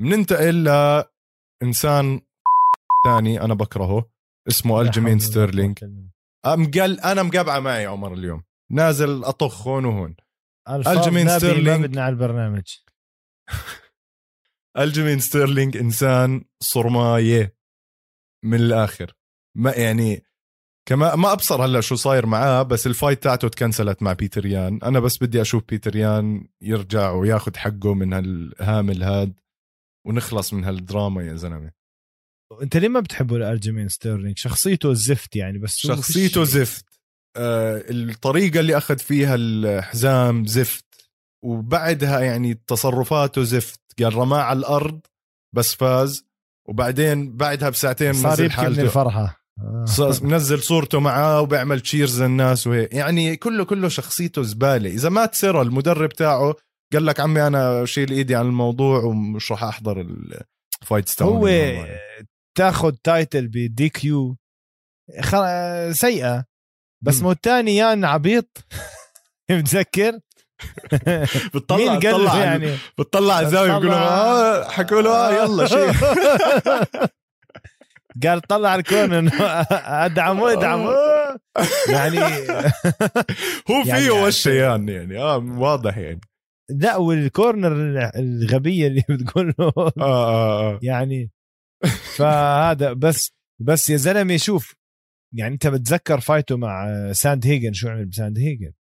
بننتقل 0.00 0.64
لإنسان 0.64 2.20
ثاني 3.04 3.40
أنا 3.40 3.54
بكرهه 3.54 4.10
اسمه 4.48 4.80
الجيمين 4.80 5.18
ستيرلينج. 5.18 5.78
مقل 6.46 7.00
أنا 7.00 7.22
مقبعه 7.22 7.60
معي 7.60 7.86
عمر 7.86 8.14
اليوم. 8.14 8.42
نازل 8.70 9.24
أطخ 9.24 9.68
هون 9.68 9.84
وهون. 9.84 10.16
الجيمين 10.68 11.28
ستيرلينج 11.38 11.84
بدنا 11.84 12.02
على 12.02 12.12
البرنامج. 12.12 12.76
الجيمين 14.78 15.18
ستيرلينج 15.18 15.76
إنسان 15.76 16.44
صرماية 16.60 17.56
من 18.44 18.60
الآخر. 18.60 19.14
ما 19.56 19.72
يعني 19.72 20.24
كما 20.88 21.16
ما 21.16 21.32
أبصر 21.32 21.64
هلأ 21.64 21.80
شو 21.80 21.94
صاير 21.94 22.26
معاه 22.26 22.62
بس 22.62 22.86
ال 22.86 22.92
fight 22.92 23.22
تاعته 23.22 23.48
تكنسلت 23.48 24.02
مع 24.02 24.12
بيتر 24.12 24.46
يان. 24.46 24.80
أنا 24.82 25.00
بس 25.00 25.22
بدي 25.22 25.40
أشوف 25.40 25.64
بيتر 25.68 25.96
يان 25.96 26.48
يرجع 26.60 27.10
وياخذ 27.10 27.56
حقه 27.56 27.94
من 27.94 28.12
هالهامل 28.12 29.02
هاد 29.02 29.40
ونخلص 30.06 30.52
من 30.52 30.64
هالدراما 30.64 31.22
يا 31.22 31.34
زلمة. 31.34 31.77
انت 32.62 32.76
ليه 32.76 32.88
ما 32.88 33.00
بتحبه 33.00 33.36
الارجمين 33.36 33.88
ستيرلينج 33.88 34.38
شخصيته 34.38 34.92
زفت 34.92 35.36
يعني 35.36 35.58
بس 35.58 35.76
شخصيته 35.76 36.44
زفت. 36.44 36.84
آه 37.36 37.84
الطريقة 37.90 38.60
اللي 38.60 38.76
أخذ 38.76 38.98
فيها 38.98 39.34
الحزام 39.34 40.46
زفت 40.46 40.84
وبعدها 41.44 42.20
يعني 42.20 42.54
تصرفاته 42.66 43.42
زفت. 43.42 43.80
قال 43.98 44.14
رماه 44.14 44.42
على 44.42 44.58
الأرض 44.58 45.00
بس 45.54 45.74
فاز. 45.74 46.24
وبعدين 46.68 47.36
بعدها 47.36 47.68
بساعتين 47.68 48.12
صار 48.12 48.40
يبكي 48.40 48.68
من 48.68 48.80
الفرحة. 48.80 49.44
آه. 49.60 50.18
منزل 50.22 50.62
صورته 50.62 51.00
معاه 51.00 51.40
وبيعمل 51.40 51.80
تشيرز 51.80 52.22
للناس 52.22 52.66
وهيك. 52.66 52.94
يعني 52.94 53.36
كله 53.36 53.64
كله 53.64 53.88
شخصيته 53.88 54.42
زبالة. 54.42 54.90
إذا 54.90 55.08
مات 55.08 55.34
سيرا 55.34 55.62
المدرب 55.62 56.08
تاعه 56.08 56.54
قال 56.92 57.06
لك 57.06 57.20
عمي 57.20 57.46
أنا 57.46 57.84
شيل 57.84 58.10
إيدي 58.10 58.34
عن 58.34 58.46
الموضوع 58.46 58.98
ومش 58.98 59.50
راح 59.50 59.64
أحضر 59.64 60.00
الفايت 60.82 61.08
ستاون 61.08 61.36
هو 61.36 61.46
تاخذ 62.58 62.92
تايتل 63.04 63.48
بدي 63.48 63.88
كيو 63.88 64.36
سيئة. 65.90 66.44
بس 67.04 67.22
مو 67.22 67.30
الثاني 67.30 67.76
يان 67.76 68.04
عبيط. 68.04 68.58
متذكر؟ 69.50 70.12
بتطلع 71.54 71.96
بتطلع 71.96 72.36
يعني؟ 72.44 72.76
بتطلع 72.98 73.40
الزاوية 73.40 73.78
بيقول 73.78 73.92
آه 73.92 74.68
حكوا 74.68 75.02
له 75.02 75.10
آه 75.10 75.44
يلا 75.44 75.66
شيء. 75.66 75.92
قال 78.24 78.40
طلع 78.40 78.74
الكون 78.74 79.30
أدعمه 79.84 80.52
أدعمه. 80.52 80.92
يعني 81.88 82.18
هو 83.70 83.84
فيه 83.84 83.88
يعني 83.88 84.10
وشيان 84.10 84.88
يعني 84.88 85.18
آه 85.18 85.36
واضح 85.36 85.98
يعني. 85.98 86.20
لا 86.70 86.96
وال 86.96 87.24
corner 87.24 88.10
الغبية 88.16 88.86
اللي 88.86 89.04
بتقول 89.08 89.54
له. 89.58 89.72
آه 89.76 89.92
آه 89.98 90.72
آه. 90.72 90.78
يعني 90.82 91.30
فهذا 92.16 92.92
بس 92.92 93.30
بس 93.60 93.90
يا 93.90 93.96
زلمة 93.96 94.36
شوف 94.36 94.74
يعني 95.34 95.54
أنت 95.54 95.66
بتذكر 95.66 96.20
fight 96.20 96.50
ه 96.50 96.56
مع 96.56 96.86
ساند 97.12 97.46
هيجن 97.46 97.72
شو 97.72 97.88
عمل 97.88 98.06
بساند 98.06 98.38
هيجن؟ 98.38 98.72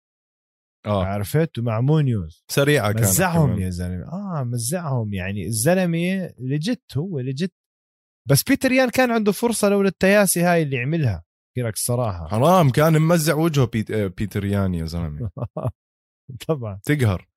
آه. 0.87 1.05
عرفت؟ 1.05 1.59
ومع 1.59 1.81
مونيوز. 1.81 2.45
سريعة 2.49 2.93
كانت 2.93 3.05
مزعهم 3.05 3.59
يا 3.59 3.71
زلمة. 3.71 4.05
آه 4.13 4.45
مزعهم. 4.45 5.15
يعني 5.15 5.47
الزلمة 5.47 6.35
legit 6.39 6.97
هو 6.97 7.21
legit 7.21 7.53
بس 8.29 8.43
بيتر 8.43 8.73
يان 8.73 8.91
كان 8.91 9.11
عنده 9.11 9.33
فرصة 9.33 9.69
لولا 9.69 9.89
التياسي 9.89 10.43
هاي 10.43 10.63
اللي 10.63 10.79
عملها 10.79 11.25
لك 11.59 11.75
الصراحه 11.75 12.29
حرام 12.29 12.71
كان 12.71 12.99
ممزع 12.99 13.35
وجهه 13.35 13.67
بيت... 13.67 13.93
بيتر 13.93 14.45
يان 14.45 14.75
يا 14.75 14.85
زلمة. 14.85 15.31
طبعا. 16.49 16.81
تقهر. 16.85 17.29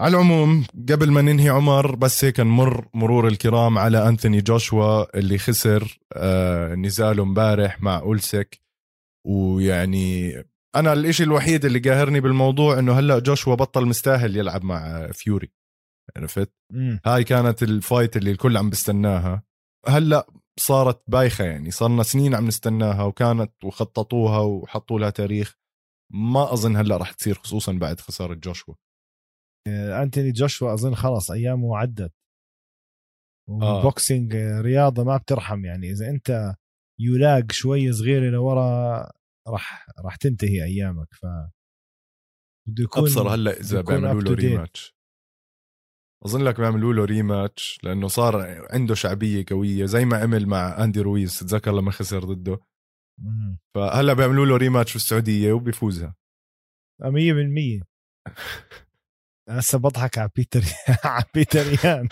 على 0.00 0.16
العموم 0.16 0.66
قبل 0.90 1.10
ما 1.10 1.22
ننهي 1.22 1.48
عمر 1.48 1.96
بس 1.96 2.24
هيك 2.24 2.40
نمر 2.40 2.88
مرور 2.94 3.28
الكرام 3.28 3.78
على 3.78 4.08
أنثوني 4.08 4.40
جوشوا 4.40 5.18
اللي 5.18 5.38
خسر 5.38 6.00
آه 6.12 6.74
نزاله 6.74 7.22
امبارح 7.22 7.82
مع 7.82 7.98
أولسك. 7.98 8.60
ويعني 9.26 10.34
أنا 10.76 10.92
الإشي 10.92 11.22
الوحيد 11.22 11.64
اللي 11.64 11.78
قاهرني 11.78 12.20
بالموضوع 12.20 12.78
إنه 12.78 12.92
هلأ 12.92 13.18
جوشوا 13.18 13.54
بطل 13.54 13.86
مستاهل 13.86 14.36
يلعب 14.36 14.64
مع 14.64 15.06
فيوري. 15.12 15.52
عرفت؟ 16.16 16.52
هاي 17.06 17.24
كانت 17.24 17.62
ال 17.62 17.71
fight 17.71 18.16
اللي 18.16 18.30
الكل 18.30 18.56
عم 18.56 18.70
بستناها. 18.70 19.42
هلأ 19.88 20.26
صارت 20.60 21.02
بايخة 21.08 21.44
يعني 21.44 21.70
صارنا 21.70 22.02
سنين 22.02 22.34
عم 22.34 22.46
نستناها 22.46 23.02
وكانت 23.02 23.64
وخططوها 23.64 24.38
وحطوا 24.38 24.98
لها 24.98 25.10
تاريخ. 25.10 25.56
ما 26.12 26.52
أظن 26.52 26.76
هلأ 26.76 26.96
راح 26.96 27.12
تصير 27.12 27.34
خصوصا 27.34 27.72
بعد 27.72 28.00
خسارة 28.00 28.34
جوشوا. 28.34 28.74
أنتوني 30.02 30.32
جوشوا 30.32 30.74
أظن 30.74 30.94
خلص 30.94 31.30
أيامه 31.30 31.76
عدت. 31.76 32.12
وال 33.48 33.70
boxing 33.70 34.36
آه. 34.36 34.60
رياضة 34.60 35.04
ما 35.04 35.16
بترحم 35.16 35.64
يعني. 35.64 35.90
إذا 35.90 36.10
أنت 36.10 36.54
يلاق 37.00 37.52
شوي 37.52 37.92
صغيره 37.92 38.30
لورا 38.30 39.10
راح 39.48 39.86
راح 40.04 40.16
تنتهي 40.16 40.64
أيامك. 40.64 41.08
ف 41.14 41.26
بده 42.68 42.84
يكون 42.84 43.02
أبصر 43.02 43.28
هلأ 43.28 43.60
إذا 43.60 43.80
بيعملوا 43.80 44.22
له 44.22 44.34
rematch 44.34 44.96
أظن 46.24 46.44
لك 46.44 46.60
بيعملوا 46.60 46.94
له 46.94 47.04
rematch 47.04 47.78
لأنه 47.82 48.08
صار 48.08 48.66
عنده 48.70 48.94
شعبية 48.94 49.44
قوية 49.50 49.84
زي 49.84 50.04
ما 50.04 50.16
عمل 50.16 50.46
مع 50.46 50.84
أندي 50.84 51.00
رويز 51.00 51.38
تتذكر 51.38 51.72
لما 51.72 51.90
خسر 51.90 52.24
ضده؟ 52.24 52.60
فهلأ 53.74 54.12
بيعملوا 54.12 54.46
له 54.46 54.56
rematch 54.56 54.90
في 54.90 54.96
السعودية 54.96 55.52
وبيفوزها. 55.52 56.14
100% 57.02 57.06
هسه 59.50 59.78
بضحك 59.78 60.18
على 60.18 60.30
بيتر 60.36 60.62
على 61.04 61.24
بيتر 61.34 61.84
يان. 61.86 62.08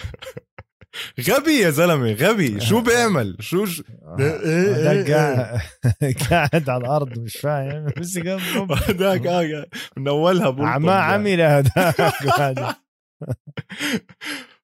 غبي 1.29 1.59
يا 1.59 1.71
زلمة 1.71 2.13
غبي. 2.13 2.61
شو 2.61 2.81
بيعمل؟ 2.81 3.37
شو 3.41 3.65
ش... 3.67 3.83
قاعد 4.19 5.11
قاعد 6.31 6.69
على 6.71 6.81
الأرض 6.85 7.19
مش 7.19 7.37
فاهم. 7.37 7.87
بس 8.01 8.19
هذاك 8.19 9.27
آه 9.27 9.67
من 9.97 10.09
اولها 10.09 10.51
ما 10.79 10.95
عمل 10.95 11.41
هذاك 11.41 12.77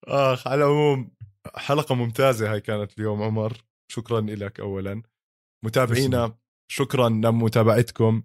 آخ 0.09 0.49
على 0.49 0.65
العموم 0.65 1.11
حلقة 1.57 1.95
ممتازة 1.95 2.53
هاي 2.53 2.61
كانت 2.61 2.99
اليوم 2.99 3.23
عمر. 3.23 3.53
شكرا 3.93 4.21
لك 4.21 4.61
اولا. 4.61 5.03
متابعينا 5.65 6.35
شكرا 6.71 7.09
لمتابعتكم. 7.09 8.23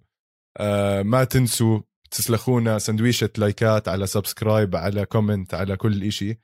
آه 0.58 1.02
ما 1.02 1.24
تنسوا 1.24 1.80
تسلخونا 2.12 2.80
سندويشة 2.80 3.30
لايكات 3.38 3.88
على 3.88 4.08
subscribe 4.08 4.76
على 4.76 5.06
comment 5.06 5.54
على 5.54 5.78
كل 5.78 6.04
إشي. 6.04 6.40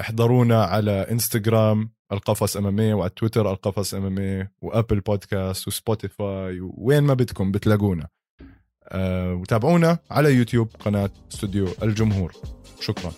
احضرونا 0.00 0.64
على 0.64 1.06
إنستغرام 1.10 1.92
القفص 2.12 2.56
MMA، 2.56 2.94
وعلى 2.94 3.10
تويتر 3.10 3.50
القفص 3.50 3.94
MMA، 3.94 4.52
وأبل 4.62 5.00
بودكاست 5.00 5.68
وسبوتيفاي 5.68 6.60
وين 6.60 7.02
ما 7.02 7.14
بدكم 7.14 7.52
بتلاقونا. 7.52 8.08
أه 8.88 9.34
وتابعونا 9.34 9.98
على 10.10 10.34
يوتيوب 10.34 10.68
قناة 10.80 11.10
استوديو 11.32 11.68
الجمهور. 11.82 12.32
شكرا. 12.80 13.12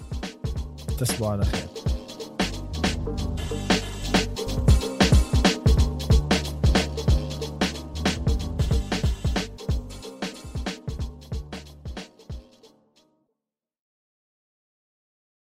تصبحوا 0.98 1.28
على 1.28 1.44
خير. 1.44 1.73